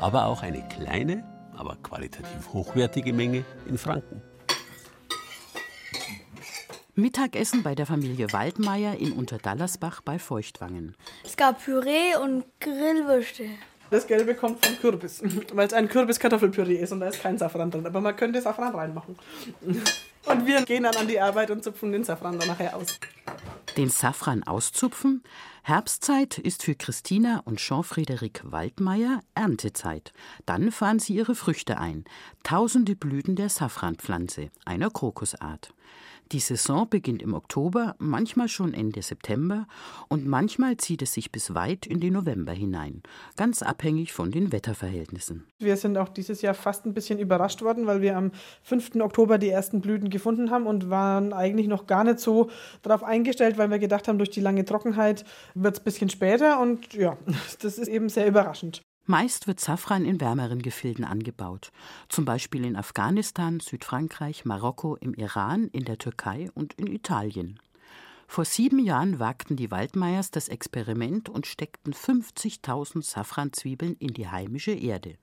aber 0.00 0.26
auch 0.26 0.42
eine 0.42 0.66
kleine, 0.68 1.22
aber 1.62 1.76
qualitativ 1.76 2.52
hochwertige 2.52 3.12
Menge 3.12 3.44
in 3.68 3.78
Franken. 3.78 4.20
Mittagessen 6.94 7.62
bei 7.62 7.76
der 7.76 7.86
Familie 7.86 8.32
Waldmeier 8.32 8.98
in 8.98 9.12
Unterdallersbach 9.12 10.00
bei 10.02 10.18
Feuchtwangen. 10.18 10.96
Es 11.24 11.36
gab 11.36 11.64
Püree 11.64 12.16
und 12.20 12.44
Grillwürste. 12.58 13.44
Das 13.90 14.08
Gelbe 14.08 14.34
kommt 14.34 14.66
vom 14.66 14.76
Kürbis, 14.76 15.22
weil 15.54 15.68
es 15.68 15.72
ein 15.72 15.88
Kürbis-Kartoffelpüree 15.88 16.76
ist 16.76 16.90
und 16.90 17.00
da 17.00 17.08
ist 17.08 17.22
kein 17.22 17.38
Safran 17.38 17.70
drin. 17.70 17.86
Aber 17.86 18.00
man 18.00 18.16
könnte 18.16 18.42
Safran 18.42 18.74
reinmachen. 18.74 19.16
Und 20.26 20.46
wir 20.46 20.62
gehen 20.64 20.84
dann 20.84 20.96
an 20.96 21.08
die 21.08 21.20
Arbeit 21.20 21.50
und 21.50 21.64
zupfen 21.64 21.92
den 21.92 22.04
Safran 22.04 22.38
dann 22.38 22.48
nachher 22.48 22.76
aus. 22.76 22.98
Den 23.76 23.90
Safran 23.90 24.42
auszupfen? 24.42 25.22
Herbstzeit 25.64 26.38
ist 26.38 26.64
für 26.64 26.74
Christina 26.74 27.40
und 27.44 27.58
Jean-Frédéric 27.58 28.40
Waldmeier 28.50 29.22
Erntezeit. 29.34 30.12
Dann 30.44 30.72
fahren 30.72 30.98
sie 30.98 31.14
ihre 31.14 31.34
Früchte 31.34 31.78
ein. 31.78 32.04
Tausende 32.42 32.96
Blüten 32.96 33.36
der 33.36 33.48
Safranpflanze, 33.48 34.50
einer 34.64 34.90
Krokusart. 34.90 35.72
Die 36.32 36.40
Saison 36.40 36.88
beginnt 36.88 37.20
im 37.20 37.34
Oktober, 37.34 37.94
manchmal 37.98 38.48
schon 38.48 38.72
Ende 38.72 39.02
September 39.02 39.66
und 40.08 40.26
manchmal 40.26 40.78
zieht 40.78 41.02
es 41.02 41.12
sich 41.12 41.30
bis 41.30 41.54
weit 41.54 41.86
in 41.86 42.00
den 42.00 42.14
November 42.14 42.52
hinein, 42.52 43.02
ganz 43.36 43.60
abhängig 43.60 44.14
von 44.14 44.30
den 44.30 44.50
Wetterverhältnissen. 44.50 45.46
Wir 45.58 45.76
sind 45.76 45.98
auch 45.98 46.08
dieses 46.08 46.40
Jahr 46.40 46.54
fast 46.54 46.86
ein 46.86 46.94
bisschen 46.94 47.18
überrascht 47.18 47.60
worden, 47.60 47.86
weil 47.86 48.00
wir 48.00 48.16
am 48.16 48.30
5. 48.62 48.96
Oktober 49.00 49.36
die 49.36 49.50
ersten 49.50 49.82
Blüten 49.82 50.08
gefunden 50.08 50.50
haben 50.50 50.66
und 50.66 50.88
waren 50.88 51.34
eigentlich 51.34 51.66
noch 51.66 51.86
gar 51.86 52.02
nicht 52.02 52.18
so 52.18 52.48
darauf 52.80 53.04
eingestellt, 53.04 53.58
weil 53.58 53.70
wir 53.70 53.78
gedacht 53.78 54.08
haben, 54.08 54.16
durch 54.16 54.30
die 54.30 54.40
lange 54.40 54.64
Trockenheit 54.64 55.26
wird 55.54 55.74
es 55.74 55.80
ein 55.82 55.84
bisschen 55.84 56.08
später 56.08 56.60
und 56.60 56.94
ja, 56.94 57.18
das 57.60 57.76
ist 57.76 57.88
eben 57.88 58.08
sehr 58.08 58.26
überraschend. 58.26 58.80
Meist 59.04 59.48
wird 59.48 59.58
Safran 59.58 60.04
in 60.04 60.20
wärmeren 60.20 60.62
Gefilden 60.62 61.04
angebaut, 61.04 61.72
zum 62.08 62.24
Beispiel 62.24 62.64
in 62.64 62.76
Afghanistan, 62.76 63.58
Südfrankreich, 63.58 64.44
Marokko, 64.44 64.94
im 64.94 65.12
Iran, 65.14 65.66
in 65.68 65.84
der 65.84 65.98
Türkei 65.98 66.50
und 66.54 66.74
in 66.74 66.86
Italien. 66.86 67.58
Vor 68.28 68.44
sieben 68.44 68.78
Jahren 68.78 69.18
wagten 69.18 69.56
die 69.56 69.72
Waldmeiers 69.72 70.30
das 70.30 70.48
Experiment 70.48 71.28
und 71.28 71.46
steckten 71.46 71.92
50.000 71.92 73.02
Safranzwiebeln 73.02 73.96
in 73.98 74.14
die 74.14 74.28
heimische 74.28 74.72
Erde. 74.72 75.16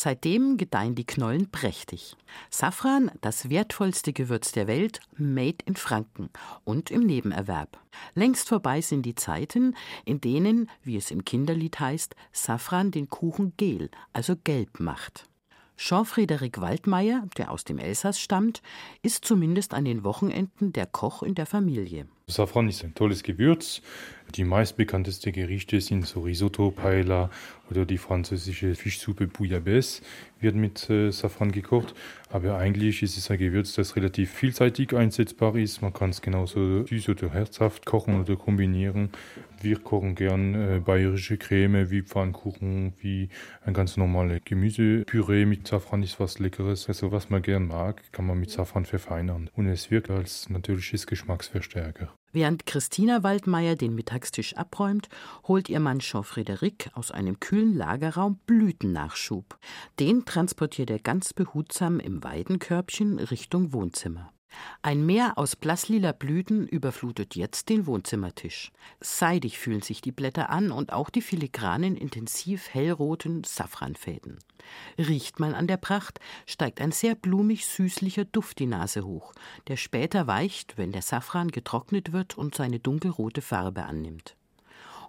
Seitdem 0.00 0.58
gedeihen 0.58 0.94
die 0.94 1.04
Knollen 1.04 1.50
prächtig. 1.50 2.16
Safran, 2.50 3.10
das 3.20 3.50
wertvollste 3.50 4.12
Gewürz 4.12 4.52
der 4.52 4.68
Welt, 4.68 5.00
made 5.16 5.56
in 5.64 5.74
Franken 5.74 6.30
und 6.62 6.92
im 6.92 7.00
Nebenerwerb. 7.00 7.80
Längst 8.14 8.48
vorbei 8.48 8.80
sind 8.80 9.02
die 9.02 9.16
Zeiten, 9.16 9.74
in 10.04 10.20
denen, 10.20 10.70
wie 10.84 10.96
es 10.96 11.10
im 11.10 11.24
Kinderlied 11.24 11.80
heißt, 11.80 12.14
Safran 12.30 12.92
den 12.92 13.08
Kuchen 13.08 13.54
gel, 13.56 13.90
also 14.12 14.36
gelb 14.36 14.78
macht. 14.78 15.28
Jean-Frédéric 15.76 16.60
Waldmeier, 16.60 17.26
der 17.36 17.50
aus 17.50 17.64
dem 17.64 17.78
Elsass 17.78 18.20
stammt, 18.20 18.62
ist 19.02 19.24
zumindest 19.24 19.74
an 19.74 19.84
den 19.84 20.04
Wochenenden 20.04 20.72
der 20.72 20.86
Koch 20.86 21.24
in 21.24 21.34
der 21.34 21.46
Familie. 21.46 22.06
Safran 22.30 22.68
ist 22.68 22.84
ein 22.84 22.94
tolles 22.94 23.22
Gewürz. 23.22 23.80
Die 24.34 24.44
meistbekannteste 24.44 25.32
Gerichte 25.32 25.80
sind 25.80 26.06
so 26.06 26.20
Risotto, 26.20 26.70
Paella 26.70 27.30
oder 27.70 27.86
die 27.86 27.96
französische 27.96 28.74
Fischsuppe 28.74 29.26
Bouillabaisse 29.26 30.02
wird 30.38 30.54
mit 30.54 30.90
äh, 30.90 31.10
Safran 31.10 31.52
gekocht. 31.52 31.94
Aber 32.28 32.58
eigentlich 32.58 33.02
ist 33.02 33.16
es 33.16 33.30
ein 33.30 33.38
Gewürz, 33.38 33.72
das 33.74 33.96
relativ 33.96 34.30
vielseitig 34.30 34.94
einsetzbar 34.94 35.56
ist. 35.56 35.80
Man 35.80 35.94
kann 35.94 36.10
es 36.10 36.20
genauso 36.20 36.84
süß 36.84 37.08
oder 37.08 37.30
herzhaft 37.30 37.86
kochen 37.86 38.20
oder 38.20 38.36
kombinieren. 38.36 39.08
Wir 39.62 39.78
kochen 39.78 40.14
gern 40.14 40.54
äh, 40.54 40.80
bayerische 40.84 41.38
Creme 41.38 41.90
wie 41.90 42.02
Pfannkuchen, 42.02 42.92
wie 43.00 43.30
ein 43.64 43.72
ganz 43.72 43.96
normales 43.96 44.42
Gemüsepüree 44.44 45.46
mit 45.46 45.66
Safran 45.66 46.02
ist 46.02 46.20
was 46.20 46.38
Leckeres. 46.38 46.88
Also 46.88 47.10
was 47.10 47.30
man 47.30 47.40
gern 47.40 47.66
mag, 47.66 48.02
kann 48.12 48.26
man 48.26 48.38
mit 48.38 48.50
Safran 48.50 48.84
verfeinern. 48.84 49.48
Und 49.56 49.68
es 49.68 49.90
wirkt 49.90 50.10
als 50.10 50.50
natürliches 50.50 51.06
Geschmacksverstärker. 51.06 52.12
Während 52.38 52.66
Christina 52.66 53.24
Waldmeier 53.24 53.74
den 53.74 53.96
Mittagstisch 53.96 54.54
abräumt, 54.54 55.08
holt 55.48 55.68
ihr 55.68 55.80
Mann 55.80 55.98
Jean-Frédéric 55.98 56.94
aus 56.94 57.10
einem 57.10 57.40
kühlen 57.40 57.74
Lagerraum 57.74 58.38
Blütennachschub. 58.46 59.58
Den 59.98 60.24
transportiert 60.24 60.88
er 60.88 61.00
ganz 61.00 61.32
behutsam 61.32 61.98
im 61.98 62.22
Weidenkörbchen 62.22 63.18
Richtung 63.18 63.72
Wohnzimmer. 63.72 64.32
Ein 64.82 65.04
Meer 65.04 65.36
aus 65.36 65.56
blasslila 65.56 66.12
Blüten 66.12 66.66
überflutet 66.66 67.34
jetzt 67.34 67.68
den 67.68 67.86
Wohnzimmertisch. 67.86 68.72
Seidig 69.00 69.58
fühlen 69.58 69.82
sich 69.82 70.00
die 70.00 70.12
Blätter 70.12 70.50
an 70.50 70.70
und 70.70 70.92
auch 70.92 71.10
die 71.10 71.20
filigranen, 71.20 71.96
intensiv 71.96 72.68
hellroten 72.72 73.44
Safranfäden. 73.44 74.38
Riecht 74.98 75.40
man 75.40 75.54
an 75.54 75.66
der 75.66 75.76
Pracht, 75.76 76.20
steigt 76.46 76.80
ein 76.80 76.92
sehr 76.92 77.14
blumig 77.14 77.66
süßlicher 77.66 78.24
Duft 78.24 78.58
die 78.58 78.66
Nase 78.66 79.04
hoch, 79.04 79.32
der 79.66 79.76
später 79.76 80.26
weicht, 80.26 80.78
wenn 80.78 80.92
der 80.92 81.02
Safran 81.02 81.50
getrocknet 81.50 82.12
wird 82.12 82.38
und 82.38 82.54
seine 82.54 82.78
dunkelrote 82.78 83.42
Farbe 83.42 83.84
annimmt. 83.84 84.36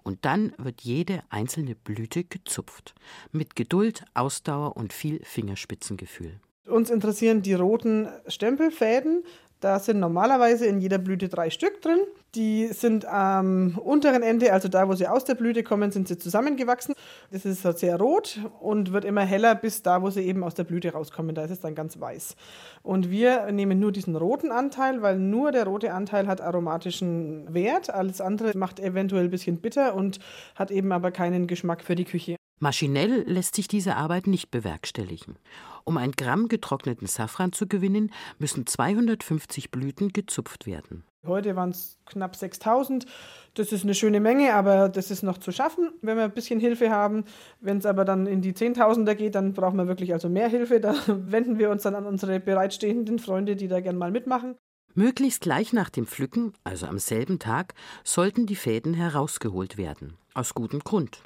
Und 0.02 0.24
dann 0.24 0.54
wird 0.56 0.80
jede 0.80 1.22
einzelne 1.28 1.74
Blüte 1.74 2.24
gezupft, 2.24 2.94
mit 3.32 3.54
Geduld, 3.54 4.04
Ausdauer 4.14 4.76
und 4.76 4.92
viel 4.92 5.22
Fingerspitzengefühl. 5.24 6.40
Uns 6.66 6.90
interessieren 6.90 7.42
die 7.42 7.54
roten 7.54 8.08
Stempelfäden. 8.26 9.24
Da 9.60 9.78
sind 9.78 10.00
normalerweise 10.00 10.64
in 10.64 10.80
jeder 10.80 10.96
Blüte 10.96 11.28
drei 11.28 11.50
Stück 11.50 11.82
drin. 11.82 11.98
Die 12.34 12.68
sind 12.68 13.04
am 13.04 13.76
unteren 13.76 14.22
Ende, 14.22 14.54
also 14.54 14.68
da, 14.68 14.88
wo 14.88 14.94
sie 14.94 15.06
aus 15.06 15.26
der 15.26 15.34
Blüte 15.34 15.62
kommen, 15.62 15.90
sind 15.90 16.08
sie 16.08 16.16
zusammengewachsen. 16.16 16.94
Das 17.30 17.44
ist 17.44 17.62
sehr 17.78 17.98
rot 17.98 18.40
und 18.60 18.92
wird 18.92 19.04
immer 19.04 19.20
heller 19.20 19.54
bis 19.54 19.82
da, 19.82 20.00
wo 20.00 20.08
sie 20.08 20.22
eben 20.22 20.42
aus 20.44 20.54
der 20.54 20.64
Blüte 20.64 20.92
rauskommen. 20.92 21.34
Da 21.34 21.44
ist 21.44 21.50
es 21.50 21.60
dann 21.60 21.74
ganz 21.74 22.00
weiß. 22.00 22.36
Und 22.82 23.10
wir 23.10 23.52
nehmen 23.52 23.78
nur 23.78 23.92
diesen 23.92 24.16
roten 24.16 24.50
Anteil, 24.50 25.02
weil 25.02 25.18
nur 25.18 25.52
der 25.52 25.64
rote 25.64 25.92
Anteil 25.92 26.26
hat 26.26 26.40
aromatischen 26.40 27.52
Wert. 27.52 27.90
Alles 27.90 28.22
andere 28.22 28.56
macht 28.56 28.80
eventuell 28.80 29.24
ein 29.24 29.30
bisschen 29.30 29.58
bitter 29.60 29.94
und 29.94 30.20
hat 30.54 30.70
eben 30.70 30.90
aber 30.92 31.10
keinen 31.10 31.46
Geschmack 31.46 31.82
für 31.84 31.96
die 31.96 32.06
Küche. 32.06 32.39
Maschinell 32.62 33.24
lässt 33.26 33.54
sich 33.54 33.68
diese 33.68 33.96
Arbeit 33.96 34.26
nicht 34.26 34.50
bewerkstelligen. 34.50 35.36
Um 35.84 35.96
ein 35.96 36.12
Gramm 36.12 36.48
getrockneten 36.48 37.06
Safran 37.06 37.52
zu 37.52 37.66
gewinnen, 37.66 38.12
müssen 38.38 38.66
250 38.66 39.70
Blüten 39.70 40.10
gezupft 40.10 40.66
werden. 40.66 41.04
Heute 41.26 41.56
waren 41.56 41.70
es 41.70 41.98
knapp 42.04 42.36
6000. 42.36 43.06
Das 43.54 43.72
ist 43.72 43.84
eine 43.84 43.94
schöne 43.94 44.20
Menge, 44.20 44.52
aber 44.52 44.90
das 44.90 45.10
ist 45.10 45.22
noch 45.22 45.38
zu 45.38 45.52
schaffen, 45.52 45.90
wenn 46.02 46.18
wir 46.18 46.24
ein 46.24 46.34
bisschen 46.34 46.60
Hilfe 46.60 46.90
haben. 46.90 47.24
Wenn 47.60 47.78
es 47.78 47.86
aber 47.86 48.04
dann 48.04 48.26
in 48.26 48.42
die 48.42 48.52
Zehntausender 48.52 49.14
geht, 49.14 49.36
dann 49.36 49.54
brauchen 49.54 49.78
wir 49.78 49.88
wirklich 49.88 50.12
also 50.12 50.28
mehr 50.28 50.48
Hilfe. 50.48 50.80
Da 50.80 50.94
wenden 51.06 51.58
wir 51.58 51.70
uns 51.70 51.82
dann 51.82 51.94
an 51.94 52.04
unsere 52.04 52.40
bereitstehenden 52.40 53.18
Freunde, 53.18 53.56
die 53.56 53.68
da 53.68 53.80
gern 53.80 53.96
mal 53.96 54.10
mitmachen. 54.10 54.56
Möglichst 54.94 55.42
gleich 55.42 55.72
nach 55.72 55.88
dem 55.88 56.06
Pflücken, 56.06 56.52
also 56.64 56.86
am 56.86 56.98
selben 56.98 57.38
Tag, 57.38 57.74
sollten 58.02 58.46
die 58.46 58.56
Fäden 58.56 58.94
herausgeholt 58.94 59.76
werden. 59.76 60.16
Aus 60.34 60.54
gutem 60.54 60.80
Grund. 60.80 61.22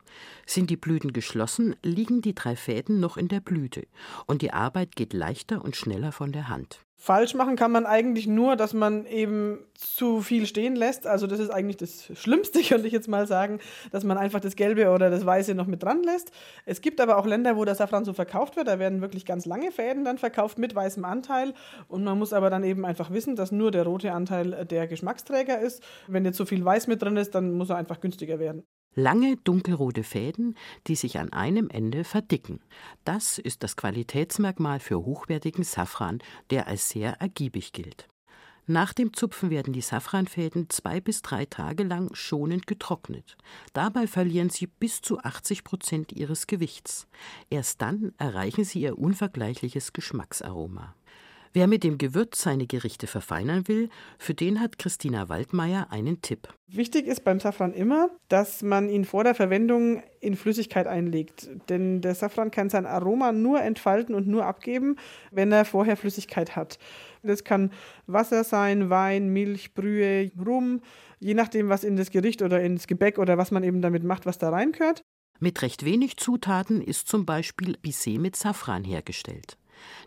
Sind 0.47 0.69
die 0.69 0.77
Blüten 0.77 1.13
geschlossen, 1.13 1.75
liegen 1.83 2.21
die 2.21 2.35
drei 2.35 2.57
Fäden 2.57 3.01
noch 3.01 3.17
in 3.17 3.29
der 3.29 3.41
Blüte 3.41 3.87
und 4.27 4.43
die 4.43 4.53
Arbeit 4.53 4.97
geht 4.97 5.13
leichter 5.13 5.65
und 5.65 5.77
schneller 5.77 6.13
von 6.13 6.33
der 6.33 6.49
Hand. 6.49 6.84
Falsch 6.97 7.35
machen 7.35 7.57
kann 7.57 7.71
man 7.71 7.87
eigentlich 7.87 8.27
nur, 8.27 8.57
dass 8.57 8.73
man 8.73 9.05
eben 9.05 9.59
zu 9.75 10.23
viel 10.23 10.47
stehen 10.47 10.75
lässt. 10.75 11.07
Also 11.07 11.27
das 11.27 11.39
ist 11.39 11.51
eigentlich 11.51 11.77
das 11.77 12.11
Schlimmste, 12.19 12.63
könnte 12.69 12.87
ich 12.87 12.93
jetzt 12.93 13.09
mal 13.09 13.27
sagen, 13.27 13.61
dass 13.91 14.05
man 14.05 14.17
einfach 14.17 14.41
das 14.41 14.57
Gelbe 14.57 14.89
oder 14.91 15.11
das 15.11 15.27
Weiße 15.27 15.55
noch 15.55 15.67
mit 15.67 15.83
dran 15.83 16.03
lässt. 16.03 16.31
Es 16.65 16.81
gibt 16.81 17.01
aber 17.01 17.19
auch 17.19 17.27
Länder, 17.27 17.57
wo 17.57 17.65
der 17.65 17.75
Safran 17.75 18.05
so 18.05 18.13
verkauft 18.13 18.57
wird. 18.57 18.69
Da 18.69 18.79
werden 18.79 19.01
wirklich 19.01 19.27
ganz 19.27 19.45
lange 19.45 19.71
Fäden 19.71 20.05
dann 20.05 20.19
verkauft 20.19 20.59
mit 20.59 20.75
weißem 20.75 21.05
Anteil. 21.05 21.53
Und 21.89 22.05
man 22.05 22.19
muss 22.19 22.33
aber 22.33 22.49
dann 22.49 22.65
eben 22.65 22.87
einfach 22.87 23.11
wissen, 23.11 23.37
dass 23.37 23.53
nur 23.53 23.71
der 23.71 23.85
rote 23.85 24.13
Anteil 24.13 24.65
der 24.65 24.87
Geschmacksträger 24.87 25.59
ist. 25.59 25.83
Wenn 26.07 26.25
jetzt 26.25 26.39
so 26.39 26.47
viel 26.47 26.65
Weiß 26.65 26.87
mit 26.87 27.03
drin 27.03 27.17
ist, 27.17 27.35
dann 27.35 27.53
muss 27.53 27.71
er 27.71 27.77
einfach 27.77 28.01
günstiger 28.01 28.39
werden. 28.39 28.65
Lange 28.95 29.37
dunkelrote 29.37 30.05
Fäden, 30.05 30.57
die 30.87 30.95
sich 30.95 31.19
an 31.19 31.33
einem 31.33 31.69
Ende 31.69 32.05
verdicken. 32.05 32.61
Das 33.05 33.39
ist 33.39 33.63
das 33.63 33.77
Qualitätsmerkmal 33.77 34.79
für 34.79 35.05
hochwertigen 35.05 35.65
Safran, 35.65 36.21
der 36.51 36.69
als 36.69 36.91
sehr 36.91 37.21
ergiebig 37.21 37.73
gilt. 37.73 38.09
Nach 38.67 38.95
dem 38.95 39.13
Zupfen 39.13 39.51
werden 39.51 39.75
die 39.75 39.83
Safranfäden 39.83 40.71
zwei 40.71 40.99
bis 40.99 41.21
drei 41.21 41.45
Tage 41.45 41.83
lang 41.83 42.15
schonend 42.15 42.67
getrocknet. 42.67 43.37
Dabei 43.75 44.07
verlieren 44.07 44.49
sie 44.49 44.69
bis 44.69 45.03
zu 45.03 45.19
80 45.19 45.65
Prozent 45.65 46.13
ihres 46.13 46.47
Gewichts. 46.47 47.07
Erst 47.51 47.83
dann 47.83 48.15
erreichen 48.17 48.65
sie 48.65 48.81
ihr 48.81 48.99
unvergleichliches 48.99 49.93
Geschmacksaroma. 49.93 50.95
Wer 51.57 51.69
mit 51.69 51.85
dem 51.85 51.99
Gewürz 51.99 52.43
seine 52.43 52.67
Gerichte 52.67 53.07
verfeinern 53.07 53.69
will, 53.69 53.89
für 54.19 54.35
den 54.35 54.59
hat 54.59 54.77
Christina 54.77 55.29
Waldmeier 55.29 55.87
einen 55.93 56.21
Tipp. 56.21 56.49
Wichtig 56.67 57.07
ist 57.07 57.23
beim 57.23 57.39
Safran 57.39 57.73
immer, 57.73 58.11
dass 58.29 58.65
man 58.65 58.89
ihn 58.89 59.05
vor 59.05 59.23
der 59.23 59.37
Verwendung 59.37 60.03
in 60.19 60.35
Flüssigkeit 60.35 60.89
einlegt. 60.89 61.49
Denn 61.69 62.01
der 62.01 62.17
Safran 62.17 62.51
kann 62.51 62.71
sein 62.71 62.87
Aroma 62.87 63.31
nur 63.31 63.61
entfalten 63.63 64.17
und 64.17 64.27
nur 64.27 64.45
abgeben, 64.45 64.97
wenn 65.31 65.53
er 65.53 65.65
vorher 65.65 65.97
Flüssigkeit 65.97 66.57
hat. 66.57 66.81
Das 67.23 67.45
kann 67.45 67.71
Wasser 68.09 68.43
sein, 68.43 68.91
Wein, 68.91 69.29
Milch, 69.29 69.75
Brühe, 69.75 70.33
Rum, 70.45 70.81
je 71.21 71.35
nachdem, 71.35 71.69
was 71.69 71.85
in 71.85 71.95
das 71.95 72.11
Gericht 72.11 72.43
oder 72.43 72.61
ins 72.61 72.89
Gebäck 72.89 73.17
oder 73.17 73.39
was 73.39 73.53
man 73.53 73.63
eben 73.63 73.81
damit 73.81 74.03
macht, 74.03 74.27
was 74.27 74.39
da 74.39 74.51
reinkört. 74.51 75.05
Mit 75.39 75.63
recht 75.63 75.85
wenig 75.85 76.17
Zutaten 76.17 76.83
ist 76.83 77.07
zum 77.07 77.25
Beispiel 77.25 77.77
Bissé 77.77 78.19
mit 78.19 78.35
Safran 78.35 78.83
hergestellt. 78.83 79.57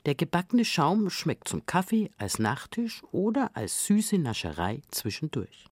Der 0.05 0.15
gebackene 0.15 0.65
Schaum 0.65 1.09
schmeckt 1.09 1.47
zum 1.47 1.65
Kaffee, 1.65 2.11
als 2.17 2.39
Nachtisch 2.39 3.03
oder 3.11 3.51
als 3.53 3.85
süße 3.85 4.17
Nascherei 4.17 4.81
zwischendurch. 4.91 5.65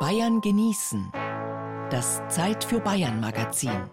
Bayern 0.00 0.40
genießen. 0.40 1.10
Das 1.90 2.22
Zeit 2.28 2.64
für 2.64 2.80
Bayern 2.80 3.20
Magazin. 3.20 3.88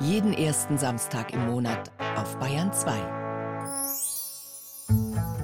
Jeden 0.00 0.32
ersten 0.32 0.76
Samstag 0.76 1.32
im 1.32 1.46
Monat 1.46 1.90
auf 2.16 2.38
Bayern 2.38 2.72
2. 2.72 5.35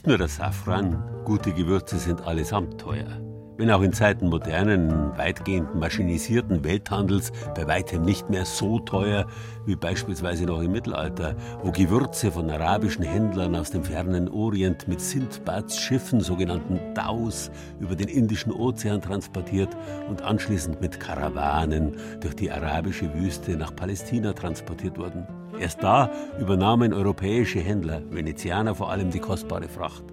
Nicht 0.00 0.06
nur 0.06 0.16
das 0.16 0.36
Safran, 0.36 1.04
gute 1.26 1.52
Gewürze 1.52 1.98
sind 1.98 2.22
allesamt 2.22 2.80
teuer. 2.80 3.20
Wenn 3.58 3.70
auch 3.70 3.82
in 3.82 3.92
Zeiten 3.92 4.30
modernen, 4.30 5.14
weitgehend 5.18 5.74
maschinisierten 5.74 6.64
Welthandels 6.64 7.32
bei 7.54 7.68
weitem 7.68 8.00
nicht 8.00 8.30
mehr 8.30 8.46
so 8.46 8.78
teuer 8.78 9.26
wie 9.66 9.76
beispielsweise 9.76 10.46
noch 10.46 10.62
im 10.62 10.72
Mittelalter, 10.72 11.36
wo 11.62 11.70
Gewürze 11.70 12.32
von 12.32 12.48
arabischen 12.48 13.04
Händlern 13.04 13.54
aus 13.54 13.72
dem 13.72 13.84
fernen 13.84 14.30
Orient 14.30 14.88
mit 14.88 15.02
Sindbads 15.02 15.78
Schiffen, 15.78 16.22
sogenannten 16.22 16.80
Daus, 16.94 17.50
über 17.78 17.94
den 17.94 18.08
Indischen 18.08 18.52
Ozean 18.52 19.02
transportiert 19.02 19.76
und 20.08 20.22
anschließend 20.22 20.80
mit 20.80 20.98
Karawanen 20.98 21.98
durch 22.20 22.36
die 22.36 22.50
arabische 22.50 23.12
Wüste 23.12 23.54
nach 23.54 23.76
Palästina 23.76 24.32
transportiert 24.32 24.96
wurden. 24.96 25.39
Erst 25.60 25.82
da 25.82 26.10
übernahmen 26.38 26.94
europäische 26.94 27.60
Händler, 27.60 28.02
Venezianer 28.10 28.74
vor 28.74 28.90
allem, 28.90 29.10
die 29.10 29.18
kostbare 29.18 29.68
Fracht. 29.68 30.04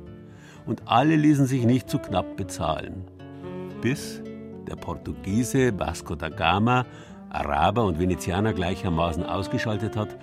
Und 0.65 0.81
alle 0.85 1.15
ließen 1.15 1.45
sich 1.45 1.63
nicht 1.63 1.89
zu 1.89 1.99
knapp 1.99 2.35
bezahlen. 2.35 3.05
Bis 3.81 4.21
der 4.67 4.75
Portugiese 4.75 5.79
Vasco 5.79 6.15
da 6.15 6.27
Gama 6.27 6.85
Araber 7.29 7.85
und 7.85 7.97
Venezianer 7.97 8.51
gleichermaßen 8.51 9.23
ausgeschaltet 9.23 9.95
hat, 9.95 10.17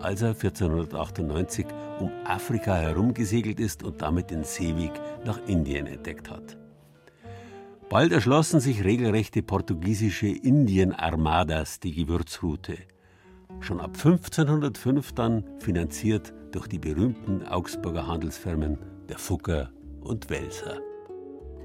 als 0.00 0.22
er 0.22 0.30
1498 0.30 1.66
um 2.00 2.10
Afrika 2.24 2.74
herumgesegelt 2.74 3.60
ist 3.60 3.84
und 3.84 4.02
damit 4.02 4.32
den 4.32 4.42
Seeweg 4.42 4.92
nach 5.24 5.38
Indien 5.46 5.86
entdeckt 5.86 6.30
hat. 6.30 6.56
Bald 7.88 8.10
erschlossen 8.10 8.58
sich 8.58 8.82
regelrechte 8.82 9.44
portugiesische 9.44 10.26
Indien-Armadas 10.26 11.78
die 11.78 11.94
Gewürzroute– 11.94 12.76
schon 13.64 13.80
ab 13.80 13.96
1505 13.96 15.12
dann 15.12 15.44
finanziert 15.58 16.32
durch 16.52 16.66
die 16.68 16.78
berühmten 16.78 17.42
Augsburger 17.44 18.06
Handelsfirmen 18.06 18.78
der 19.08 19.18
Fugger 19.18 19.70
und 20.00 20.30
Welser. 20.30 20.80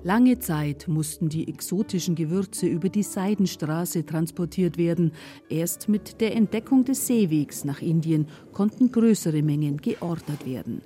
Lange 0.04 0.40
Zeit 0.40 0.88
mussten 0.88 1.28
die 1.28 1.50
exotischen 1.50 2.16
Gewürze 2.16 2.68
über 2.68 2.88
die 2.88 3.04
Seidenstraße 3.04 4.06
transportiert 4.06 4.78
werden. 4.78 5.12
Erst 5.50 5.90
mit 5.90 6.22
der 6.22 6.38
Entdeckung 6.38 6.86
des 6.86 7.06
Seewegs 7.06 7.66
nach 7.66 7.82
Indien 7.82 8.28
konnten 8.54 8.94
größere 8.94 9.42
Mengen 9.42 9.76
geordert 9.78 10.46
werden. 10.46 10.82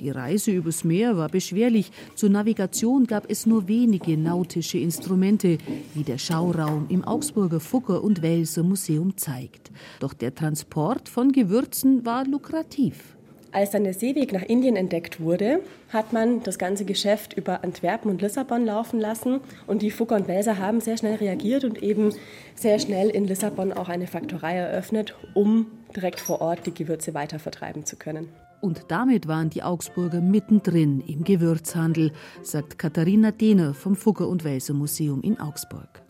Die 0.00 0.10
Reise 0.10 0.50
übers 0.50 0.82
Meer 0.82 1.16
war 1.16 1.28
beschwerlich. 1.28 1.92
Zur 2.16 2.30
Navigation 2.30 3.06
gab 3.06 3.30
es 3.30 3.46
nur 3.46 3.68
wenige 3.68 4.16
nautische 4.16 4.78
Instrumente, 4.78 5.58
wie 5.94 6.02
der 6.02 6.18
Schauraum 6.18 6.86
im 6.88 7.04
Augsburger 7.04 7.60
Fugger- 7.60 8.02
und 8.02 8.20
Welser 8.20 8.64
Museum 8.64 9.16
zeigt. 9.16 9.70
Doch 10.00 10.12
der 10.12 10.34
Transport 10.34 11.08
von 11.08 11.30
Gewürzen 11.30 12.04
war 12.04 12.26
lukrativ. 12.26 13.15
Als 13.56 13.70
dann 13.70 13.84
der 13.84 13.94
Seeweg 13.94 14.34
nach 14.34 14.42
Indien 14.42 14.76
entdeckt 14.76 15.18
wurde, 15.18 15.60
hat 15.88 16.12
man 16.12 16.42
das 16.42 16.58
ganze 16.58 16.84
Geschäft 16.84 17.32
über 17.32 17.64
Antwerpen 17.64 18.10
und 18.10 18.20
Lissabon 18.20 18.66
laufen 18.66 19.00
lassen. 19.00 19.40
Und 19.66 19.80
die 19.80 19.90
Fugger 19.90 20.16
und 20.16 20.28
Welser 20.28 20.58
haben 20.58 20.82
sehr 20.82 20.98
schnell 20.98 21.14
reagiert 21.14 21.64
und 21.64 21.82
eben 21.82 22.12
sehr 22.54 22.78
schnell 22.78 23.08
in 23.08 23.24
Lissabon 23.24 23.72
auch 23.72 23.88
eine 23.88 24.08
Faktorei 24.08 24.56
eröffnet, 24.56 25.14
um 25.32 25.68
direkt 25.96 26.20
vor 26.20 26.42
Ort 26.42 26.66
die 26.66 26.74
Gewürze 26.74 27.14
weitervertreiben 27.14 27.86
zu 27.86 27.96
können. 27.96 28.28
Und 28.60 28.82
damit 28.88 29.26
waren 29.26 29.48
die 29.48 29.62
Augsburger 29.62 30.20
mittendrin 30.20 31.02
im 31.06 31.24
Gewürzhandel, 31.24 32.12
sagt 32.42 32.78
Katharina 32.78 33.30
Dehner 33.30 33.72
vom 33.72 33.96
Fugger- 33.96 34.28
und 34.28 34.44
Welser 34.44 34.74
Museum 34.74 35.22
in 35.22 35.40
Augsburg. 35.40 36.02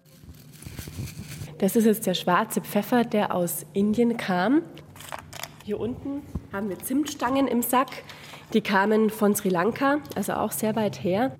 Das 1.58 1.76
ist 1.76 1.84
jetzt 1.84 2.08
der 2.08 2.14
schwarze 2.14 2.60
Pfeffer, 2.60 3.04
der 3.04 3.32
aus 3.32 3.64
Indien 3.72 4.16
kam. 4.16 4.62
Hier 5.64 5.78
unten 5.78 6.22
haben 6.56 6.70
wir 6.70 6.78
Zimtstangen 6.78 7.46
im 7.48 7.60
Sack. 7.60 8.02
Die 8.54 8.62
kamen 8.62 9.10
von 9.10 9.34
Sri 9.34 9.50
Lanka, 9.50 9.98
also 10.14 10.32
auch 10.32 10.52
sehr 10.52 10.74
weit 10.74 11.04
her. 11.04 11.36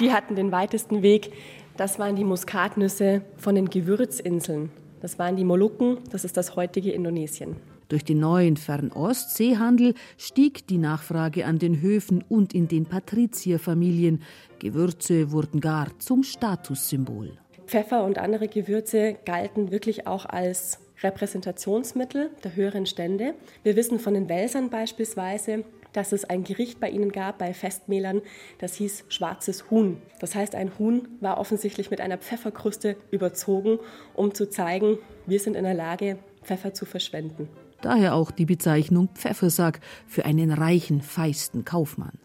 Die 0.00 0.12
hatten 0.12 0.34
den 0.34 0.50
weitesten 0.50 1.02
Weg. 1.02 1.32
Das 1.76 2.00
waren 2.00 2.16
die 2.16 2.24
Muskatnüsse 2.24 3.22
von 3.36 3.54
den 3.54 3.70
Gewürzinseln. 3.70 4.70
Das 5.00 5.20
waren 5.20 5.36
die 5.36 5.44
Molukken, 5.44 5.98
das 6.10 6.24
ist 6.24 6.36
das 6.36 6.56
heutige 6.56 6.90
Indonesien. 6.90 7.54
Durch 7.88 8.04
den 8.04 8.18
neuen 8.18 8.56
Fernost-Seehandel 8.56 9.94
stieg 10.18 10.66
die 10.66 10.78
Nachfrage 10.78 11.46
an 11.46 11.60
den 11.60 11.80
Höfen 11.80 12.24
und 12.28 12.54
in 12.54 12.66
den 12.66 12.86
Patrizierfamilien. 12.86 14.22
Gewürze 14.58 15.30
wurden 15.30 15.60
gar 15.60 15.96
zum 16.00 16.24
Statussymbol. 16.24 17.38
Pfeffer 17.66 18.02
und 18.02 18.18
andere 18.18 18.48
Gewürze 18.48 19.16
galten 19.24 19.70
wirklich 19.70 20.08
auch 20.08 20.26
als 20.26 20.81
Repräsentationsmittel 21.02 22.30
der 22.44 22.54
höheren 22.54 22.86
Stände. 22.86 23.34
Wir 23.62 23.76
wissen 23.76 23.98
von 23.98 24.14
den 24.14 24.28
Welsern 24.28 24.70
beispielsweise, 24.70 25.64
dass 25.92 26.12
es 26.12 26.24
ein 26.24 26.44
Gericht 26.44 26.80
bei 26.80 26.88
ihnen 26.88 27.12
gab, 27.12 27.38
bei 27.38 27.52
Festmählern, 27.52 28.22
das 28.58 28.74
hieß 28.74 29.04
schwarzes 29.08 29.70
Huhn. 29.70 30.00
Das 30.20 30.34
heißt, 30.34 30.54
ein 30.54 30.72
Huhn 30.78 31.08
war 31.20 31.38
offensichtlich 31.38 31.90
mit 31.90 32.00
einer 32.00 32.18
Pfefferkruste 32.18 32.96
überzogen, 33.10 33.78
um 34.14 34.34
zu 34.34 34.48
zeigen, 34.48 34.98
wir 35.26 35.38
sind 35.38 35.54
in 35.54 35.64
der 35.64 35.74
Lage, 35.74 36.18
Pfeffer 36.42 36.74
zu 36.74 36.86
verschwenden. 36.86 37.48
Daher 37.82 38.14
auch 38.14 38.30
die 38.30 38.46
Bezeichnung 38.46 39.08
Pfeffersack 39.14 39.80
für 40.06 40.24
einen 40.24 40.52
reichen, 40.52 41.02
feisten 41.02 41.64
Kaufmann. 41.64 42.18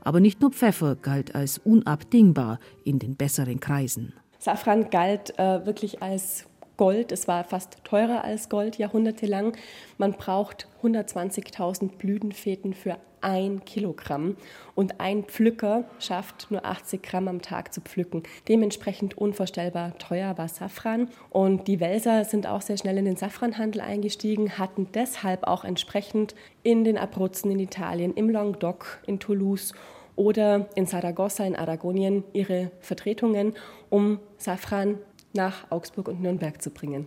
Aber 0.00 0.20
nicht 0.20 0.40
nur 0.40 0.50
Pfeffer 0.50 0.96
galt 0.96 1.34
als 1.34 1.58
unabdingbar 1.58 2.58
in 2.82 2.98
den 2.98 3.16
besseren 3.16 3.60
Kreisen. 3.60 4.12
Safran 4.38 4.90
galt 4.90 5.38
äh, 5.38 5.64
wirklich 5.64 6.02
als 6.02 6.46
Gold. 6.76 7.12
Es 7.12 7.28
war 7.28 7.44
fast 7.44 7.78
teurer 7.84 8.24
als 8.24 8.48
Gold 8.48 8.78
jahrhundertelang. 8.78 9.56
Man 9.98 10.12
braucht 10.12 10.68
120.000 10.82 11.96
Blütenfäden 11.96 12.74
für 12.74 12.96
ein 13.24 13.64
Kilogramm 13.64 14.36
und 14.74 15.00
ein 15.00 15.24
Pflücker 15.24 15.84
schafft 15.98 16.50
nur 16.50 16.64
80 16.64 17.02
Gramm 17.02 17.26
am 17.26 17.40
Tag 17.40 17.72
zu 17.72 17.80
pflücken. 17.80 18.22
Dementsprechend 18.48 19.16
unvorstellbar 19.16 19.96
teuer 19.98 20.36
war 20.36 20.48
Safran. 20.48 21.08
Und 21.30 21.66
die 21.66 21.80
Welser 21.80 22.24
sind 22.24 22.46
auch 22.46 22.60
sehr 22.60 22.76
schnell 22.76 22.98
in 22.98 23.06
den 23.06 23.16
Safranhandel 23.16 23.80
eingestiegen, 23.80 24.58
hatten 24.58 24.88
deshalb 24.92 25.44
auch 25.46 25.64
entsprechend 25.64 26.34
in 26.62 26.84
den 26.84 26.98
Abruzzen 26.98 27.50
in 27.50 27.60
Italien, 27.60 28.12
im 28.14 28.28
Languedoc, 28.28 29.00
in 29.06 29.18
Toulouse 29.18 29.72
oder 30.16 30.68
in 30.74 30.86
Saragossa 30.86 31.44
in 31.44 31.56
Aragonien 31.56 32.24
ihre 32.34 32.70
Vertretungen, 32.80 33.54
um 33.88 34.20
Safran 34.36 34.98
nach 35.34 35.70
Augsburg 35.70 36.08
und 36.08 36.20
Nürnberg 36.20 36.60
zu 36.62 36.70
bringen. 36.70 37.06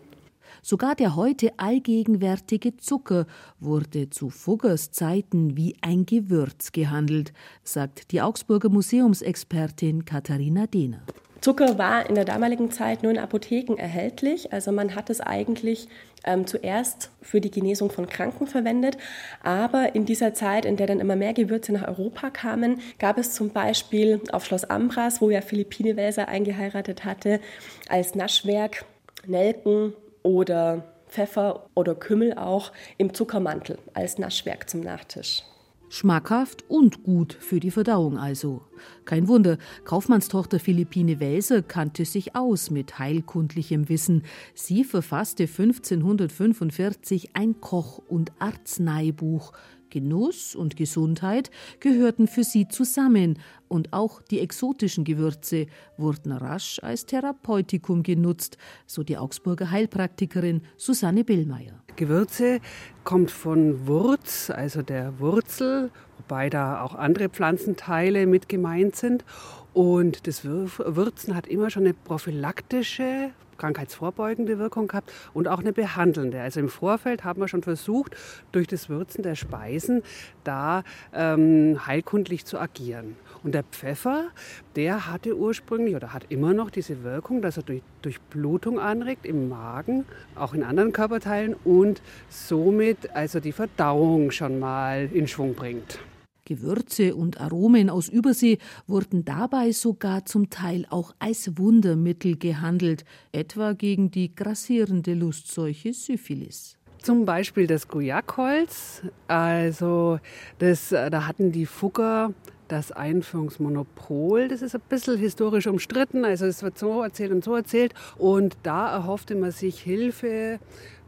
Sogar 0.62 0.96
der 0.96 1.16
heute 1.16 1.58
allgegenwärtige 1.58 2.78
Zucker 2.78 3.26
wurde 3.60 4.10
zu 4.10 4.30
Fuggers 4.30 4.92
Zeiten 4.92 5.58
wie 5.58 5.76
ein 5.82 6.06
Gewürz 6.06 6.72
gehandelt, 6.72 7.34
sagt 7.64 8.12
die 8.12 8.22
Augsburger 8.22 8.70
Museumsexpertin 8.70 10.06
Katharina 10.06 10.68
Dehner. 10.68 11.04
Zucker 11.42 11.78
war 11.78 12.10
in 12.10 12.16
der 12.16 12.26
damaligen 12.26 12.72
Zeit 12.72 13.04
nur 13.04 13.12
in 13.12 13.20
Apotheken 13.20 13.78
erhältlich. 13.78 14.54
Also 14.54 14.72
man 14.72 14.96
hat 14.96 15.10
es 15.10 15.22
eigentlich 15.22 15.88
ähm, 16.24 16.48
zuerst 16.48 17.12
für 17.22 17.42
die 17.42 17.52
Genesung 17.52 17.90
von 17.90 18.08
Kranken 18.08 18.48
verwendet. 18.48 18.98
Aber 19.44 19.96
in 19.96 20.06
dieser 20.06 20.34
Zeit, 20.34 20.66
in 20.66 20.78
der 20.78 20.88
dann 20.88 21.00
immer 21.00 21.16
mehr 21.16 21.34
Gewürze 21.34 21.72
nach 21.74 21.88
Europa 21.88 22.30
kamen, 22.30 22.82
gab 23.00 23.18
es 23.18 23.34
zum 23.34 23.50
Beispiel 23.50 24.22
auf 24.32 24.46
Schloss 24.46 24.66
Ambras, 24.66 25.22
wo 25.22 25.30
ja 25.30 25.42
Philippine 25.42 25.96
Welser 25.96 26.28
eingeheiratet 26.28 27.06
hatte, 27.06 27.40
als 27.88 28.16
Naschwerk 28.16 28.86
Nelken 29.26 29.94
oder 30.24 30.84
Pfeffer 31.08 31.68
oder 31.74 31.96
Kümmel 31.96 32.34
auch 32.34 32.72
im 32.98 33.14
Zuckermantel 33.14 33.78
als 33.94 34.18
Naschwerk 34.18 34.70
zum 34.70 34.82
Nachtisch. 34.82 35.44
Schmackhaft 35.90 36.66
und 36.68 37.04
gut 37.04 37.38
für 37.40 37.60
die 37.60 37.72
Verdauung 37.72 38.18
also. 38.18 38.62
Kein 39.06 39.28
Wunder, 39.28 39.58
Kaufmannstochter 39.86 40.60
Philippine 40.60 41.20
Welser 41.20 41.62
kannte 41.62 42.06
sich 42.06 42.36
aus 42.36 42.70
mit 42.70 43.00
heilkundlichem 43.00 43.90
Wissen. 43.90 44.24
Sie 44.54 44.84
verfasste 44.84 45.44
1545 45.44 47.36
ein 47.36 47.62
Koch- 47.62 48.02
und 48.08 48.32
Arzneibuch. 48.40 49.54
Genuss 49.90 50.56
und 50.56 50.76
Gesundheit 50.76 51.52
gehörten 51.80 52.28
für 52.28 52.44
sie 52.44 52.68
zusammen 52.68 53.40
und 53.68 53.94
auch 53.94 54.22
die 54.22 54.40
exotischen 54.40 55.04
Gewürze 55.04 55.68
wurden 55.98 56.32
rasch 56.32 56.80
als 56.82 57.06
Therapeutikum 57.06 58.04
genutzt, 58.04 58.58
so 58.86 59.04
die 59.04 59.18
Augsburger 59.18 59.72
Heilpraktikerin 59.72 60.62
Susanne 60.78 61.24
Billmeier. 61.24 61.84
Gewürze 61.96 62.60
kommt 63.04 63.32
von 63.32 63.88
Wurz, 63.88 64.50
also 64.50 64.82
der 64.82 65.20
Wurzel, 65.20 65.92
wobei 66.18 66.50
da 66.50 66.82
auch 66.82 66.96
andere 66.96 67.30
Pflanzenteile 67.30 68.28
mit 68.28 68.48
gemeint 68.48 68.96
sind. 68.96 69.26
Und 69.74 70.28
das 70.28 70.44
Würzen 70.46 71.36
hat 71.36 71.48
immer 71.48 71.70
schon 71.70 71.84
eine 71.84 71.94
prophylaktische 71.94 73.32
krankheitsvorbeugende 73.58 74.60
Wirkung 74.60 74.88
gehabt 74.88 75.12
und 75.34 75.48
auch 75.48 75.60
eine 75.60 75.74
behandelnde. 75.74 76.42
Also 76.42 76.60
im 76.60 76.70
Vorfeld 76.70 77.24
haben 77.24 77.42
wir 77.42 77.48
schon 77.48 77.64
versucht, 77.64 78.16
durch 78.52 78.68
das 78.68 78.90
Würzen 78.90 79.24
der 79.24 79.36
Speisen 79.36 80.04
da 80.44 80.84
ähm, 81.14 81.86
heilkundlich 81.86 82.46
zu 82.46 82.60
agieren. 82.60 83.16
Und 83.44 83.54
der 83.54 83.64
Pfeffer, 83.64 84.30
der 84.76 85.12
hatte 85.12 85.38
ursprünglich 85.38 85.96
oder 85.96 86.14
hat 86.14 86.26
immer 86.30 86.54
noch 86.54 86.70
diese 86.70 87.04
Wirkung, 87.04 87.42
dass 87.42 87.58
er 87.58 87.64
durch, 87.64 87.82
durch 88.02 88.20
Blutung 88.20 88.80
anregt 88.80 89.26
im 89.26 89.50
Magen, 89.50 90.06
auch 90.36 90.54
in 90.54 90.64
anderen 90.64 90.92
Körperteilen 90.92 91.56
und 91.64 92.02
somit 92.30 93.16
also 93.16 93.40
die 93.40 93.52
Verdauung 93.52 94.32
schon 94.32 94.60
mal 94.60 95.10
in 95.14 95.28
Schwung 95.28 95.54
bringt. 95.54 96.00
Gewürze 96.48 97.14
und 97.14 97.42
Aromen 97.42 97.90
aus 97.90 98.08
Übersee 98.08 98.58
wurden 98.88 99.26
dabei 99.26 99.74
sogar 99.74 100.26
zum 100.26 100.50
Teil 100.50 100.88
auch 100.90 101.14
als 101.20 101.58
Wundermittel 101.58 102.38
gehandelt, 102.38 103.04
etwa 103.34 103.74
gegen 103.74 104.12
die 104.12 104.34
grassierende 104.34 105.14
Lustseuche 105.14 105.94
Syphilis. 105.94 106.78
Zum 107.04 107.26
Beispiel 107.26 107.68
das 107.68 107.88
Guayakholz. 107.88 109.04
Also 109.28 110.20
das, 110.60 110.92
äh, 110.92 111.10
da 111.10 111.28
hatten 111.28 111.52
die 111.52 111.66
Fugger 111.66 112.34
das 112.68 112.92
Einführungsmonopol. 112.92 114.48
Das 114.48 114.62
ist 114.62 114.76
ein 114.76 114.82
bisschen 114.90 115.18
historisch 115.18 115.68
umstritten. 115.68 116.26
Also 116.26 116.46
es 116.46 116.64
wird 116.64 116.78
so 116.78 117.02
erzählt 117.02 117.32
und 117.32 117.44
so 117.44 117.56
erzählt. 117.56 117.94
Und 118.18 118.58
da 118.64 118.92
erhoffte 118.92 119.36
man 119.36 119.52
sich 119.52 119.80
Hilfe 119.80 120.60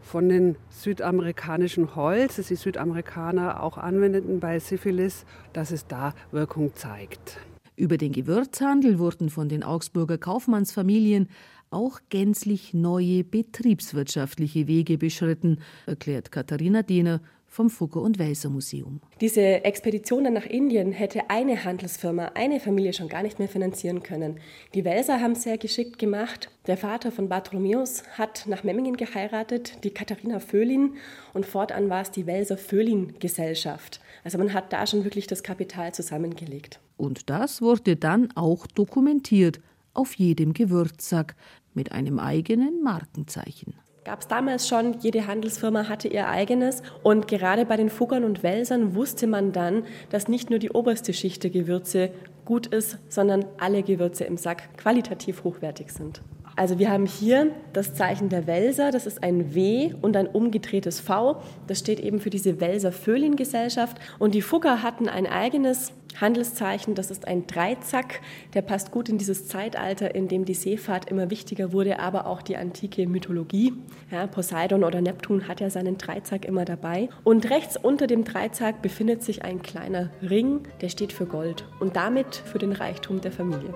von 0.02 0.30
den 0.30 0.56
südamerikanischen 0.70 1.96
Holz, 1.96 2.38
das 2.38 2.48
die 2.48 2.56
Südamerikaner 2.56 3.62
auch 3.64 3.78
anwendeten 3.78 4.40
bei 4.40 4.60
Syphilis, 4.60 5.26
dass 5.54 5.72
es 5.72 5.88
da 5.88 6.14
Wirkung 6.32 6.76
zeigt. 6.76 7.38
Über 7.76 7.98
den 7.98 8.12
Gewürzhandel 8.12 9.00
wurden 9.00 9.30
von 9.30 9.48
den 9.48 9.64
Augsburger 9.64 10.18
Kaufmannsfamilien 10.18 11.30
auch 11.72 12.00
gänzlich 12.10 12.74
neue 12.74 13.24
betriebswirtschaftliche 13.24 14.68
Wege 14.68 14.98
beschritten, 14.98 15.60
erklärt 15.86 16.32
Katharina 16.32 16.82
Dehner 16.82 17.22
vom 17.50 17.70
Fugger- 17.70 18.02
und 18.02 18.20
Welser 18.20 18.50
Museum. 18.50 19.02
Diese 19.20 19.42
Expedition 19.42 20.24
dann 20.24 20.34
nach 20.34 20.46
Indien 20.46 20.92
hätte 20.92 21.30
eine 21.30 21.64
Handelsfirma, 21.64 22.32
eine 22.36 22.60
Familie 22.60 22.94
schon 22.94 23.10
gar 23.10 23.24
nicht 23.24 23.40
mehr 23.40 23.50
finanzieren 23.50 24.04
können. 24.04 24.40
Die 24.74 24.86
Welser 24.86 25.20
haben 25.20 25.34
es 25.34 25.44
sehr 25.44 25.58
geschickt 25.58 25.98
gemacht. 25.98 26.50
Der 26.68 26.78
Vater 26.78 27.12
von 27.12 27.28
Bartholomäus 27.28 28.04
hat 28.18 28.46
nach 28.48 28.64
Memmingen 28.64 28.96
geheiratet, 28.96 29.84
die 29.84 29.90
Katharina 29.90 30.40
Föhlin, 30.40 30.94
und 31.34 31.46
fortan 31.46 31.90
war 31.90 32.02
es 32.02 32.12
die 32.12 32.28
Welser 32.28 32.58
Föhlin 32.58 33.16
Gesellschaft. 33.20 34.00
Also 34.24 34.38
man 34.38 34.54
hat 34.54 34.72
da 34.72 34.86
schon 34.86 35.04
wirklich 35.04 35.28
das 35.28 35.44
Kapital 35.44 35.94
zusammengelegt. 35.94 36.80
Und 36.98 37.30
das 37.30 37.62
wurde 37.62 37.96
dann 37.96 38.30
auch 38.36 38.68
dokumentiert 38.68 39.60
auf 39.94 40.14
jedem 40.16 40.54
Gewürzsack 40.54 41.36
mit 41.74 41.92
einem 41.92 42.20
eigenen 42.20 42.84
Markenzeichen. 42.84 43.74
Gab 44.06 44.22
es 44.22 44.28
damals 44.28 44.68
schon, 44.68 45.00
jede 45.00 45.28
Handelsfirma 45.28 45.90
hatte 45.90 46.08
ihr 46.08 46.28
eigenes. 46.28 46.82
Und 47.04 47.28
gerade 47.28 47.66
bei 47.66 47.76
den 47.76 47.90
Fuggern 47.90 48.24
und 48.24 48.44
Welsern 48.44 48.96
wusste 48.96 49.28
man 49.28 49.52
dann, 49.52 49.84
dass 50.10 50.28
nicht 50.28 50.50
nur 50.50 50.60
die 50.60 50.72
oberste 50.72 51.14
Schicht 51.14 51.44
der 51.44 51.52
Gewürze 51.52 52.12
gut 52.46 52.68
ist, 52.68 52.98
sondern 53.10 53.46
alle 53.60 53.84
Gewürze 53.84 54.24
im 54.24 54.38
Sack 54.38 54.78
qualitativ 54.78 55.44
hochwertig 55.44 55.92
sind. 55.92 56.22
Also 56.60 56.78
wir 56.78 56.92
haben 56.92 57.06
hier 57.06 57.52
das 57.72 57.94
Zeichen 57.94 58.28
der 58.28 58.46
Welser, 58.46 58.92
das 58.92 59.06
ist 59.08 59.24
ein 59.24 59.56
W 59.56 59.94
und 60.02 60.18
ein 60.18 60.28
umgedrehtes 60.28 61.00
V. 61.00 61.42
Das 61.68 61.80
steht 61.80 62.02
eben 62.02 62.20
für 62.20 62.30
diese 62.30 62.60
Welser 62.60 62.92
Föhlin 62.92 63.38
Gesellschaft. 63.38 63.96
Und 64.20 64.36
die 64.36 64.42
Fugger 64.42 64.84
hatten 64.84 65.08
ein 65.08 65.26
eigenes 65.26 65.94
Handelszeichen, 66.20 66.96
das 66.96 67.12
ist 67.12 67.30
ein 67.30 67.48
Dreizack. 67.48 68.20
Der 68.56 68.62
passt 68.62 68.92
gut 68.92 69.08
in 69.08 69.18
dieses 69.18 69.48
Zeitalter, 69.48 70.14
in 70.14 70.28
dem 70.28 70.44
die 70.44 70.54
Seefahrt 70.54 71.10
immer 71.10 71.30
wichtiger 71.30 71.72
wurde, 71.72 72.00
aber 72.00 72.28
auch 72.28 72.42
die 72.42 72.58
antike 72.58 73.08
Mythologie. 73.08 73.72
Ja, 74.12 74.28
Poseidon 74.28 74.84
oder 74.84 75.00
Neptun 75.00 75.48
hat 75.48 75.62
ja 75.62 75.70
seinen 75.70 75.98
Dreizack 75.98 76.44
immer 76.44 76.66
dabei. 76.66 77.08
Und 77.24 77.50
rechts 77.50 77.78
unter 77.78 78.06
dem 78.06 78.26
Dreizack 78.26 78.82
befindet 78.82 79.24
sich 79.24 79.46
ein 79.46 79.62
kleiner 79.62 80.10
Ring, 80.22 80.64
der 80.82 80.90
steht 80.90 81.14
für 81.14 81.26
Gold 81.26 81.64
und 81.80 81.96
damit 81.96 82.36
für 82.36 82.60
den 82.60 82.74
Reichtum 82.74 83.22
der 83.22 83.32
Familie. 83.32 83.74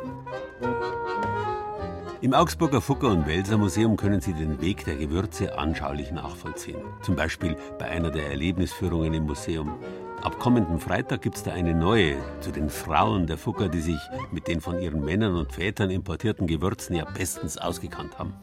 Im 2.23 2.33
Augsburger 2.33 2.79
Fucker- 2.79 3.11
und 3.11 3.27
Welser 3.27 3.57
Museum 3.57 3.97
können 3.97 4.21
Sie 4.21 4.31
den 4.31 4.61
Weg 4.61 4.85
der 4.85 4.95
Gewürze 4.95 5.57
anschaulich 5.57 6.13
nachvollziehen. 6.13 6.77
Zum 7.01 7.17
Beispiel 7.17 7.57
bei 7.77 7.89
einer 7.89 8.11
der 8.11 8.29
Erlebnisführungen 8.29 9.13
im 9.13 9.25
Museum. 9.25 9.77
Ab 10.21 10.39
kommenden 10.39 10.79
Freitag 10.79 11.21
gibt 11.21 11.35
es 11.35 11.43
da 11.43 11.51
eine 11.51 11.75
neue 11.75 12.15
zu 12.39 12.51
den 12.51 12.69
Frauen 12.69 13.27
der 13.27 13.37
Fucker, 13.37 13.67
die 13.67 13.81
sich 13.81 13.99
mit 14.31 14.47
den 14.47 14.61
von 14.61 14.79
ihren 14.79 15.03
Männern 15.03 15.35
und 15.35 15.51
Vätern 15.51 15.89
importierten 15.89 16.47
Gewürzen 16.47 16.95
ja 16.95 17.03
bestens 17.03 17.57
ausgekannt 17.57 18.17
haben. 18.17 18.33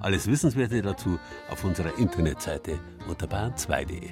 Alles 0.00 0.26
Wissenswerte 0.26 0.82
dazu 0.82 1.16
auf 1.52 1.62
unserer 1.62 1.96
Internetseite 1.98 2.80
unter 3.08 3.28
bayern2.de. 3.28 4.10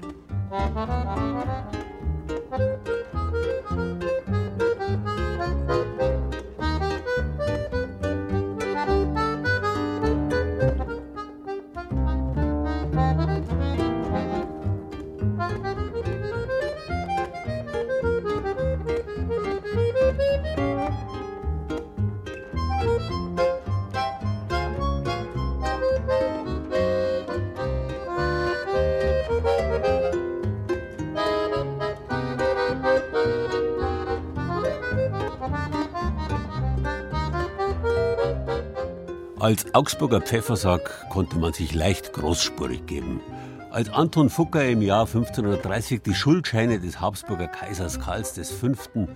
Als 39.49 39.75
Augsburger 39.75 40.21
Pfeffersack 40.21 41.09
konnte 41.09 41.39
man 41.39 41.55
sich 41.55 41.75
leicht 41.75 42.13
großspurig 42.13 42.85
geben. 42.85 43.23
Als 43.71 43.89
Anton 43.89 44.29
Fucker 44.29 44.63
im 44.67 44.83
Jahr 44.83 45.07
1530 45.07 46.03
die 46.03 46.15
Schuldscheine 46.15 46.79
des 46.79 47.01
Habsburger 47.01 47.49
Kaisers 47.49 47.99
Karls 47.99 48.39
V. 48.39 48.75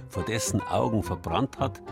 vor 0.09 0.23
dessen 0.23 0.63
Augen 0.63 1.03
verbrannt 1.03 1.59
hat, 1.59 1.83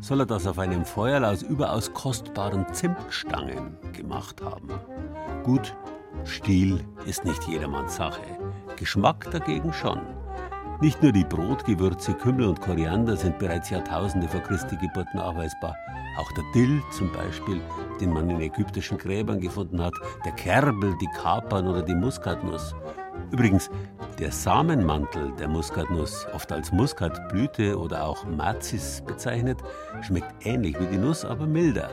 soll 0.00 0.20
er 0.20 0.24
das 0.24 0.46
auf 0.46 0.58
einem 0.58 0.86
Feuer 0.86 1.22
aus 1.28 1.42
überaus 1.42 1.92
kostbaren 1.92 2.64
Zimtstangen 2.72 3.76
gemacht 3.92 4.40
haben. 4.40 4.70
Gut, 5.44 5.76
Stil 6.24 6.82
ist 7.04 7.26
nicht 7.26 7.46
jedermanns 7.48 7.96
Sache, 7.96 8.22
Geschmack 8.76 9.30
dagegen 9.30 9.74
schon. 9.74 10.00
Nicht 10.82 11.02
nur 11.02 11.12
die 11.12 11.24
Brotgewürze 11.24 12.14
Kümmel 12.14 12.46
und 12.46 12.62
Koriander 12.62 13.14
sind 13.14 13.38
bereits 13.38 13.68
Jahrtausende 13.68 14.26
vor 14.26 14.40
Christi 14.40 14.76
Geburt 14.76 15.08
nachweisbar. 15.12 15.76
Auch 16.18 16.32
der 16.32 16.44
Dill 16.54 16.82
zum 16.90 17.12
Beispiel, 17.12 17.60
den 18.00 18.14
man 18.14 18.30
in 18.30 18.40
ägyptischen 18.40 18.96
Gräbern 18.96 19.40
gefunden 19.40 19.82
hat, 19.82 19.92
der 20.24 20.32
Kerbel, 20.32 20.96
die 20.98 21.08
Kapern 21.20 21.68
oder 21.68 21.82
die 21.82 21.94
Muskatnuss. 21.94 22.74
Übrigens, 23.30 23.68
der 24.18 24.32
Samenmantel 24.32 25.32
der 25.38 25.48
Muskatnuss, 25.48 26.26
oft 26.32 26.50
als 26.50 26.72
Muskatblüte 26.72 27.78
oder 27.78 28.06
auch 28.06 28.24
Mazis 28.24 29.02
bezeichnet, 29.06 29.58
schmeckt 30.00 30.46
ähnlich 30.46 30.80
wie 30.80 30.86
die 30.86 30.96
Nuss, 30.96 31.26
aber 31.26 31.46
milder. 31.46 31.90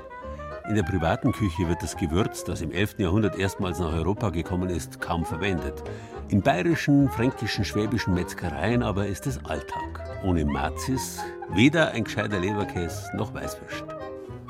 In 0.67 0.75
der 0.75 0.83
privaten 0.83 1.31
Küche 1.31 1.69
wird 1.69 1.81
das 1.81 1.95
Gewürz, 1.95 2.43
das 2.43 2.61
im 2.61 2.73
11. 2.73 2.99
Jahrhundert 2.99 3.39
erstmals 3.39 3.79
nach 3.79 3.93
Europa 3.93 4.31
gekommen 4.31 4.69
ist, 4.69 4.99
kaum 4.99 5.23
verwendet. 5.23 5.81
In 6.27 6.41
bayerischen, 6.41 7.09
fränkischen, 7.09 7.63
schwäbischen 7.63 8.13
Metzgereien 8.13 8.83
aber 8.83 9.07
ist 9.07 9.25
es 9.27 9.43
Alltag. 9.45 10.03
Ohne 10.25 10.43
Mazis 10.43 11.23
weder 11.49 11.91
ein 11.91 12.03
gescheiter 12.03 12.41
Leberkäse 12.41 13.15
noch 13.15 13.33
Weißwürst. 13.33 13.85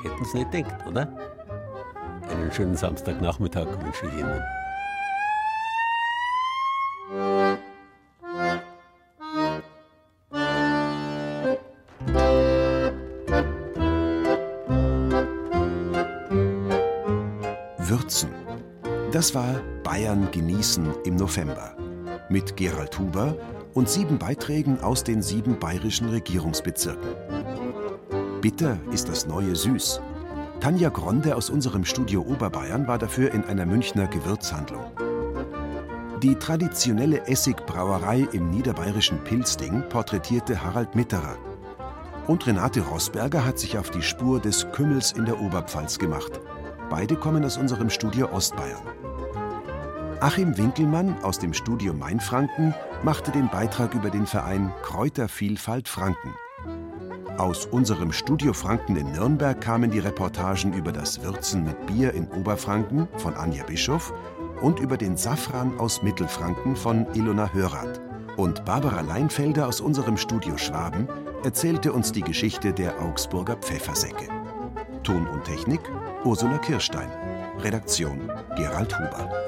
Hätten 0.02 0.24
Sie 0.24 0.38
nicht 0.38 0.52
denkt, 0.52 0.74
oder? 0.88 1.08
Einen 2.28 2.50
schönen 2.50 2.76
Samstagnachmittag 2.76 3.66
wünsche 3.80 4.06
ich 4.06 4.18
Ihnen. 4.18 4.42
Das 19.10 19.34
war 19.34 19.62
Bayern 19.84 20.30
genießen 20.30 20.86
im 21.06 21.16
November. 21.16 21.74
Mit 22.28 22.58
Gerald 22.58 22.98
Huber 22.98 23.34
und 23.72 23.88
sieben 23.88 24.18
Beiträgen 24.18 24.80
aus 24.82 25.02
den 25.02 25.22
sieben 25.22 25.58
bayerischen 25.58 26.10
Regierungsbezirken. 26.10 27.08
Bitter 28.42 28.76
ist 28.92 29.08
das 29.08 29.26
neue 29.26 29.56
Süß. 29.56 30.02
Tanja 30.60 30.90
Gronde 30.90 31.36
aus 31.36 31.48
unserem 31.48 31.86
Studio 31.86 32.20
Oberbayern 32.20 32.86
war 32.86 32.98
dafür 32.98 33.32
in 33.32 33.44
einer 33.44 33.64
Münchner 33.64 34.08
Gewürzhandlung. 34.08 34.84
Die 36.22 36.34
traditionelle 36.34 37.26
Essigbrauerei 37.26 38.28
im 38.32 38.50
niederbayerischen 38.50 39.24
Pilzding 39.24 39.84
porträtierte 39.88 40.62
Harald 40.62 40.94
Mitterer. 40.94 41.38
Und 42.26 42.46
Renate 42.46 42.82
Rosberger 42.82 43.46
hat 43.46 43.58
sich 43.58 43.78
auf 43.78 43.88
die 43.88 44.02
Spur 44.02 44.38
des 44.38 44.70
Kümmels 44.72 45.12
in 45.12 45.24
der 45.24 45.40
Oberpfalz 45.40 45.98
gemacht. 45.98 46.40
Beide 46.90 47.16
kommen 47.16 47.44
aus 47.44 47.56
unserem 47.56 47.88
Studio 47.88 48.30
Ostbayern. 48.32 48.97
Achim 50.20 50.58
Winkelmann 50.58 51.22
aus 51.22 51.38
dem 51.38 51.54
Studio 51.54 51.94
Mainfranken 51.94 52.74
machte 53.04 53.30
den 53.30 53.48
Beitrag 53.48 53.94
über 53.94 54.10
den 54.10 54.26
Verein 54.26 54.72
Kräutervielfalt 54.82 55.88
Franken. 55.88 56.34
Aus 57.36 57.66
unserem 57.66 58.10
Studio 58.10 58.52
Franken 58.52 58.96
in 58.96 59.12
Nürnberg 59.12 59.60
kamen 59.60 59.92
die 59.92 60.00
Reportagen 60.00 60.72
über 60.72 60.90
das 60.90 61.22
Würzen 61.22 61.62
mit 61.62 61.86
Bier 61.86 62.14
in 62.14 62.26
Oberfranken 62.32 63.06
von 63.18 63.34
Anja 63.34 63.62
Bischof 63.62 64.12
und 64.60 64.80
über 64.80 64.96
den 64.96 65.16
Safran 65.16 65.78
aus 65.78 66.02
Mittelfranken 66.02 66.74
von 66.74 67.06
Ilona 67.14 67.52
Hörath. 67.52 68.00
Und 68.36 68.64
Barbara 68.64 69.02
Leinfelder 69.02 69.68
aus 69.68 69.80
unserem 69.80 70.16
Studio 70.16 70.56
Schwaben 70.56 71.06
erzählte 71.44 71.92
uns 71.92 72.10
die 72.10 72.22
Geschichte 72.22 72.72
der 72.72 73.00
Augsburger 73.00 73.54
Pfeffersäcke. 73.54 74.26
Ton 75.04 75.28
und 75.28 75.44
Technik 75.44 75.80
Ursula 76.24 76.58
Kirstein. 76.58 77.08
Redaktion 77.60 78.30
Gerald 78.56 78.98
Huber. 78.98 79.47